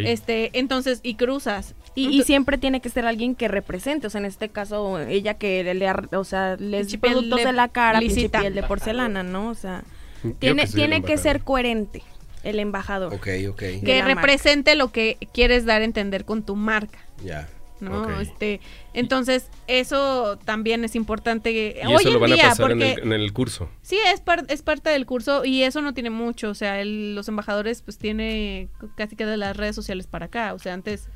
[0.09, 1.75] Este, entonces, y cruzas.
[1.95, 5.35] Y, y siempre tiene que ser alguien que represente, o sea, en este caso, ella
[5.35, 7.99] que le, ar- o sea, les piel productos de- de la cara,
[8.41, 9.51] piel de porcelana, ¿no?
[9.51, 9.85] O sea,
[10.39, 12.03] tiene, que tiene que ser coherente
[12.45, 13.13] el embajador.
[13.13, 13.59] Ok, ok.
[13.85, 14.15] que marca.
[14.15, 16.99] represente lo que quieres dar a entender con tu marca.
[17.23, 17.47] Ya.
[17.83, 18.19] ¿No?
[18.21, 18.61] Este,
[18.95, 22.99] entonces, eso también es importante Y hoy eso lo en van a pasar en el,
[23.01, 23.69] en el curso.
[23.83, 27.15] sí es, par- es parte del curso y eso no tiene mucho, o sea, el-
[27.15, 31.09] los embajadores pues tiene casi que de las redes sociales para acá, o sea, antes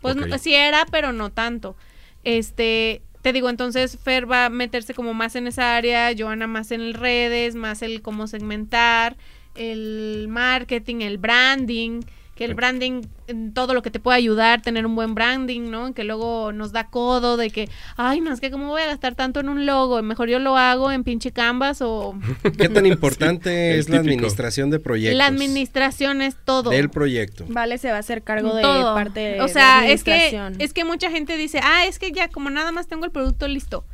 [0.00, 1.76] pues no- sí era, pero no tanto.
[2.24, 6.70] Este, te digo, entonces Fer va a meterse como más en esa área, Joana más
[6.70, 9.16] en redes, más el cómo segmentar,
[9.54, 12.02] el marketing, el branding,
[12.36, 15.94] que el branding, en todo lo que te puede ayudar, tener un buen branding, ¿no?
[15.94, 19.14] Que luego nos da codo de que, ay, no, es que cómo voy a gastar
[19.14, 22.14] tanto en un logo, mejor yo lo hago en pinche Canvas o
[22.58, 25.16] ¿Qué tan importante Sí, el es la administración de proyectos?
[25.16, 26.70] la administración es todo.
[26.70, 27.46] Del proyecto.
[27.48, 28.94] Vale, se va a hacer cargo de todo.
[28.94, 30.56] parte de O de sea, es que administración.
[30.60, 33.48] es que mucha gente dice, "Ah, es que ya como nada más tengo el producto
[33.48, 33.84] listo."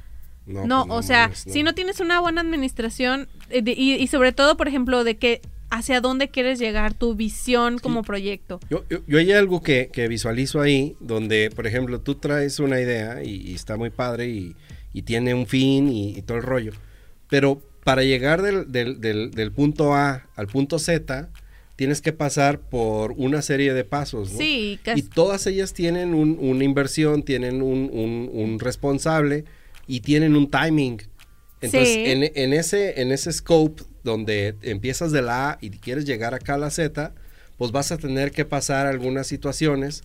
[0.46, 1.52] No, No, pues o sea, mames, no.
[1.52, 5.16] si no tienes una buena administración eh, de- y, y sobre todo, por ejemplo, de
[5.16, 5.40] que
[5.72, 8.60] hacia dónde quieres llegar, tu visión como proyecto.
[8.70, 12.78] Yo, yo, yo hay algo que, que visualizo ahí, donde, por ejemplo, tú traes una
[12.80, 14.54] idea y, y está muy padre y,
[14.92, 16.72] y tiene un fin y, y todo el rollo.
[17.28, 21.30] Pero para llegar del, del- del- del punto A al punto Z,
[21.74, 24.30] tienes que pasar por una serie de pasos.
[24.32, 24.38] ¿no?
[24.38, 29.46] Sí, Y casi, todas ellas tienen un- una inversión, tienen un, un- un responsable
[29.86, 30.98] y tienen un timing.
[31.62, 32.02] Entonces, Sí.
[32.06, 36.54] en, en ese, en ese scope donde empiezas de la A y quieres llegar acá
[36.54, 37.12] a la Z,
[37.58, 40.02] pues vas a tener que pasar algunas situaciones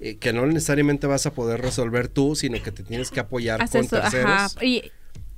[0.00, 3.58] eh, que no necesariamente vas a poder resolver tú, sino que te tienes que apoyar
[3.58, 4.90] con Asesor- ajá, terceros y,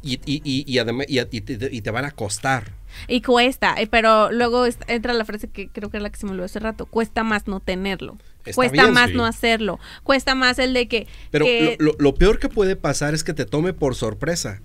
[0.02, 2.72] y, y, y, además y, te, y te van a costar.
[3.08, 6.26] y cuesta, eh, pero luego entra la frase que creo que es la que se
[6.26, 8.18] me olvidó hace rato, cuesta más no tenerlo.
[8.44, 9.16] Está cuesta bien, más sí.
[9.16, 9.78] no hacerlo.
[10.02, 11.06] Cuesta más el de que...
[11.30, 14.60] Pero que- lo, lo- lo peor que puede pasar es que te tome por sorpresa.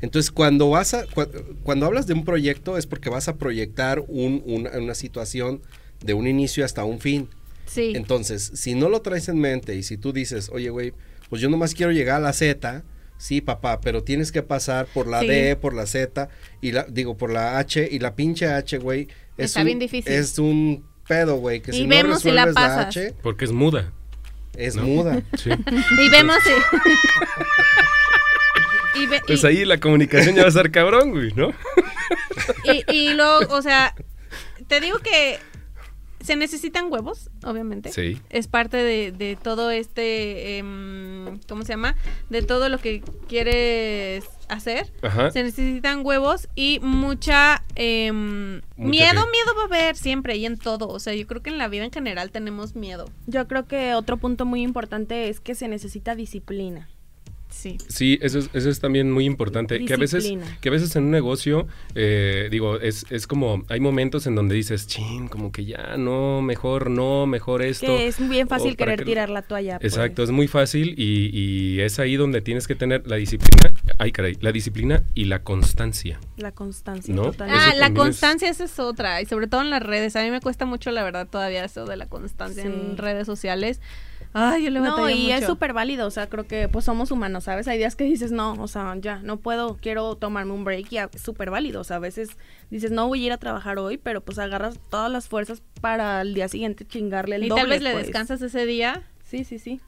[0.00, 1.30] Entonces, cuando vas a, cua-
[1.62, 5.62] cuando hablas de un proyecto es porque vas a proyectar un- una, una situación
[6.04, 7.28] de un inicio hasta un fin.
[7.66, 7.92] sí.
[7.94, 10.92] Entonces, si no lo traes en mente y si tú dices, oye, güey,
[11.30, 12.82] pues yo nomás quiero llegar a la Z,
[13.16, 15.26] sí, papá, pero tienes que pasar por la Sí.
[15.28, 16.28] D, por la Z,
[16.60, 19.08] y la, digo, por la H, y la pinche H, güey,
[19.38, 20.12] es Está un, bien difícil.
[20.12, 22.96] Es un pedo, güey, que Y si vemos no si la resuelves la, pasas.
[22.96, 23.92] H, Porque es muda.
[24.56, 24.82] es ¿No?
[24.84, 25.22] muda.
[25.42, 25.50] Sí.
[26.06, 26.36] Y vemos...
[26.46, 26.78] eh,
[28.94, 31.52] y, ve- Pues y- ahí la comunicación ya va a estar cabrón, güey, ¿no?
[32.64, 33.94] y, y luego, o sea,
[34.68, 35.38] te digo que
[36.20, 37.92] se necesitan huevos, obviamente.
[37.92, 38.18] Sí.
[38.30, 41.96] Es parte de, de todo este, em, ¿cómo se llama?
[42.30, 44.90] De todo lo que quieres hacer.
[45.02, 45.30] Ajá.
[45.30, 50.56] Se necesitan huevos y mucha em, Mucha miedo, miedo va a haber siempre y en
[50.56, 50.88] todo.
[50.88, 53.10] O sea, yo creo que en la vida en general tenemos miedo.
[53.26, 56.88] Yo creo que otro punto muy importante es que se necesita disciplina.
[57.54, 57.78] Sí.
[57.88, 59.82] Sí, eso es, eso es también muy importante.
[59.86, 60.58] Que a veces, Disciplina.
[60.60, 64.54] que a veces en un negocio, eh, digo, es, es como, hay momentos en donde
[64.54, 67.86] dices, chin, como que ya, no, mejor no, mejor esto.
[67.86, 69.78] Que es bien fácil querer que- tirar la toalla.
[69.78, 69.92] pues.
[69.94, 74.12] Exacto, es muy fácil y, y es ahí donde tienes que tener la disciplina, ay
[74.12, 76.20] caray, la disciplina y la constancia.
[76.36, 77.30] La constancia, ¿No?
[77.30, 77.62] totalmente.
[77.64, 80.16] Ah, Eso la también es- constancia esa es otra, y sobre todo en las redes.
[80.16, 82.68] A mí me cuesta mucho, la verdad, todavía eso de la constancia Sí.
[82.68, 83.80] en redes sociales.
[84.36, 87.44] Ay, yo le No, y es súper válido, o sea, creo que pues somos humanos,
[87.44, 87.68] ¿sabes?
[87.68, 90.98] Hay días que dices, no, o sea, ya, no puedo, quiero tomarme un break y
[90.98, 92.30] a- es súper válido, o sea, a veces
[92.68, 96.20] dices, no voy a ir a trabajar hoy, pero pues agarras todas las fuerzas para
[96.20, 98.06] el día siguiente chingarle el Y doble, tal vez le pues.
[98.06, 99.80] descansas ese día, Sí, sí, sí.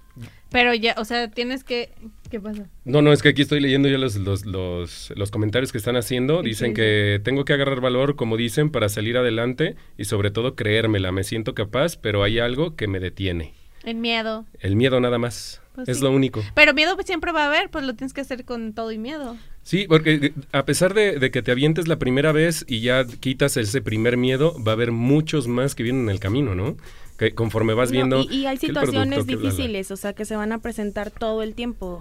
[0.50, 1.90] pero ya, o sea, tienes que...
[2.30, 2.66] ¿Qué pasa?
[2.84, 5.96] No, no, es que aquí estoy leyendo ya los, los, los, los comentarios que están
[5.96, 6.40] haciendo.
[6.42, 10.54] ¿Y Dicen que tengo que agarrar valor, como dicen, para salir adelante y sobre todo
[10.56, 11.12] creérmela.
[11.12, 13.54] Me siento capaz, pero hay algo que me detiene.
[13.86, 14.44] El miedo.
[14.60, 15.62] El miedo nada más.
[15.74, 16.02] Pues es sí.
[16.04, 16.42] lo único.
[16.54, 18.98] Pero miedo pues, siempre va a haber, pues lo tienes que hacer con todo y
[18.98, 19.36] miedo.
[19.62, 23.04] Sí, porque eh, a pesar de, de que te avientes la primera vez y ya
[23.06, 26.76] quitas ese primer miedo, va a haber muchos más que vienen en el camino, ¿no?
[27.18, 28.20] Que conforme vas No, viendo...
[28.22, 29.50] y, y hay situaciones producto, que bla, bla.
[29.50, 32.00] difíciles, o sea, que se van a presentar todo el tiempo.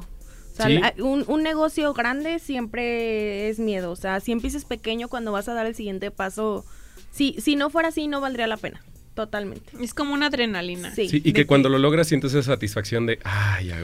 [0.53, 1.01] O sea, Sí.
[1.01, 5.53] un, un negocio grande siempre es miedo, o sea, si empiezas pequeño cuando vas a
[5.53, 6.63] dar el siguiente paso,
[7.11, 8.81] si, si no fuera así no valdría la pena,
[9.15, 9.71] totalmente.
[9.81, 10.93] Es como una adrenalina.
[10.93, 11.09] Sí.
[11.09, 13.79] Sí, y que cuando lo logras sientes esa satisfacción de, ay, ya,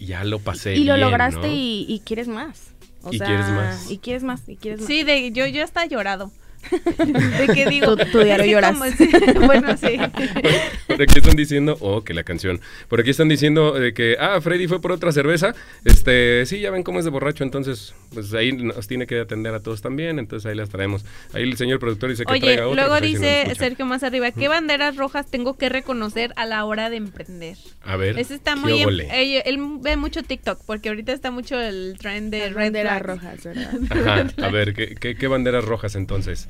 [0.00, 1.52] ya lo pasé y lo bien", lograste ¿no?
[1.52, 2.70] y, y quieres más.
[3.02, 3.90] O Y sea, quieres más.
[3.90, 4.88] Y quieres más, y quieres más.
[4.88, 6.32] Sí, de, yo, yo hasta he llorado.
[6.96, 7.96] de que digo...
[7.96, 8.72] Tú- tú diario lloras.
[8.72, 9.08] como- sí,
[9.46, 9.98] bueno, sí.
[10.86, 12.60] Por aquí están diciendo, oh, que la canción.
[12.88, 15.54] Por aquí están diciendo de que, ah, Freddy fue por otra cerveza.
[15.84, 19.52] Este, sí, ya ven cómo es de borracho, entonces, pues ahí nos tiene que atender
[19.54, 21.04] a todos también, entonces ahí las traemos.
[21.34, 22.82] Ahí el señor productor dice que Oye, traiga otra.
[22.82, 23.52] luego no dice.
[23.56, 27.56] Sergio más arriba, ¿qué banderas rojas tengo que reconocer a la hora de emprender?
[27.82, 28.18] A ver.
[28.18, 28.82] Ese está ¿qué muy...
[28.82, 33.44] em- eh, él ve mucho TikTok, porque ahorita está mucho el trend de banderas rojas,
[33.44, 33.70] ¿verdad?
[33.90, 36.48] Ajá, a ver, ¿qué, qué, qué banderas rojas entonces?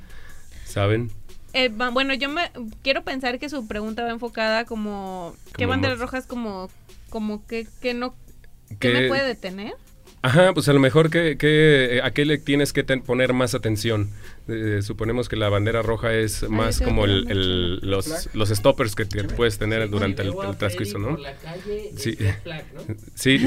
[0.77, 1.11] ¿Saben?
[1.55, 2.51] Eh, bueno, yo me
[2.83, 5.35] quiero pensar que su pregunta va enfocada como...
[5.57, 6.69] ¿Qué Como banderas más- rojas como...
[7.09, 8.15] como que, que no...
[8.69, 9.73] ¿Qué- ¿Qué me puede detener?
[10.21, 13.33] Ajá, pues a lo mejor que, que, eh, a qué le tienes que ten- poner
[13.33, 14.11] más atención.
[14.49, 19.07] Eh, suponemos que la bandera roja es más como que el, los, los stoppers que
[19.07, 21.11] te puedes tener durante el, el transcurso, ¿no?
[21.13, 22.19] Por la calle, es Sí.
[22.43, 22.95] flag, ¿no?
[23.15, 23.39] Sí,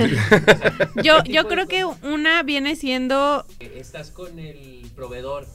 [1.04, 3.46] Yo, ¿Qué yo creo que una viene siendo...
[3.60, 5.46] Estás con el proveedor.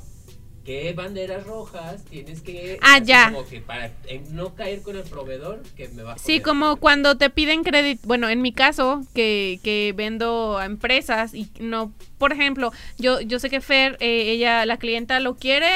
[0.65, 3.31] ¿Qué banderas rojas tienes que Ah, ya.
[3.31, 6.77] Como que para eh, no caer con el proveedor que me va a Sí, como
[6.77, 11.93] cuando te piden crédito, bueno, en mi caso, que, que vendo a empresas y no,
[12.17, 15.67] por ejemplo, yo, yo sé que Fer, eh, ella, la clienta lo quiere,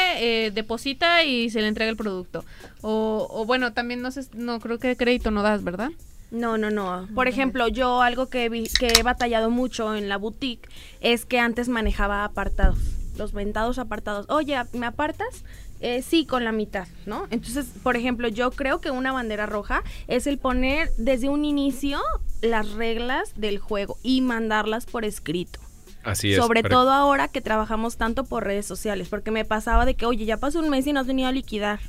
[0.47, 2.45] eh, deposita y se le entrega el producto.
[2.81, 5.91] O, o bueno, también no sé, no creo que crédito no das, ¿verdad?
[6.31, 7.09] No, no, no.
[7.15, 10.69] Por ejemplo, yo algo que, vi- que he batallado mucho en la boutique
[11.01, 12.79] es que antes manejaba apartados,
[13.19, 14.27] los ventados apartados.
[14.29, 15.45] Oye, ¿me apartas?
[15.81, 17.27] Eh, sí, con la mitad, ¿no?
[17.31, 22.01] Entonces, por ejemplo, yo creo que una bandera roja es el poner desde un inicio
[22.41, 25.61] las reglas del juego y mandarlas por escrito.
[26.03, 26.39] Así es.
[26.39, 30.25] Sobre todo ahora que trabajamos tanto por redes sociales, porque me pasaba de que, oye,
[30.25, 31.81] ya pasó un mes y no has venido a liquidar.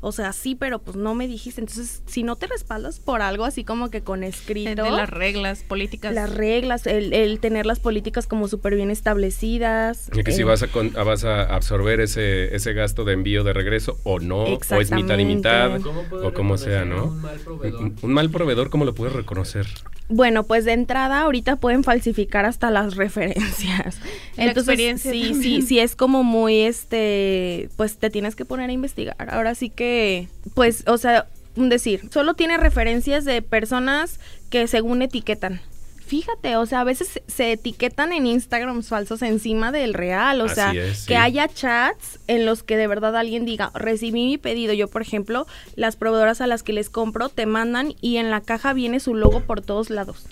[0.00, 1.60] O sea, sí, pero pues no me dijiste.
[1.60, 5.62] Entonces, si no te respaldas por algo así como que con escrito, De las reglas
[5.62, 6.14] políticas.
[6.14, 10.10] las reglas, el, el tener las políticas como súper bien establecidas.
[10.14, 13.44] Y que si eh, vas a, con- vas a absorber ese, ese gasto de envío
[13.44, 15.82] de regreso o no, o es mitad y mitad, Exactamente.
[15.88, 17.04] ¿Cómo puedo o como sea, ¿no?
[17.06, 17.80] Un mal proveedor.
[17.82, 19.66] Un, un mal proveedor, ¿cómo lo puedes reconocer?
[20.08, 23.98] Bueno, pues de entrada ahorita pueden falsificar hasta las referencias.
[24.36, 25.66] La Entonces, experiencia sí, sí, también.
[25.66, 29.16] sí es como muy este, pues te tienes que poner a investigar.
[29.30, 31.26] Ahora sí que pues, o sea,
[31.56, 34.20] decir, solo tiene referencias de personas
[34.50, 35.60] que según etiquetan.
[36.06, 40.54] Fíjate, o sea, a veces se- etiquetan en Instagram falsos encima del real, o Así
[40.54, 41.06] sea, es, sí.
[41.06, 44.74] que haya chats en los que de verdad alguien diga, recibí mi pedido.
[44.74, 48.40] Yo, por ejemplo, las proveedoras a las que les compro te mandan y en la
[48.42, 50.26] caja viene su logo por todos lados.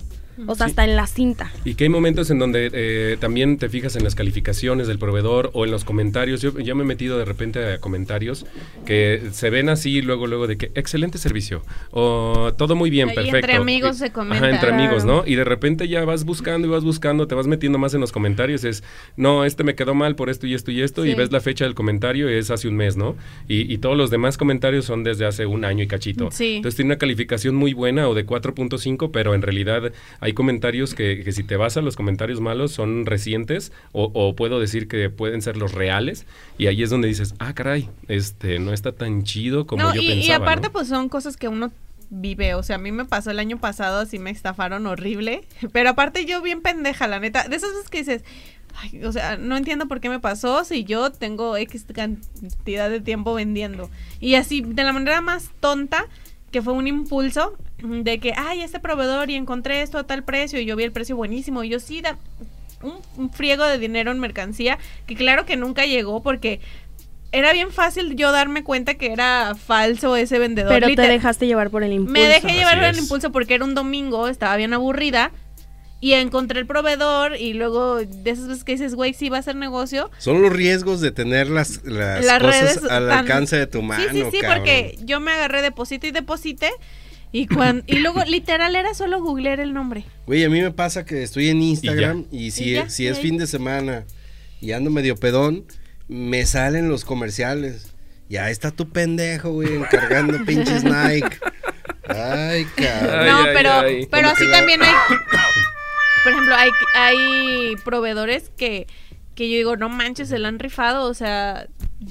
[0.46, 0.70] O sea, Sí.
[0.72, 1.52] hasta en la cinta.
[1.64, 5.50] Y que hay momentos en donde eh, también te fijas en las calificaciones del proveedor
[5.52, 6.40] o en los comentarios.
[6.40, 8.46] Yo ya me he metido de repente a comentarios
[8.86, 13.14] que se ven así luego, luego de que excelente servicio o todo muy bien, Ahí
[13.14, 13.36] perfecto.
[13.38, 14.36] entre amigos se comenta.
[14.46, 14.82] Ajá, entre Claro.
[14.82, 15.24] amigos, ¿no?
[15.26, 18.12] Y de repente ya vas buscando y vas buscando, te vas metiendo más en los
[18.12, 18.64] comentarios.
[18.64, 18.82] Es,
[19.16, 21.04] no, este me quedó mal por esto y esto y esto.
[21.06, 23.16] Y ves la fecha del comentario y es hace un mes, ¿no?
[23.48, 26.30] Y, y todos los demás comentarios son desde hace un año y cachito.
[26.30, 26.56] Sí.
[26.56, 29.92] Entonces tiene una calificación muy buena o de 4.5, pero en realidad
[30.22, 34.36] hay comentarios que, que si te vas a los comentarios malos son recientes o, o
[34.36, 36.26] puedo decir que pueden ser los reales
[36.58, 40.00] y ahí es donde dices, ah, caray, este no está tan chido como no, yo
[40.00, 40.24] y, pensaba.
[40.24, 40.72] y aparte, ¿no?
[40.74, 41.72] pues son cosas que uno
[42.08, 42.54] vive.
[42.54, 45.44] O sea, a mí me pasó el año pasado, así me estafaron horrible.
[45.72, 47.48] Pero aparte, yo bien pendeja, la neta.
[47.48, 48.24] De esas veces que dices.
[48.76, 53.00] "Ay, o sea, no entiendo por qué me pasó si yo tengo X cantidad de
[53.00, 53.90] tiempo vendiendo.
[54.20, 56.06] Y así, de la manera más tonta,
[56.52, 60.60] que fue un impulso de que, ay, este proveedor y encontré esto a tal precio
[60.60, 62.16] y yo vi el precio buenísimo y yo sí, da
[62.82, 66.60] un, un friego de dinero en mercancía que claro que nunca llegó porque
[67.32, 70.72] era bien fácil yo darme cuenta que era falso ese vendedor.
[70.72, 72.12] Pero te dejaste llevar por el impulso.
[72.12, 75.30] me dejé llevar Así el impulso porque era un domingo, estaba bien aburrida.
[76.04, 79.42] Y encontré el proveedor y luego de esas veces que dices, güey, sí va a
[79.42, 80.10] ser negocio.
[80.18, 83.82] Son los riesgos de tener las, las, Las cosas redes al tan- alcance de tu
[83.82, 84.02] mano.
[84.10, 84.58] sí, sí, sí, cabrón.
[84.58, 86.70] porque yo me agarré deposito y deposite.
[87.32, 90.04] Y, cuan- y luego literal era solo googlear el nombre.
[90.26, 93.06] Güey, a mí me pasa que estoy en Instagram y, si, Y es, si y
[93.08, 94.04] es fin de semana
[94.60, 95.64] y ando medio pedón,
[96.08, 97.94] me salen los comerciales.
[98.28, 101.38] Ya está tu pendejo, güey, encargando pinches Nike.
[102.08, 103.26] Ay, cabrón.
[103.26, 104.08] No, ay, pero, ay.
[104.10, 104.90] pero así también hay.
[106.24, 108.86] Por ejemplo, hay, hay proveedores que,
[109.34, 111.08] que yo digo, no manches, se la han rifado.
[111.08, 111.66] O sea,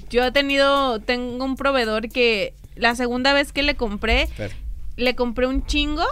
[0.09, 4.27] yo he tenido, tengo un proveedor que la segunda vez que le compré,
[4.97, 6.03] le compré un chingo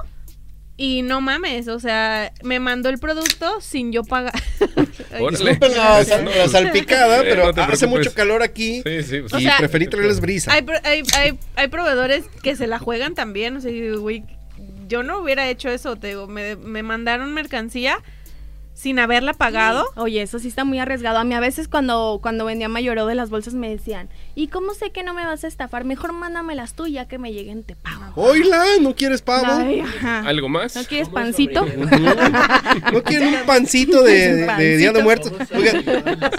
[0.78, 4.34] y no mames, o sea, me mandó el producto sin yo pagar.
[5.30, 9.34] Disculpen la, la salpicada, Eh, pero no te hace mucho calor aquí Sí, sí, pues,
[9.34, 10.54] O y sea, preferí traerles brisa.
[10.54, 14.24] Hay, pro- hay, hay, hay proveedores que se la juegan también, o sea, güey,
[14.88, 18.00] yo no hubiera hecho eso, te digo, me, me mandaron mercancía
[18.80, 19.84] sin haberla pagado.
[19.98, 21.18] Oye, eso sí está muy arriesgado.
[21.18, 24.74] A mí a veces cuando, cuando vendía mayoreo de las bolsas me decían, ¿y cómo
[24.74, 25.84] sé que no me vas a estafar?
[25.84, 28.06] Mejor mándamelas tú ya que me lleguen te pago.
[28.16, 29.46] Oila, ¿no quieres pavo?
[29.50, 30.20] Ay, ajá.
[30.20, 30.78] ¿Algo más?
[30.78, 31.66] ¿No quieres ¿Cómo pancito?
[32.94, 35.04] ¿No quieren un pancito de, de- de Día de.
[35.04, 35.32] Muertos?
[35.34, 35.84] ¿Cómo Oigan,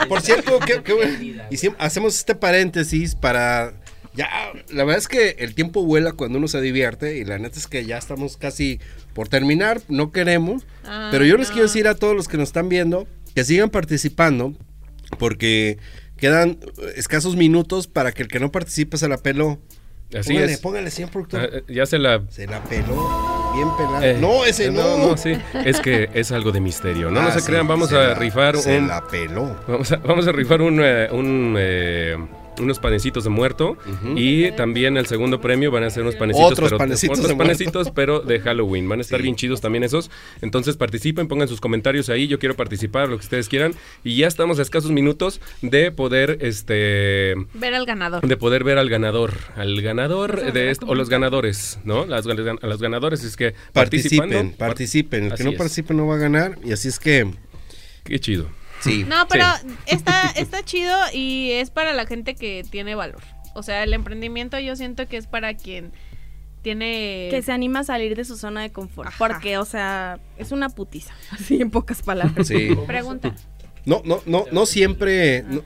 [0.09, 1.49] por cierto, ¿qué, qué- Pérdida.
[1.51, 3.73] hicim- hacemos este paréntesis para...
[4.15, 4.29] Ya,
[4.71, 7.67] la verdad es que el tiempo vuela cuando uno se divierte y la neta es
[7.69, 8.81] que ya estamos casi
[9.15, 11.55] por terminar, no queremos, Ah, pero yo les no.
[11.55, 14.55] quiero decir a todos los que nos están viendo que sigan participando
[15.19, 15.79] porque
[16.17, 16.59] quedan
[16.97, 19.59] escasos minutos para que el que no participe se la peló.
[20.19, 20.59] Así póngale, es.
[20.61, 21.41] póngale 100 productor.
[21.55, 22.21] Ah, ya se la...
[22.31, 24.05] Se la peló, bien pelada.
[24.09, 24.99] eh, no, ese eh, no.
[24.99, 25.35] No, sí.
[25.65, 27.13] Es que es algo de misterio.
[27.13, 28.89] No, no Ah, se sí, crean, vamos se a la- rifar Se un...
[28.89, 29.57] la peló.
[29.69, 32.17] Vamos a, vamos a rifar un, eh, un, eh,
[32.61, 33.77] unos panecitos de muerto
[34.17, 37.35] y también el segundo premio van a ser unos panecitos, Otros pero, panecitos otros de
[37.35, 37.49] muerto.
[37.53, 38.89] panecitos, pero de Halloween.
[38.89, 39.23] Van a estar Sí.
[39.25, 40.11] bien chidos también esos.
[40.43, 42.27] Entonces participen, pongan sus comentarios ahí.
[42.29, 43.75] Yo quiero participar, lo que ustedes quieran.
[44.05, 48.27] Y ya estamos a escasos minutos de poder, este, Ver al ganador.
[48.27, 52.07] de poder ver al ganador, al ganador de esto o los ganadores, ¿no?
[52.07, 55.25] Las, a los ganadores es que Participen, participen.
[55.25, 56.59] El que Así no participe no va a ganar.
[56.65, 57.31] Y así es que,
[58.05, 58.47] Qué chido.
[58.81, 59.05] Sí.
[59.05, 59.75] No, pero Sí.
[59.87, 63.23] está, está chido y es para la gente que tiene valor.
[63.55, 65.93] O sea, el emprendimiento yo siento que es para quien
[66.63, 67.29] tiene...
[67.31, 69.09] Que se anima a salir de su zona de confort.
[69.09, 69.17] Ajá.
[69.19, 71.13] Porque, o sea, es una putiza.
[71.31, 72.47] Así en pocas palabras.
[72.49, 72.71] Sí.
[72.87, 73.35] Pregunta.
[73.87, 75.43] No, no, no, no siempre.
[75.43, 75.63] no-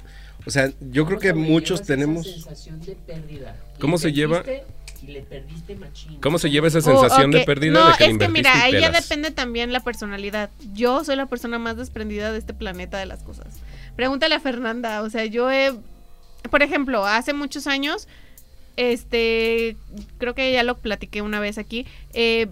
[0.46, 2.26] o sea, yo creo ¿Cómo que muchos tenemos.
[2.30, 3.56] sensación de pérdida?
[3.80, 4.42] ¿Cómo se lleva?
[5.06, 6.20] Si le perdiste machín.
[6.20, 7.44] ¿Cómo se lleva esa Oh, sensación de ok.
[7.46, 10.50] pérdida No, de que es que mira, ahí ya depende también la personalidad.
[10.72, 13.46] Yo soy la persona más desprendida de este planeta de las cosas.
[13.96, 15.72] Pregúntale a Fernanda, o sea, yo he,
[16.50, 18.08] por ejemplo, hace muchos años,
[18.76, 19.76] este,
[20.18, 22.48] creo que ya lo platiqué una vez aquí, eh,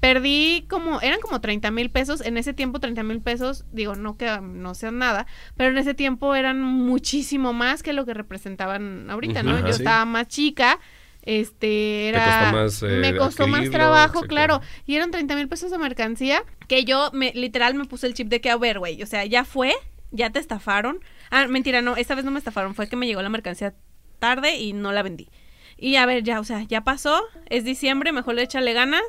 [0.00, 4.16] perdí como, eran como 30 mil pesos, en ese tiempo 30 mil pesos, digo, no
[4.16, 5.26] que no sean nada,
[5.56, 9.60] pero en ese tiempo eran muchísimo más que lo que representaban ahorita, ¿no?
[9.60, 9.82] Yo Sí.
[9.82, 10.78] estaba más chica,
[11.22, 12.24] este, Te era...
[12.24, 16.42] costó más, eh, me costó más trabajo, claro, y eran 30 mil pesos de mercancía
[16.68, 19.24] que yo me, literal me puse el chip de que, a ver, güey, o sea,
[19.24, 19.72] ya fue,
[20.10, 21.00] ya te estafaron.
[21.30, 23.74] Ah, mentira, no, esta vez no me estafaron, fue que me llegó la mercancía
[24.18, 25.28] tarde y no la vendí.
[25.76, 29.02] Y a ver, ya, o sea, ya pasó, es diciembre, mejor le échale ganas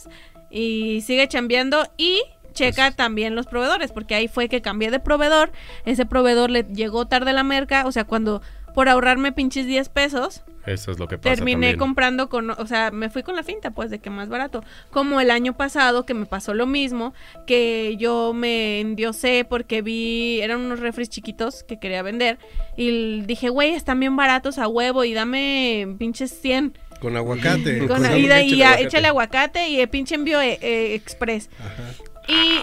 [0.50, 2.22] y sigue chambeando y
[2.54, 5.52] checa Pues también los proveedores, porque ahí fue que cambié de proveedor,
[5.86, 8.42] ese proveedor le llegó tarde la merca, o sea, cuando
[8.74, 11.78] por ahorrarme pinches 10 pesos, Eso es lo que pasa terminé también.
[11.78, 14.64] comprando con, o sea, me fui con la finta, pues, de que más barato.
[14.92, 17.14] Como el año pasado, que me pasó lo mismo,
[17.46, 22.38] que yo me endiosé porque vi, eran unos refres chiquitos que quería vender,
[22.78, 26.78] y dije, güey, están bien baratos a huevo, y dame pinches 100.
[27.02, 27.80] Con aguacate.
[27.80, 28.84] Con, Con y, échale y aguacate.
[28.84, 31.50] échale aguacate y el pinche envío eh, eh, express.
[31.60, 32.13] Ajá.
[32.28, 32.60] Y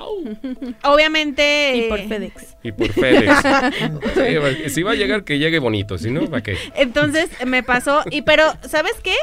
[0.82, 1.76] obviamente...
[1.76, 2.56] Y por eh, FedEx.
[2.62, 3.42] Y por FedEx.
[4.14, 6.56] Sí, si va a llegar, que llegue bonito, si no, ¿para qué?
[6.74, 9.14] Entonces me pasó, y pero, ¿sabes qué?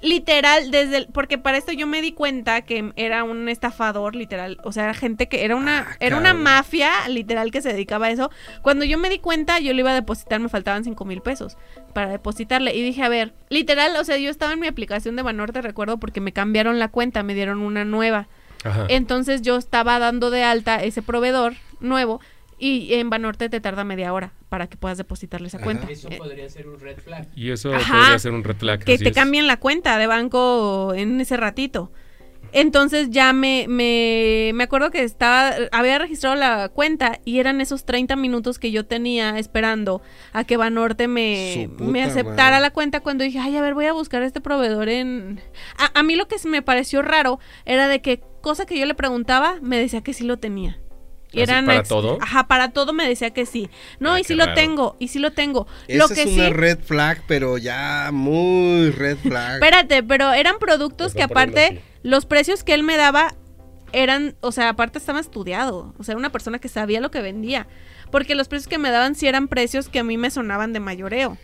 [0.00, 4.58] Literal, desde el, porque para esto yo me di cuenta que era un estafador, literal,
[4.62, 8.06] o sea, era gente que era una, Ah, era una mafia, literal, que se dedicaba
[8.06, 8.30] a eso.
[8.62, 11.56] Cuando yo me di cuenta, yo le iba a depositar, me faltaban cinco mil pesos
[11.94, 15.22] para depositarle, y dije, a ver, literal, o sea, yo estaba en mi aplicación de
[15.22, 18.28] Banorte, recuerdo, porque me cambiaron la cuenta, me dieron una nueva.
[18.64, 18.86] Ajá.
[18.88, 22.20] Entonces yo estaba dando de alta ese proveedor nuevo,
[22.60, 25.64] y en Banorte te tarda media hora para que puedas depositarle esa Ajá.
[25.64, 25.86] cuenta.
[25.88, 27.28] Eso Eh, podría ser un red flag.
[27.36, 27.98] Y eso Ajá.
[28.00, 28.82] podría ser un red flag.
[28.82, 29.14] que te es.
[29.14, 31.92] cambien la cuenta de banco en ese ratito.
[32.52, 37.84] Entonces ya me, me, me acuerdo que estaba, había registrado la cuenta y eran esos
[37.84, 40.02] 30 minutos que yo tenía esperando
[40.32, 42.60] a que Banorte me, me aceptara madre.
[42.62, 45.40] la cuenta cuando dije, ay, a ver, voy a buscar este proveedor en...
[45.76, 48.94] A, a mí lo que me pareció raro era de que cosa que yo le
[48.94, 50.78] preguntaba, me decía que sí lo tenía.
[51.30, 52.18] Y ¿Así eran para todo?
[52.20, 53.68] Ajá, para todo me decía que sí.
[54.00, 54.54] No, Ah, y sí lo raro.
[54.56, 55.66] tengo, y sí lo tengo.
[55.86, 56.52] Esa lo que es una sí...
[56.54, 59.54] red flag, pero ya muy red flag.
[59.54, 61.80] Espérate, pero eran productos Te que aparte, así.
[62.02, 63.34] los precios que él me daba
[63.92, 65.94] eran, o sea, aparte estaba estudiado.
[65.98, 67.66] O sea, era una persona que sabía lo que vendía.
[68.10, 70.80] Porque los precios que me daban sí eran precios que a mí me sonaban de
[70.80, 71.36] mayoreo.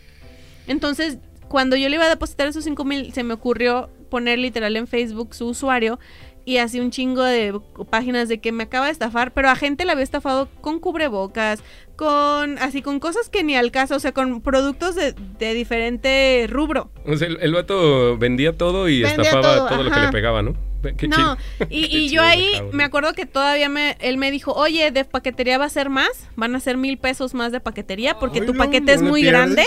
[0.67, 4.75] Entonces, cuando yo le iba a depositar esos 5 mil, se me ocurrió poner literal
[4.77, 5.99] en Facebook su usuario
[6.45, 7.59] y así un chingo de
[7.89, 11.63] páginas de que me acaba de estafar, pero a gente le había estafado con cubrebocas,
[11.95, 16.45] con así con cosas que ni al caso, o sea, con productos de, de diferente
[16.49, 16.91] rubro.
[17.05, 20.11] O sea, el, el vato vendía todo y Vendía estafaba todo, todo, lo que le
[20.11, 20.55] pegaba, ¿no?
[20.97, 21.37] Qué no, chido.
[21.69, 25.03] y, Qué y yo ahí me acuerdo que todavía me, él me dijo, oye, de
[25.03, 28.53] paquetería va a ser más, van a ser mil pesos más de paquetería porque tu
[28.53, 29.41] paquete es ¿no le muy pierdes?
[29.55, 29.65] grande.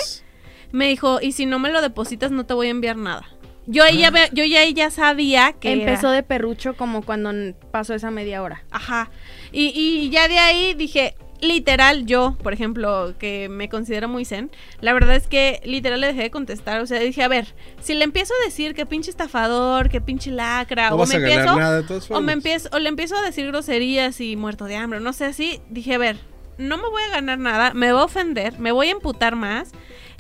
[0.70, 3.26] Me dijo, y si no me lo depositas no te voy a enviar nada.
[3.70, 7.02] Yo ahí ya, ve- yo ya, ahí ya sabía que era- Empezó de perrucho como
[7.02, 7.30] cuando
[7.70, 8.64] pasó esa media hora.
[8.70, 9.10] Ajá.
[9.52, 14.50] Y, y ya de ahí dije, literal, yo, por ejemplo, que me considero muy zen,
[14.80, 16.80] la verdad es que literal le dejé de contestar.
[16.80, 20.30] O sea, dije, a ver, si le empiezo a decir que pinche estafador, que pinche
[20.30, 21.56] lacra, No o vas me a ganar empiezo.
[21.58, 24.76] nada de todas O me empiezo, o le empiezo a decir groserías y muerto de
[24.76, 26.16] hambre, no sé así, dije, a ver,
[26.56, 29.70] no me voy a ganar nada, me voy a ofender, me voy a emputar más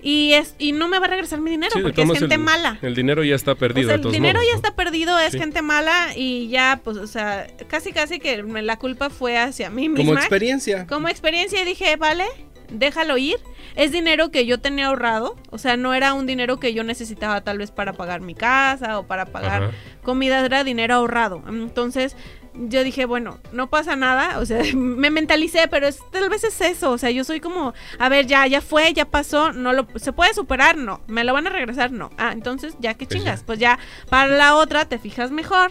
[0.02, 2.40] y es y no me va a regresar mi dinero Sí, porque es gente el-
[2.40, 2.78] mala.
[2.82, 3.88] El dinero ya está O perdido.
[3.88, 4.56] sea, el todos dinero modos, ya ¿no?
[4.56, 5.38] está perdido, es Sí.
[5.38, 9.70] gente mala y ya, pues, o sea, casi casi que me- la culpa fue hacia
[9.70, 10.04] mí misma.
[10.04, 10.86] Como experiencia.
[10.86, 12.24] Como experiencia y dije, vale,
[12.70, 13.36] déjalo ir.
[13.76, 17.42] Es dinero que yo tenía ahorrado, o sea, no era un dinero que yo necesitaba
[17.42, 19.72] tal vez para pagar mi casa o para pagar Ajá.
[20.02, 21.42] comida, era dinero ahorrado.
[21.48, 22.16] Entonces
[22.54, 26.60] yo dije, bueno, no pasa nada, o sea, me mentalicé, pero es- tal vez es
[26.60, 29.86] eso, o sea, yo soy como, a ver, ya, ya fue, ya pasó, no lo,
[29.96, 30.76] ¿se puede superar?
[30.76, 31.92] No, ¿me lo van a regresar?
[31.92, 32.10] No.
[32.18, 35.70] Ah, entonces, ya que Pues chingas, pues ya, para la otra te fijas mejor.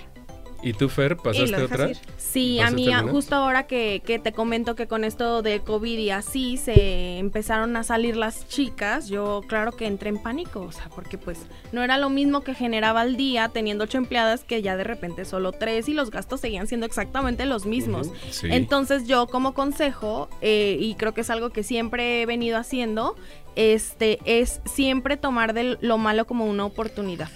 [0.64, 1.90] ¿Y tú, Fer, pasaste otra?
[1.90, 1.98] ir.
[2.18, 3.12] Sí, a ¿Pasaste mí alguna?
[3.12, 7.76] justo ahora que, que te comento que con esto de COVID y así se empezaron
[7.78, 11.40] a salir las chicas, yo claro que entré en pánico, o sea, porque pues
[11.72, 15.26] no era lo mismo que generaba al día teniendo ocho empleadas que ya de repente
[15.26, 18.10] solo tres y los gastos seguían siendo exactamente los mismos.
[18.32, 18.48] Sí.
[18.52, 23.16] Entonces yo como consejo, eh, y creo que es algo que siempre he venido haciendo,
[23.56, 27.30] este, es siempre tomar de lo malo como una oportunidad.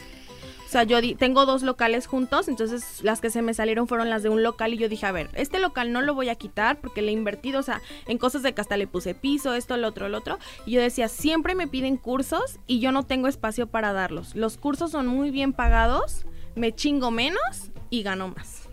[0.72, 4.10] O sea, yo di- tengo dos locales juntos, entonces las que se me salieron fueron
[4.10, 6.36] las de un local y yo dije, a ver, este local no lo voy a
[6.36, 9.54] quitar porque le he invertido, o sea, en cosas de que hasta le puse piso,
[9.54, 10.40] esto, el otro, el otro.
[10.66, 14.34] Y yo decía, siempre me piden cursos y yo no tengo espacio para darlos.
[14.34, 16.26] Los cursos son muy bien pagados,
[16.56, 18.70] me chingo menos y gano más.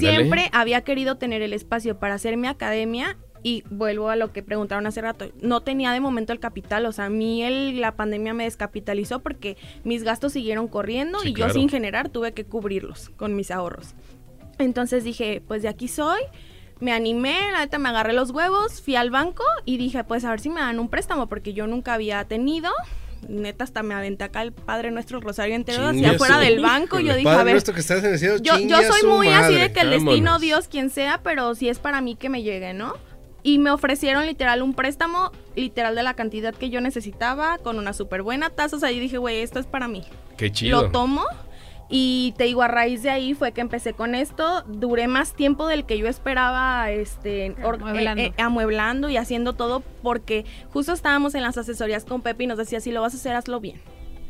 [0.00, 4.42] Siempre había querido tener el espacio para hacer mi academia y vuelvo a lo que
[4.42, 5.26] preguntaron hace rato.
[5.40, 9.20] No tenía de momento el capital, o sea, a mí el- la pandemia me descapitalizó
[9.20, 11.52] porque mis gastos siguieron corriendo Sí, y claro.
[11.52, 13.94] yo sin generar tuve que cubrirlos con mis ahorros.
[14.58, 16.20] Entonces dije, pues de aquí soy.
[16.80, 20.30] Me animé, la neta me agarré los huevos, fui al banco y dije, pues a
[20.30, 22.70] ver si me dan un préstamo porque yo nunca había tenido.
[23.28, 26.98] Neta, hasta me aventé acá el Padre Nuestro Rosario entero Chingue hacia afuera del banco.
[26.98, 29.72] Yo dije, a ver, que estás en el cielo, yo, yo soy muy así de
[29.72, 30.40] que el destino.
[30.40, 32.94] Dios, quien sea, pero si es para mí que me llegue, ¿no?
[33.42, 37.92] Y me ofrecieron literal un préstamo, literal de la cantidad que yo necesitaba, con una
[37.92, 38.76] súper buena tasa.
[38.76, 40.04] O sea, yo dije, güey, esto es para mí.
[40.36, 40.82] Qué chido.
[40.82, 41.24] Lo tomo.
[41.94, 44.62] Y te digo, a raíz de ahí fue que empecé con esto.
[44.66, 48.22] Duré más tiempo del que yo esperaba, este, or- Amueblando.
[48.22, 52.46] eh, eh, amueblando y haciendo todo, porque justo estábamos en las asesorías con Pepe y
[52.46, 53.78] nos decía, si lo vas a hacer, hazlo bien.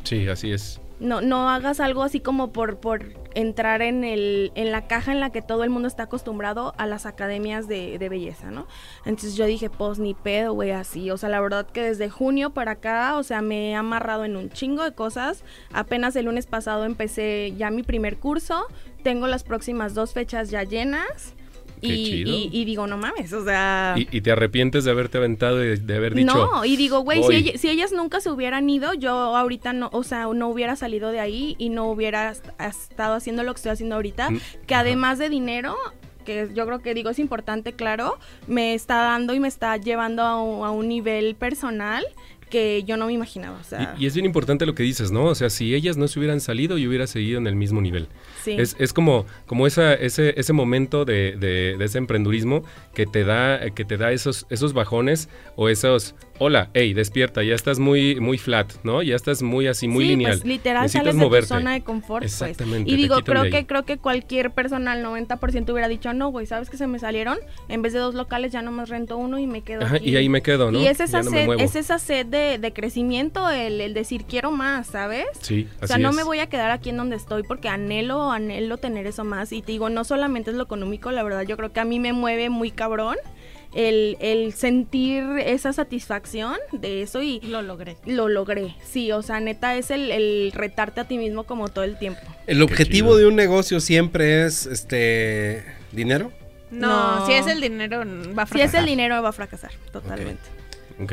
[0.02, 0.80] Sí, así es.
[1.02, 3.04] No, no hagas algo así como por, por
[3.34, 6.86] entrar en, el, en la caja en la que todo el mundo está acostumbrado a
[6.86, 8.68] las academias de, de belleza, ¿no?
[9.04, 11.10] Entonces yo dije, pues ni pedo, güey, así.
[11.10, 14.36] O sea, la verdad que desde junio para acá, o sea, me he amarrado en
[14.36, 15.44] un chingo de cosas.
[15.72, 18.66] Apenas el lunes pasado empecé ya mi primer curso.
[19.02, 21.34] Tengo las próximas dos fechas ya llenas.
[21.82, 22.30] Y, chido.
[22.32, 23.94] y- y digo, no mames, o sea...
[23.98, 26.32] ¿Y, y te arrepientes de haberte aventado y de haber dicho.
[26.34, 27.36] No, y digo, güey, si, voy"?
[27.36, 31.10] ella- si ellas nunca se hubieran ido, yo ahorita no, o sea, no hubiera salido
[31.10, 34.74] de ahí y no hubiera est- estado haciendo lo que estoy haciendo ahorita, Mm, que
[34.74, 34.82] ajá.
[34.82, 35.76] además de dinero,
[36.24, 40.22] que yo creo que digo es importante, claro, me está dando y me está llevando
[40.22, 42.04] a un, a un nivel personal
[42.48, 45.10] que yo no me imaginaba, o sea, Y, y es bien importante lo que dices,
[45.10, 45.24] ¿no?
[45.24, 48.08] O sea, si ellas no se hubieran salido, yo hubiera seguido en el mismo nivel.
[48.58, 52.62] Es, es como, como esa, ese, ese momento de, de- de ese emprendurismo
[52.94, 57.54] que te da, que te da esos, esos bajones o esos, hola, hey, despierta, ya
[57.54, 59.02] estás muy, muy flat, ¿no?
[59.02, 60.32] Ya estás muy así, muy Sí, lineal.
[60.32, 61.48] Pues, literal Necesitas sales de moverte.
[61.48, 62.32] tu zona de confort, pues.
[62.42, 66.12] Exactamente, Y te digo, creo de que creo que cualquier persona al 90% hubiera dicho,
[66.12, 67.38] "No, güey, ¿sabes que se me salieron?
[67.68, 70.10] En vez de dos locales ya nomás rento uno y me quedo Ajá, aquí".
[70.10, 70.80] y ahí me quedo, ¿no?
[70.80, 74.50] Y es esa no sed, es esa sed de, de crecimiento, el, el decir quiero
[74.50, 75.26] más, ¿sabes?
[75.40, 76.16] Sí, O así sea, no es.
[76.16, 79.52] me voy a quedar aquí en donde estoy porque anhelo, anhelo tener eso más.
[79.52, 81.98] Y te digo, no solamente es lo económico, la verdad, yo creo que a mí
[82.00, 83.16] me mueve muy cabrón
[83.74, 87.96] el, el sentir esa satisfacción de eso y Lo logré.
[88.06, 88.74] lo logré.
[88.84, 92.20] Sí, o sea, neta es el, el retarte a ti mismo como todo el tiempo.
[92.46, 96.32] El objetivo de un negocio siempre es este dinero.
[96.70, 97.26] No, No.
[97.26, 98.60] si es el dinero, va a Si fracasar.
[98.60, 100.42] es el dinero va a fracasar, totalmente.
[101.02, 101.12] Ok.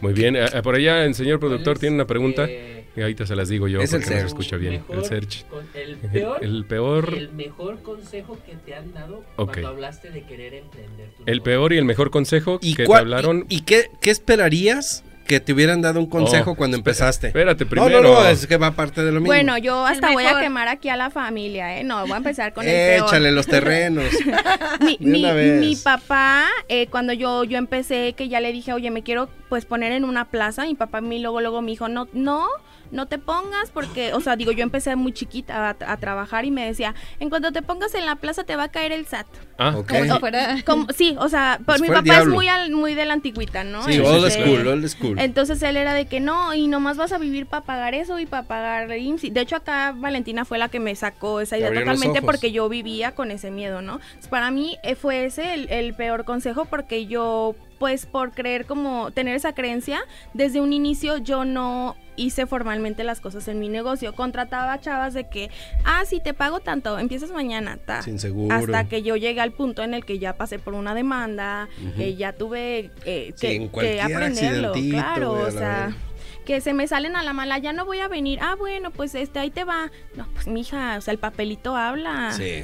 [0.00, 0.36] Muy bien.
[0.36, 2.46] Eh, por allá el señor productor tiene una pregunta.
[2.48, 4.72] Eh, Y ahorita se las digo yo Es el porque no se escucha bien.
[4.74, 5.44] mejor El search.
[5.48, 7.14] con- el peor, el peor.
[7.16, 9.52] el mejor consejo que te han dado Ok.
[9.52, 11.42] cuando hablaste de querer emprender tu El negocio.
[11.44, 13.46] peor y el mejor consejo ¿Y, que te hablaron.
[13.48, 17.28] y, y qué, qué esperarías que te hubieran dado un consejo Oh, cuando espera- empezaste?
[17.28, 18.02] Espérate, no, primero.
[18.02, 19.26] no, no, es que va parte de lo mismo.
[19.28, 21.84] Bueno, yo hasta voy a quemar aquí a la familia, ¿eh?
[21.84, 23.06] No, voy a empezar con el peor.
[23.06, 24.06] Échale los terrenos.
[24.80, 25.22] mi, mi-
[25.60, 29.64] mi papá, eh, cuando yo, yo empecé, que ya le dije, oye, me quiero pues
[29.66, 32.48] poner en una plaza, mi papá a mí luego, luego me dijo, no, no,
[32.90, 36.50] no te pongas porque, o sea, digo, yo empecé muy chiquita a, a trabajar y
[36.50, 39.26] me decía, en cuanto te pongas en la plaza te va a caer el SAT.
[39.58, 39.88] Ah, Ok.
[39.88, 40.56] Como si fuera...
[40.64, 43.62] Como, sí, o sea, pues Pues mi papá es muy, al- muy de la antigüita,
[43.64, 43.82] ¿no?
[43.84, 45.18] Sí, old school, old school.
[45.18, 48.26] Entonces él era de que no, y nomás vas a vivir para pagar eso y
[48.26, 49.32] para pagar IMSS.
[49.32, 53.12] De hecho, acá Valentina fue la que me sacó esa idea totalmente porque yo vivía
[53.14, 54.00] con ese miedo, ¿no?
[54.30, 59.10] Para mí eh, fue ese el, el peor consejo porque yo, pues por creer como
[59.10, 60.02] tener esa creencia,
[60.34, 64.14] desde un inicio yo no hice formalmente las cosas en mi negocio.
[64.14, 65.50] Contrataba a chavas de que,
[65.86, 68.02] ah, sí, te pago tanto, empiezas mañana, ta.
[68.02, 68.54] Sin seguro.
[68.54, 72.16] Hasta que yo llegué al punto en el que ya pasé por una demanda, que
[72.16, 75.96] ya tuve eh, que, aprenderlo, claro, o sea,
[76.44, 79.14] que se me salen a la mala, ya no voy a venir, ah, bueno, pues
[79.14, 82.62] este, ahí te va, no, pues mija, o sea, el papelito habla, Sí.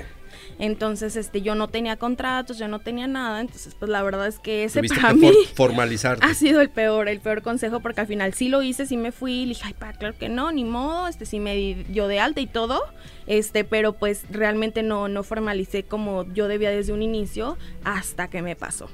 [0.59, 4.39] Entonces, este, yo no tenía contratos, yo no tenía nada, entonces, pues la verdad es
[4.39, 6.25] que ese para que mí for- formalizarte.
[6.25, 9.13] ha sido el peor, el peor consejo, porque al final sí lo hice, sí me
[9.13, 12.09] fui, le dije, ay, pa, claro que no, ni modo, este, sí me di yo
[12.09, 12.81] de alta y todo,
[13.27, 18.43] este, pero pues realmente no, no formalicé como yo debía desde un inicio hasta que
[18.43, 18.89] me pasó.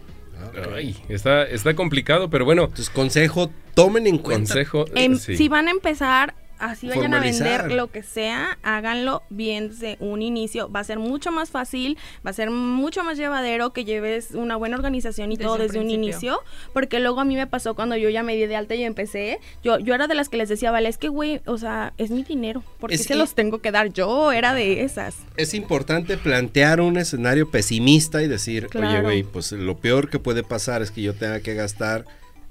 [0.74, 4.54] Ay, está, está complicado, pero bueno, Entonces, consejo, tomen en cuenta.
[4.54, 4.86] consejo.
[4.88, 5.36] eh, Em, sí.
[5.36, 10.22] Si van a empezar, así vayan a vender lo que sea, háganlo bien desde un
[10.22, 10.70] inicio.
[10.70, 14.56] Va a ser mucho más fácil, va a ser mucho más llevadero que lleves una
[14.56, 16.40] buena organización y Desde todo desde un inicio.
[16.72, 19.38] Porque luego a mí me pasó cuando yo ya me di de alta y empecé.
[19.62, 22.10] Yo, yo era de las que les decía, vale, es que güey, o sea, es
[22.10, 22.62] mi dinero.
[22.80, 23.92] ¿Por qué Es se los tengo que dar?
[23.92, 25.16] Yo era de esas.
[25.36, 29.02] Es importante plantear un escenario pesimista y decir, oye, Claro.
[29.02, 32.04] güey, pues lo peor que puede pasar es que yo tenga que gastar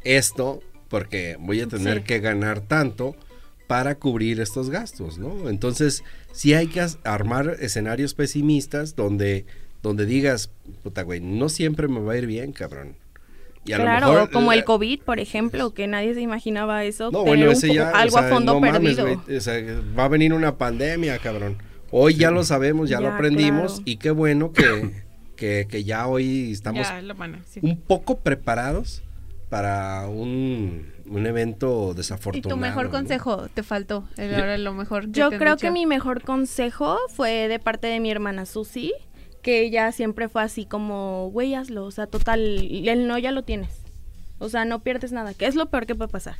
[0.03, 0.59] esto
[0.89, 2.03] porque voy a tener Sí.
[2.03, 3.15] que ganar tanto
[3.71, 5.47] para cubrir estos gastos, ¿no?
[5.47, 6.03] Entonces,
[6.33, 9.45] sí hay que armar escenarios pesimistas donde,
[9.81, 10.51] donde digas,
[10.83, 12.97] puta, güey, no siempre me va a ir bien, cabrón.
[13.63, 17.11] Y a lo Claro, mejor, como el COVID, por ejemplo, que nadie se imaginaba eso.
[17.11, 19.37] No, tener bueno, ese ya, o algo sea, a fondo no mames, perdido.
[19.37, 21.55] o sea, va a venir una pandemia, cabrón.
[21.91, 23.83] Hoy ya lo sabemos, ya, lo aprendimos claro.
[23.85, 25.01] y qué bueno que,
[25.37, 27.01] que, que ya hoy estamos Ya,
[27.61, 29.01] un poco preparados
[29.47, 32.49] para un, un evento Y desafortunado.
[32.49, 32.91] tu mejor ¿no?
[32.91, 34.03] consejo te faltó.
[34.17, 35.05] El- Ahora lo mejor.
[35.05, 35.67] que Yo te creo dicho.
[35.67, 38.93] que mi mejor consejo fue de parte de mi hermana Susi,
[39.41, 43.43] que ella siempre fue así como, güey, hazlo, o sea, total, el no ya lo
[43.43, 43.69] tienes.
[44.39, 45.33] O sea, no pierdes nada.
[45.33, 46.35] ¿Qué es lo peor que puede pasar?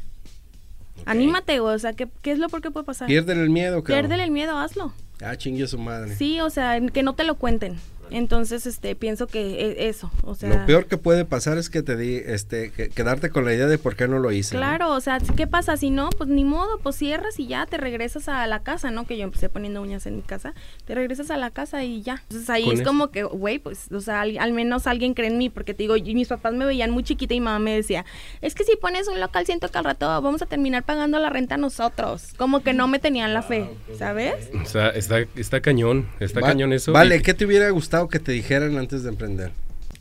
[1.05, 3.07] Anímate, güey, o sea, ¿qué, qué es lo peor que puede pasar?
[3.07, 4.01] Piérdele el miedo, cabrón.
[4.01, 4.93] Piérdele el miedo, hazlo.
[5.23, 6.15] Ah, chingue a su madre.
[6.15, 7.75] Sí, o sea, que no te lo cuenten.
[8.11, 10.49] Entonces, este, pienso que e- eso, o sea...
[10.49, 13.67] Lo peor que puede pasar es que te di, este, que- quedarte con la idea
[13.67, 14.55] de por qué no lo hice.
[14.55, 14.61] ¿no?
[14.61, 15.77] Claro, o sea, ¿qué pasa?
[15.77, 19.05] Si no, pues ni modo, pues cierras y ya te regresas a la casa, ¿no?
[19.07, 20.53] Que yo empecé poniendo uñas en mi casa,
[20.85, 22.21] te regresas a la casa y ya.
[22.23, 22.83] Entonces ahí es eso.
[22.89, 25.83] como que, güey, pues, o sea, al, al menos alguien cree en mí, porque te
[25.83, 28.05] digo, y mis papás me veían muy chiquita y mamá me decía,
[28.41, 31.29] es que si pones un local, siento que al rato vamos a terminar pagando la
[31.29, 32.33] renta nosotros.
[32.37, 34.49] Como que no me tenían la fe, ¿sabes?
[34.61, 36.91] O sea, está, está cañón, está Va- cañón eso.
[36.91, 39.51] Vale, y- ¿qué te hubiera gustado que te dijeran antes de emprender?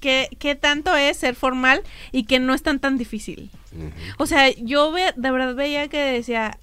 [0.01, 3.51] ¿Qué, qué tanto es ser formal y que no es tan tan difícil?
[4.19, 6.59] O sea, yo ve- de verdad veía que decía,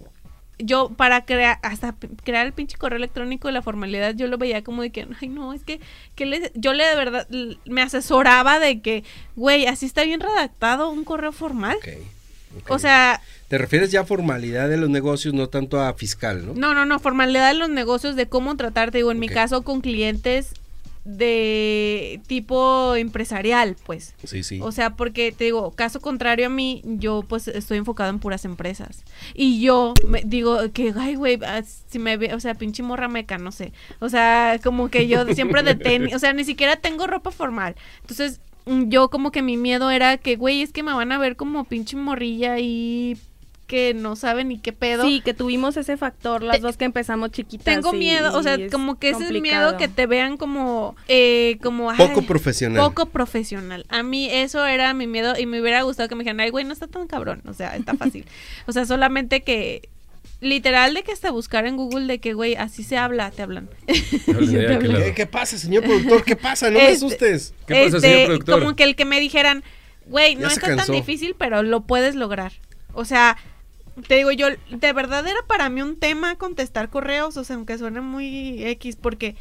[0.59, 1.93] yo para crear, hasta
[2.23, 5.29] crear el pinche correo electrónico de la formalidad, yo lo veía como de que, ay
[5.29, 5.79] no, es que,
[6.15, 7.27] que le- yo le de verdad
[7.65, 9.03] me asesoraba de que,
[9.35, 11.77] güey, así está bien redactado un correo formal.
[11.77, 11.87] Ok,
[12.63, 12.71] ok.
[12.71, 16.53] O sea, Te refieres ya a formalidad de los negocios, no tanto a fiscal, ¿no?
[16.55, 19.81] no, no, no, formalidad de los negocios, de cómo tratarte, digo, en mi caso con
[19.81, 20.53] clientes
[21.07, 24.13] de tipo empresarial, pues.
[24.25, 24.59] Sí, sí.
[24.61, 28.43] O sea, porque te digo, caso contrario a mí, yo pues estoy enfocado en puras
[28.43, 29.05] empresas.
[29.33, 33.07] Y yo me digo que, ay, güey, ah, si me ve, o sea, pinche morra
[33.07, 33.71] meca, no sé.
[33.99, 37.75] O sea, como que yo siempre de tenis, o sea, ni siquiera tengo ropa formal.
[38.01, 41.37] Entonces, yo como que mi miedo era que, güey, es que me van a ver
[41.37, 43.17] como pinche morrilla y
[43.67, 45.03] que no saben ni qué pedo.
[45.03, 47.65] Sí, que tuvimos ese factor, las Te- dos que empezamos chiquitas.
[47.65, 49.65] Tengo y- miedo, o sea, es como que ese es el complicado.
[49.67, 52.81] miedo que te vean como, eh, como, Poco ay, profesional.
[52.81, 53.85] poco profesional.
[53.89, 56.63] A mí eso era mi miedo y me hubiera gustado que me dijeran, ay, güey,
[56.63, 57.41] no está tan cabrón.
[57.45, 58.25] O sea, está fácil.
[58.67, 59.89] o sea, solamente que,
[60.39, 63.69] literal, de que hasta buscar en Google de que, güey, así se habla, te hablan.
[63.87, 64.31] Te
[64.75, 64.91] hablo.
[64.93, 65.05] lado.
[65.05, 66.23] ¿Qué, qué pasa, señor productor?
[66.23, 66.69] ¿Qué pasa?
[66.69, 67.53] No me Este- asustes.
[67.67, 68.59] ¿Qué pasa, Este, señor productor?
[68.61, 69.63] Como que el que me dijeran,
[70.05, 72.53] güey, no está tan difícil, pero lo puedes lograr.
[72.93, 73.37] O sea,
[74.07, 77.77] te digo yo, de verdad era para mí un tema contestar correos, o sea, aunque
[77.77, 79.35] suene muy X, porque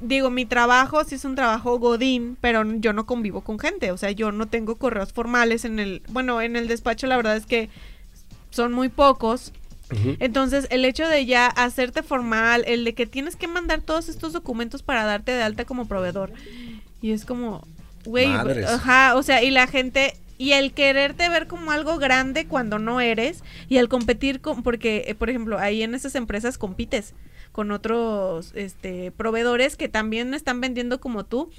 [0.00, 3.96] digo, mi trabajo sí es un trabajo godín, pero yo no convivo con gente, o
[3.96, 7.46] sea, yo no tengo correos formales en el, bueno, en el despacho la verdad es
[7.46, 7.68] que
[8.50, 9.52] son muy pocos.
[10.20, 14.32] Entonces, el hecho de ya hacerte formal, el de que tienes que mandar todos estos
[14.32, 16.32] documentos para darte de alta como proveedor.
[17.02, 17.66] Y es como,
[18.04, 22.78] güey, ajá, o sea, y la gente y el quererte ver como algo grande cuando
[22.78, 27.12] no eres y el competir con porque eh, por ejemplo, ahí en esas empresas compites
[27.52, 31.50] con otros este proveedores que también están vendiendo como tú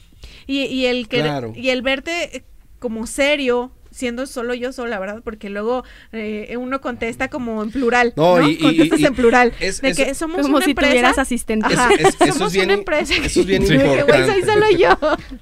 [0.48, 1.54] y, y el que Claro.
[1.56, 2.44] y el verte
[2.80, 5.22] como serio siendo solo yo sola, ¿verdad?
[5.24, 8.48] Porque luego eh, uno contesta como en plural, No, ¿no?
[8.50, 9.54] y- y- Contestas y- en plural.
[9.60, 10.92] es- de es- que somos Como una si empresa.
[10.92, 11.74] tuvieras asistente.
[11.74, 13.14] Ajá, Es- eso es somos bien- una empresa.
[13.16, 14.32] eso es bien que, güey, importante.
[14.32, 14.98] soy solo yo.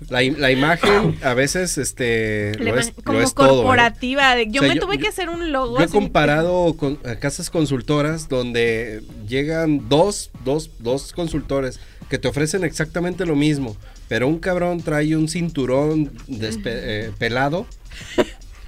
[0.10, 3.50] La, la imagen a veces este, Le lo lo como es todo, ¿eh?
[3.58, 4.42] corporativa.
[4.44, 5.78] Yo O sea, me yo- tuve yo- que hacer un logo.
[5.78, 12.28] Yo he comparado con a casas consultoras donde llegan dos, dos, dos consultores que te
[12.28, 13.78] ofrecen exactamente lo mismo,
[14.08, 17.68] pero un cabrón trae un cinturón despe- eh, pelado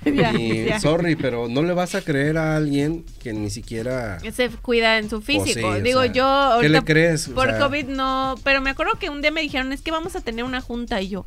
[0.05, 0.79] Ya, y ya.
[0.79, 5.09] sorry, pero no le vas a creer a alguien que ni siquiera Se cuida en
[5.09, 5.53] su físico.
[5.53, 7.27] sí, o Digo, sea, yo ¿qué ahorita le crees?
[7.27, 9.91] O por sea- COVID no, pero me acuerdo que un día me dijeron, es que
[9.91, 11.25] vamos a tener una junta y yo,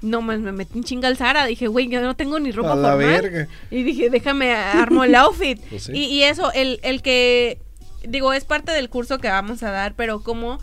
[0.00, 2.74] no me, me metí en chinga al Zara, dije, güey, yo no tengo ni ropa
[2.74, 3.22] la formal.
[3.22, 3.48] verga.
[3.70, 5.60] Y dije, déjame armo el outfit.
[5.70, 5.92] Pues sí.
[5.94, 7.60] y, y eso, el, el que,
[8.06, 10.58] digo, es parte del curso que vamos a dar, pero como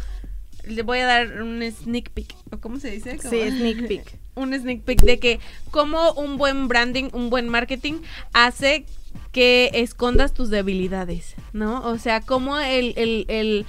[0.70, 3.18] le voy a dar un sneak peek, ¿o cómo se dice?
[3.20, 4.18] Sí, sneak peek.
[4.36, 5.40] un sneak peek de que
[5.72, 8.02] como un buen branding, un buen marketing
[8.34, 8.86] hace
[9.32, 11.86] que escondas tus debilidades, ¿no?
[11.86, 13.66] O sea, como el, el, el,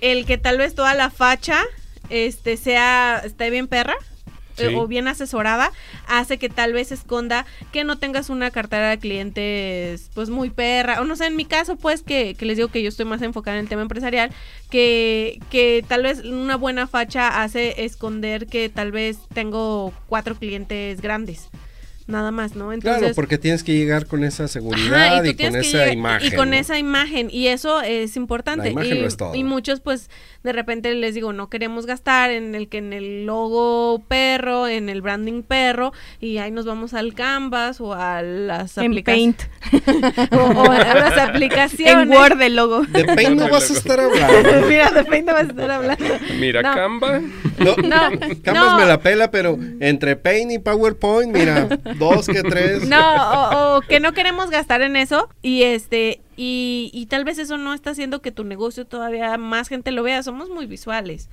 [0.00, 1.62] el que tal vez toda la facha
[2.10, 3.96] este sea esté bien perra
[4.58, 5.72] eh, o bien asesorada
[6.06, 11.00] hace que tal vez esconda que no tengas una cartera de clientes pues muy perra.
[11.00, 13.22] O no sé en mi caso pues que, que les digo que yo estoy más
[13.22, 14.30] enfocada en el tema empresarial
[14.70, 21.00] que, que tal vez una buena facha hace esconder que tal vez tengo cuatro clientes
[21.00, 21.48] grandes
[22.06, 25.60] nada más no entonces Claro, porque tienes que llegar con esa seguridad y, con esa
[25.78, 26.32] llegar- imagen.
[26.32, 26.56] Y con ¿no?
[26.56, 27.28] esa imagen.
[27.30, 28.66] Y eso es importante.
[28.66, 29.34] La imagen y, lo es todo.
[29.34, 30.10] y muchos, pues,
[30.42, 34.88] de repente les digo, no queremos gastar en el que en el logo perro, en
[34.88, 39.36] el branding perro, y ahí nos vamos al Canvas o a las En aplicaciones.
[39.36, 39.42] Paint.
[40.32, 41.94] O, o a las aplicaciones.
[42.04, 42.82] En Word el logo.
[42.84, 44.66] De Paint no vas a estar hablando.
[44.68, 46.04] Mira, de Paint no vas a estar hablando.
[46.38, 46.74] Mira, No.
[46.74, 47.20] Canva.
[47.58, 48.78] No, No, Canvas no.
[48.78, 51.68] me la pela, pero entre Paint y PowerPoint, mira,
[51.98, 52.88] dos que tres.
[52.88, 57.38] No, o, o que no queremos gastar en eso y este y, y tal vez
[57.38, 60.22] eso no está haciendo que tu negocio todavía más gente lo vea.
[60.22, 61.28] Somos muy visuales.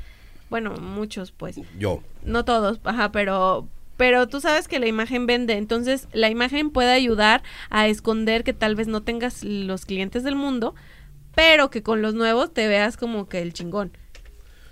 [0.49, 1.59] Bueno, muchos pues.
[1.79, 2.01] Yo.
[2.23, 3.67] No todos, ajá, pero
[3.97, 8.53] pero tú sabes que la imagen vende, entonces la imagen puede ayudar a esconder que
[8.53, 10.73] tal vez no tengas los clientes del mundo,
[11.35, 13.91] pero que con los nuevos te veas como que el chingón.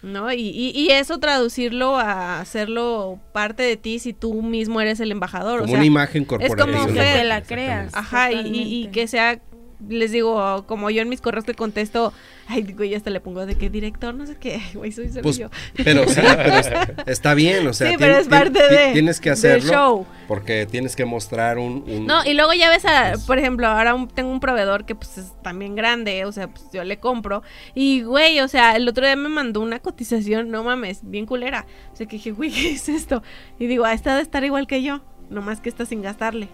[0.02, 0.32] ¿No?
[0.32, 5.12] Y, y, y eso traducirlo a hacerlo parte de ti si tú mismo eres el
[5.12, 5.60] embajador.
[5.60, 6.88] Como o sea, una imagen como corporativa.
[6.88, 6.94] Fer.
[6.94, 7.94] Que te la creas.
[7.94, 9.42] Ajá, y, y- que sea,
[9.88, 12.12] les digo, como yo en mis correos que contesto,
[12.48, 15.38] ay, güey, hasta le pongo de que director, no sé qué, güey, soy solo Pues,
[15.38, 15.50] yo.
[15.84, 16.70] pero sí, pero es-
[17.06, 20.06] está bien, o sea, Sí, pero tien- es parte tien- de- tienes que hacerlo show.
[20.28, 23.68] porque tienes que mostrar un, un- No, y luego ya ves a, Pues- por ejemplo,
[23.68, 26.98] ahora un- tengo un proveedor que pues es también grande, o sea, pues yo le
[27.00, 27.42] compro.
[27.74, 31.66] Y güey, o sea, el otro día me mandó una cotización, no mames, bien culera.
[31.94, 33.24] O sea, que dije, güey, ¿qué es esto?
[33.60, 36.50] Y digo, ah, esta de estar igual que yo, nomás que está sin gastarle.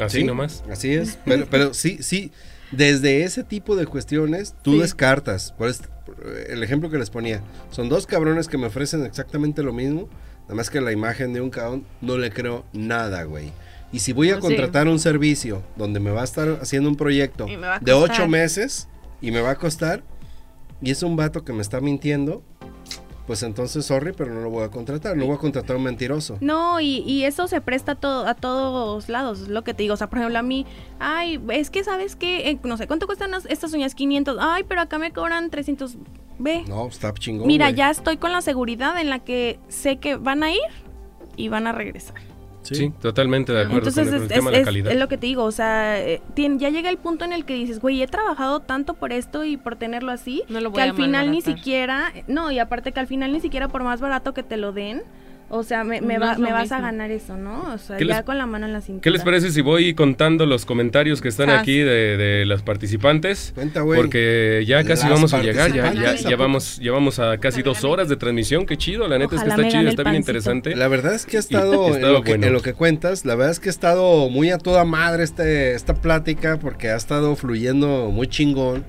[0.00, 0.64] Así Sí, nomás.
[0.70, 2.32] Así es, pero, pero sí, sí,
[2.72, 4.78] desde ese tipo de cuestiones tú Sí.
[4.80, 5.52] descartas.
[5.52, 9.62] Por este- por el ejemplo que les ponía, son dos cabrones que me ofrecen exactamente
[9.62, 10.08] lo mismo,
[10.42, 13.52] nada más que la imagen de un cabrón no le creo nada, güey.
[13.92, 17.46] Y si voy a contratar un servicio donde me va a estar haciendo un proyecto
[17.80, 18.88] de ocho meses
[19.20, 20.02] y me va a costar,
[20.80, 22.42] y es un vato que me está mintiendo,
[23.30, 25.16] pues entonces, sorry, pero no lo voy a contratar.
[25.16, 26.36] No voy a contratar a un mentiroso.
[26.40, 29.84] No, y, y eso se presta a, todo, a todos lados, es lo que te
[29.84, 29.94] digo.
[29.94, 30.66] O sea, por ejemplo, a mí,
[30.98, 33.94] ay, es que sabes que, no sé, ¿cuánto cuestan las- estas uñas?
[33.94, 34.36] 500.
[34.40, 35.96] Ay, pero acá me cobran 300.
[36.40, 36.64] Ve.
[36.66, 37.46] No, está chingón.
[37.46, 40.58] Mira, ya estoy con la seguridad en la que sé que van a ir
[41.36, 42.16] y van a regresar.
[42.74, 44.92] Sí, totalmente de acuerdo Entonces con el, es, tema es- de la es- calidad.
[44.92, 47.44] es lo que te digo, o sea, eh, tien- ya llega el punto en el
[47.44, 50.76] que dices, güey, he trabajado tanto por esto y por tenerlo así, No lo voy
[50.76, 53.82] que a al final ni siquiera, no, y aparte que al final ni siquiera por
[53.82, 55.02] más barato que te lo den,
[55.52, 57.72] o sea, me, me No va- me vas a ganar eso, ¿no?
[57.74, 59.02] O sea, ¿Qué ya les- con la mano en la cintura.
[59.02, 63.52] ¿Qué les parece si voy contando los comentarios que están aquí de, de los participantes?
[63.54, 64.00] Cuenta, güey.
[64.00, 67.18] Porque ya casi Las vamos a llegar, ya, ya, participantes, ¿a ya vamos, ya vamos
[67.18, 69.90] a casi dos horas de transmisión, qué chido, la neta Ojalá es que está chido,
[69.90, 70.76] está bien interesante.
[70.76, 72.46] La verdad es que ha estado, y en, lo que, bueno.
[72.46, 75.74] en lo que cuentas, la verdad es que ha estado muy a toda madre este,
[75.74, 78.84] esta plática porque ha estado fluyendo muy chingón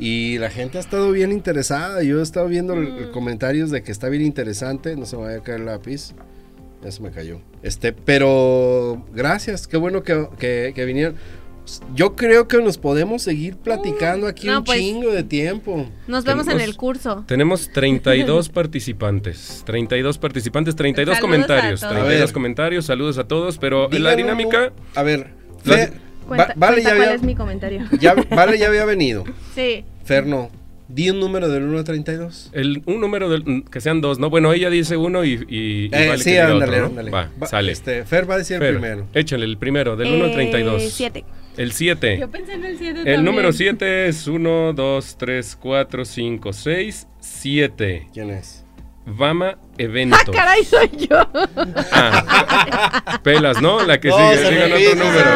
[0.00, 2.02] y la gente ha estado bien interesada.
[2.02, 5.38] Yo he estado viendo el comentarios de que está bien interesante, no se me vaya
[5.38, 6.14] a caer el lápiz.
[6.82, 7.40] Ya se me cayó.
[7.62, 11.14] Este, pero gracias, qué bueno que, que- que vinieron.
[11.94, 15.86] Yo creo que nos podemos seguir platicando aquí no, un pues, chingo de tiempo.
[16.08, 17.24] Nos vemos en Tenemos- el curso.
[17.28, 22.00] Tenemos 32 participantes, 32 participantes, 32 Saludos comentarios, a todos.
[22.02, 25.92] 32 A comentarios, saludos a todos, pero en la dinámica, A ver, La- Fe-
[26.30, 27.82] Cuenta, Va- vale, cuenta ya cuál había, es mi comentario.
[28.00, 29.24] ya, vale ya había venido.
[29.54, 29.84] Sí.
[30.04, 30.48] Fer no.
[30.88, 32.50] Di un número del 1 a 32.
[32.52, 34.28] el, un número del- que sean dos, ¿no?
[34.30, 36.86] Bueno, ella dice uno y, y- y Eh, vale sí, diga otro, ándale, ¿no?
[36.86, 37.10] ándale.
[37.10, 37.70] Va, Va, sale.
[37.72, 39.06] Este, Fer va a decir Fer, el primero.
[39.14, 40.82] Échale el primero, del 1 al 32.
[40.82, 41.24] Eh, Siete.
[41.56, 42.26] El 7.
[42.30, 48.06] pensé en el 7 El número 7 es 1, 2, 3, 4, 5, 6, 7.
[48.12, 48.59] ¿Quién es?
[49.06, 50.16] Vama Evento.
[50.18, 51.16] Ah, caray, soy yo.
[51.92, 53.82] Ah, pelas, ¿no?
[53.84, 55.30] La que sigue, digan repite, otro número.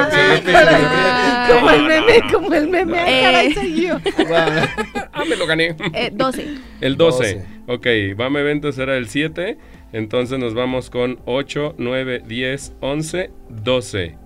[1.49, 2.99] como el meme, como el meme.
[2.99, 3.23] Ah, Eh.
[3.23, 3.97] caray, soy yo.
[5.17, 5.77] Ah, me lo gané.
[5.95, 6.47] Eh, Doce.
[6.81, 7.45] El 12.
[7.67, 7.87] Ok,
[8.17, 9.59] Bama Evento será el 7.
[9.93, 14.17] Entonces nos vamos con 8, 9, 10, 11, 12.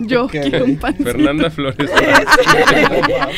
[0.00, 0.32] Yo Ok.
[0.32, 1.04] quiero un pancito.
[1.04, 1.90] Fernanda Flores.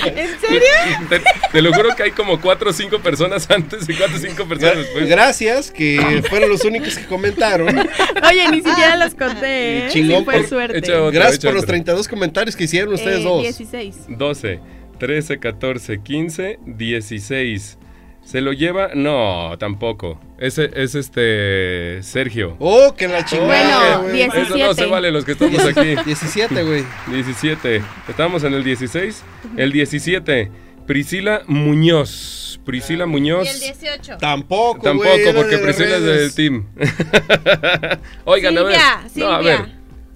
[0.06, 0.60] ¿En serio?
[1.08, 1.20] te,
[1.52, 4.44] te lo juro que hay como 4 o 5 personas antes y 4 o 5
[4.48, 5.08] personas después.
[5.08, 7.76] Gracias, que fueron los únicos que comentaron.
[7.78, 9.88] Oye, ni siquiera las conté, ¿eh?
[9.90, 10.78] Chingón Sí fue por- suerte.
[10.78, 11.72] Otro, Gracias por los otro.
[11.72, 13.42] 32 comentarios que hicieron ustedes Eh, dos.
[13.42, 13.96] 16.
[14.08, 14.60] 12,
[14.98, 17.78] 13, 14, 15, 16.
[18.24, 18.90] Se lo lleva.
[18.94, 20.18] No, tampoco.
[20.38, 22.02] Ese es este.
[22.02, 22.56] Sergio.
[22.58, 24.22] Oh, que la chingada, Bueno, güey.
[24.22, 24.86] Eso no se 17.
[24.86, 25.94] vale los que estamos aquí.
[26.04, 26.84] 17, güey.
[27.08, 27.82] 17.
[28.08, 29.22] Estamos en el 16.
[29.56, 30.50] El 17.
[30.86, 32.60] Priscila Muñoz.
[32.64, 33.46] Priscila Muñoz.
[33.46, 34.16] Y el 18.
[34.18, 36.66] Tampoco, Tampoco, porque de Priscila es del team.
[38.24, 38.78] Oigan, a ver.
[39.08, 39.60] Silvia, No, a ver.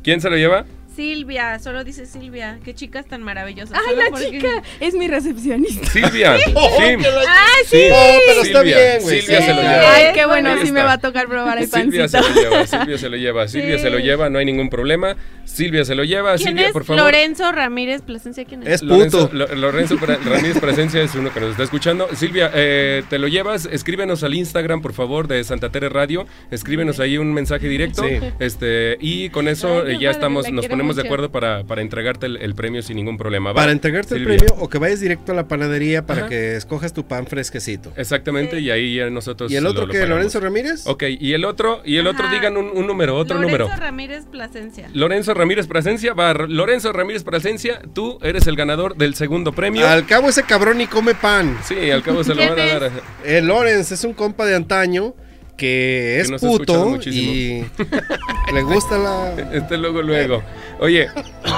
[0.02, 0.64] ¿Quién se lo lleva?
[1.02, 2.58] Silvia, solo dice Silvia.
[2.64, 3.72] Qué chicas tan maravillosas.
[3.78, 4.48] Ay, Solo la porque- chica
[4.80, 5.86] es mi recepcionista.
[5.90, 6.36] Silvia.
[6.56, 6.96] Oh, Sí.
[6.96, 7.82] que la- ¡Ay, Sí.
[7.92, 8.76] Oh, pero está Silvia.
[8.76, 9.20] bien, güey.
[9.20, 9.46] Silvia sí.
[9.46, 9.68] se lo Sí.
[9.68, 9.94] lleva.
[9.94, 12.34] Ay, qué bueno, sí me va a tocar probar el Silvia se pancito.
[12.34, 15.14] lo lleva, Silvia se lo lleva, Silvia se lo lleva, no hay ningún problema.
[15.44, 17.02] Silvia se lo lleva, ¿Quién Silvia, es por favor.
[17.04, 18.44] Lorenzo Ramírez Plasencia?
[18.44, 18.68] ¿Quién es?
[18.68, 19.34] Es Lorenzo, puto.
[19.34, 22.08] Lo- Lorenzo Ramírez Presencia es uno que nos está escuchando.
[22.14, 26.26] Silvia, eh, te lo llevas, escríbenos al Instagram, por favor, de Santa Tere Radio.
[26.50, 28.02] Escríbenos ahí un mensaje directo.
[28.06, 28.18] Sí.
[28.40, 31.82] Este, y con eso Ay, eh, ya estamos, nos quiero ponemos de acuerdo para, para
[31.82, 33.50] entregarte el, el premio sin ningún problema.
[33.50, 33.54] ¿va?
[33.62, 36.28] Para entregarte el premio o que vayas directo a la panadería para Ajá.
[36.28, 37.92] que escojas tu pan fresquecito.
[37.96, 39.50] Exactamente, y ahí ya nosotros.
[39.50, 40.06] ¿Y el otro lo que.
[40.06, 40.86] Lorenzo Ramírez?
[40.86, 43.80] Ok, y el otro, y el otro, digan un, un número, otro Lorenzo número.
[43.80, 44.88] Ramírez Plasencia.
[44.94, 46.32] Lorenzo Ramírez Presencia, va.
[46.32, 49.86] Lorenzo Ramírez Presencia, tú eres el ganador del segundo premio.
[49.86, 51.58] Al cabo ese cabrón ni come pan.
[51.64, 52.92] Sí, al cabo se lo ¿Quién van a dar.
[53.24, 55.14] El Lorenz es un compa de antaño
[55.58, 57.32] que es escuchado puto muchísimo.
[57.32, 57.66] y
[58.54, 59.34] le gusta la...
[59.52, 60.42] Este luego, luego.
[60.80, 61.08] Oye,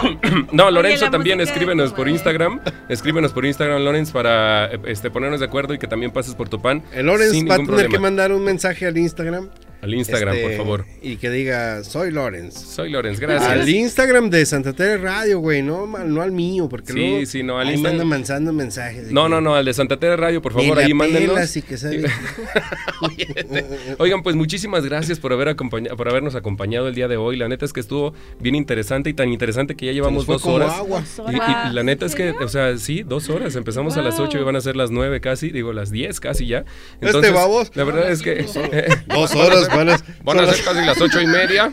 [0.52, 2.08] no, Lorenzo también escríbenos por.
[2.08, 2.60] Instagram.
[2.88, 6.60] Escríbenos por Instagram, Lorenz, para este, ponernos de acuerdo y que también pases por tu
[6.60, 6.82] pan.
[6.92, 9.48] El Lorenz sin va a tener que mandar un mensaje al Instagram.
[9.82, 10.86] Al Instagram, este, por favor.
[11.02, 12.54] Y que diga, soy Lorenz.
[12.54, 13.68] Soy Lorenz, Al gracias.
[13.68, 17.42] Instagram de Santa Tere Radio, güey, no, mal- no al mío, porque Sí, luego sí,
[17.42, 19.10] no, al ahí Instagram- mandan manzando mensajes.
[19.10, 21.34] No, que no, no, al de Santa Tere Radio, por favor, ahí mándenos.
[21.34, 21.76] pelas y que
[23.98, 27.36] Oigan, pues muchísimas gracias por haber acompañado, por habernos acompañado el día de hoy.
[27.36, 30.72] La neta es que estuvo bien interesante y tan interesante que ya llevamos dos horas.
[30.74, 31.02] agua.
[31.30, 33.56] Y, y la neta es que, o sea, sí, dos horas.
[33.56, 34.20] Empezamos a las.
[34.20, 36.64] 8 y van a ser las 9 casi, digo, las 10 casi ya.
[37.00, 37.70] Este babos.
[37.74, 38.40] La verdad es que.
[39.06, 41.72] Dos horas, a, Van a ser casi las 8 y media.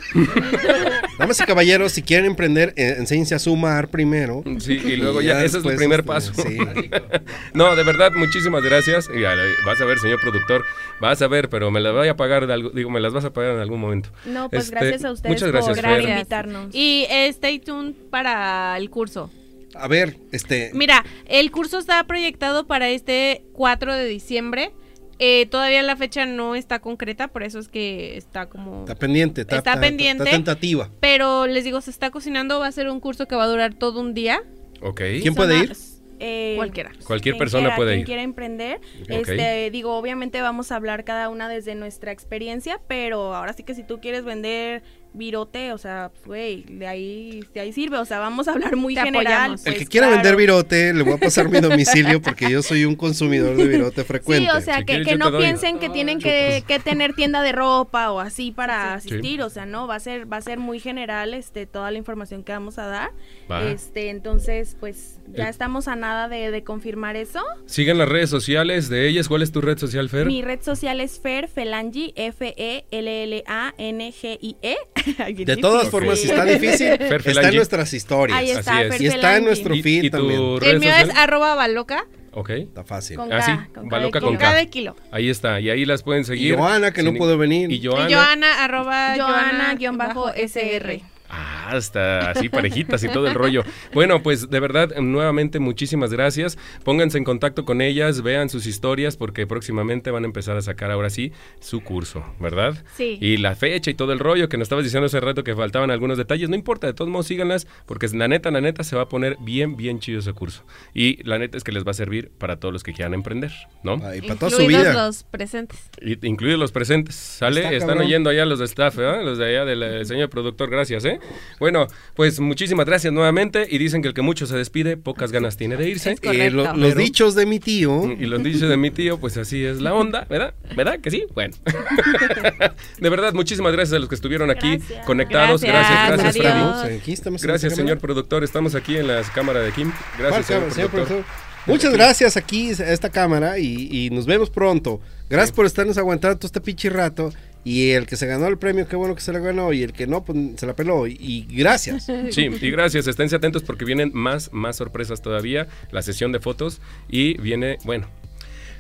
[1.17, 4.43] Damas y caballeros, si quieren emprender, eh, enséñense a sumar primero.
[4.59, 6.33] Sí, y luego ya, ese es el primer este, paso.
[6.33, 6.57] sí.
[7.53, 9.09] no, de verdad, muchísimas gracias.
[9.13, 10.63] Y, a- vas a ver, señor productor,
[11.01, 13.25] vas a ver, pero me las voy a pagar de algo, digo, me las vas
[13.25, 14.09] a pagar en algún momento.
[14.25, 16.75] No, pues Este, gracias a ustedes muchas gracias, por, por invitarnos.
[16.75, 19.31] Y eh, stay tuned para el curso.
[19.75, 20.71] A ver, este.
[20.73, 24.71] Mira, el curso está proyectado para este 4 de diciembre.
[25.19, 28.81] Eh, todavía la fecha no está concreta, por eso es que está como...
[28.81, 30.23] Está pendiente, está, Está pendiente.
[30.23, 30.91] Está tentativa.
[30.99, 33.73] Pero les digo, se está cocinando, va a ser un curso que va a durar
[33.73, 34.43] todo un día.
[34.81, 35.01] Ok.
[35.21, 35.73] ¿Quién puede ir?
[36.19, 36.91] Eh, Cualquiera.
[37.05, 38.05] Cualquier quien persona quiera, puede quien ir.
[38.05, 38.81] quiera emprender.
[39.07, 43.75] Este, digo, obviamente vamos a hablar cada una desde nuestra experiencia, pero ahora sí que
[43.75, 44.83] si tú quieres vender
[45.13, 48.93] virote, o sea, güey, de ahí, de ahí sirve, o sea, vamos a hablar muy
[48.95, 49.53] Te general.
[49.53, 50.21] El pues, que quiera claro.
[50.21, 54.03] vender virote, le voy a pasar mi domicilio porque yo soy un consumidor de virote
[54.03, 54.49] frecuente.
[54.49, 57.41] Sí, o sea, Si que, quieres, que no piensen que tienen que, que tener tienda
[57.41, 60.59] de ropa o así para asistir, o sea, no, va a ser va a ser
[60.59, 63.11] muy general este toda la información que vamos a dar.
[63.51, 63.63] Va.
[63.69, 67.41] Este, entonces, pues ya El- estamos a nada de, de confirmar eso.
[67.65, 69.27] Sigan las redes sociales de ellas.
[69.27, 70.27] ¿Cuál es tu red social, Fer?
[70.27, 74.75] Mi red social es Fer Felangi, F E L L A N G I E.
[75.45, 78.37] De todas formas, si está difícil, está en nuestras historias.
[78.37, 79.01] Ahí está, Así es.
[79.01, 80.41] Y está en nuestro ¿Y, feed y tu también.
[80.63, 81.09] El mío social?
[81.09, 82.05] es arroba baloca
[82.37, 82.49] Ok.
[82.51, 83.17] Está fácil.
[83.17, 84.37] Con Ah, sí, K, con K Baloca con con.
[84.37, 84.43] K.
[84.43, 84.95] cada kilo.
[85.11, 85.59] Ahí está.
[85.59, 86.55] Y ahí las pueden Y seguir.
[86.55, 87.71] Joana, que no pudo venir.
[87.71, 88.11] Y Joana.
[88.11, 91.01] Y Joana, arroba Joana-SR.
[91.29, 93.63] Ah, hasta así parejitas y todo el rollo.
[93.93, 96.57] Bueno, pues de verdad, nuevamente muchísimas gracias.
[96.83, 100.91] Pónganse en contacto con ellas, vean sus historias porque próximamente van a empezar a sacar
[100.91, 102.83] ahora sí su curso, ¿verdad?
[102.95, 103.17] Sí.
[103.21, 105.91] Y la fecha y todo el rollo que nos estabas diciendo hace rato que faltaban
[105.91, 109.03] algunos detalles, no importa, de todos modos síganlas porque la neta, la neta se va
[109.03, 110.63] a poner bien, bien chido ese curso.
[110.93, 113.51] Y la neta es que les va a servir para todos los que quieran emprender,
[113.83, 113.99] ¿no?
[114.03, 115.05] Ay, para toda su Incluidos vida.
[115.07, 115.79] los presentes.
[116.01, 117.61] Y- incluidos los presentes, ¿sale?
[117.61, 118.05] Está Están cabrón.
[118.05, 119.23] oyendo allá los de staff, ¿verdad?
[119.23, 121.16] Los de allá del eh, señor productor, gracias, ¿eh?
[121.59, 125.57] Bueno, pues muchísimas gracias nuevamente y dicen que el que mucho se despide, pocas ganas
[125.57, 126.11] tiene de irse.
[126.11, 128.11] Es Eh, lo- los Pero- dichos de mi tío.
[128.11, 130.53] Y los dichos de mi tío, pues así es la onda, ¿verdad?
[130.75, 131.25] ¿Verdad que sí?
[131.33, 131.55] Bueno.
[132.99, 135.05] de verdad, muchísimas gracias a los que estuvieron aquí Gracias.
[135.05, 135.61] conectados.
[135.61, 138.01] Gracias, Gracias, gracias, Gracias, señor cámara.
[138.01, 138.43] productor.
[138.43, 139.91] Estamos aquí en la cámara de Kim.
[139.91, 141.23] ¿Cuál Gracias, señor cámara, señor productor.
[141.65, 145.01] Muchas gracias aquí a esta cámara y, y nos vemos pronto.
[145.29, 147.33] Gracias por estarnos aguantando todo este pinche rato.
[147.67, 149.73] Y el que se ganó el premio, qué bueno que se lo ganó.
[149.73, 151.05] Y el que no, pues se la peló.
[151.05, 152.07] Y, gracias.
[152.31, 153.07] Sí, y gracias.
[153.07, 155.67] Esténse atentos porque vienen más, más sorpresas todavía.
[155.91, 156.79] La sesión de fotos.
[157.09, 158.07] Y viene, bueno.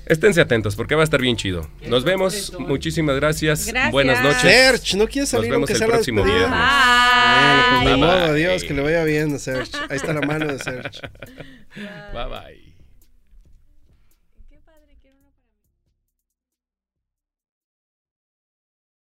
[0.05, 1.69] Esténse atentos porque va a estar bien chido.
[1.85, 2.53] Nos vemos.
[2.59, 3.67] Muchísimas gracias.
[3.67, 3.91] Gracias.
[3.91, 4.41] Buenas noches.
[4.41, 6.47] Serge, ¿no quieres Nos salir vemos aunque el sea próximo viernes.
[6.49, 7.97] Bueno, pues Bye.
[7.97, 9.71] modo, adiós, que le vaya bien a Serge.
[9.89, 11.01] Ahí está la mano de Serge.
[12.13, 12.66] Bye bye.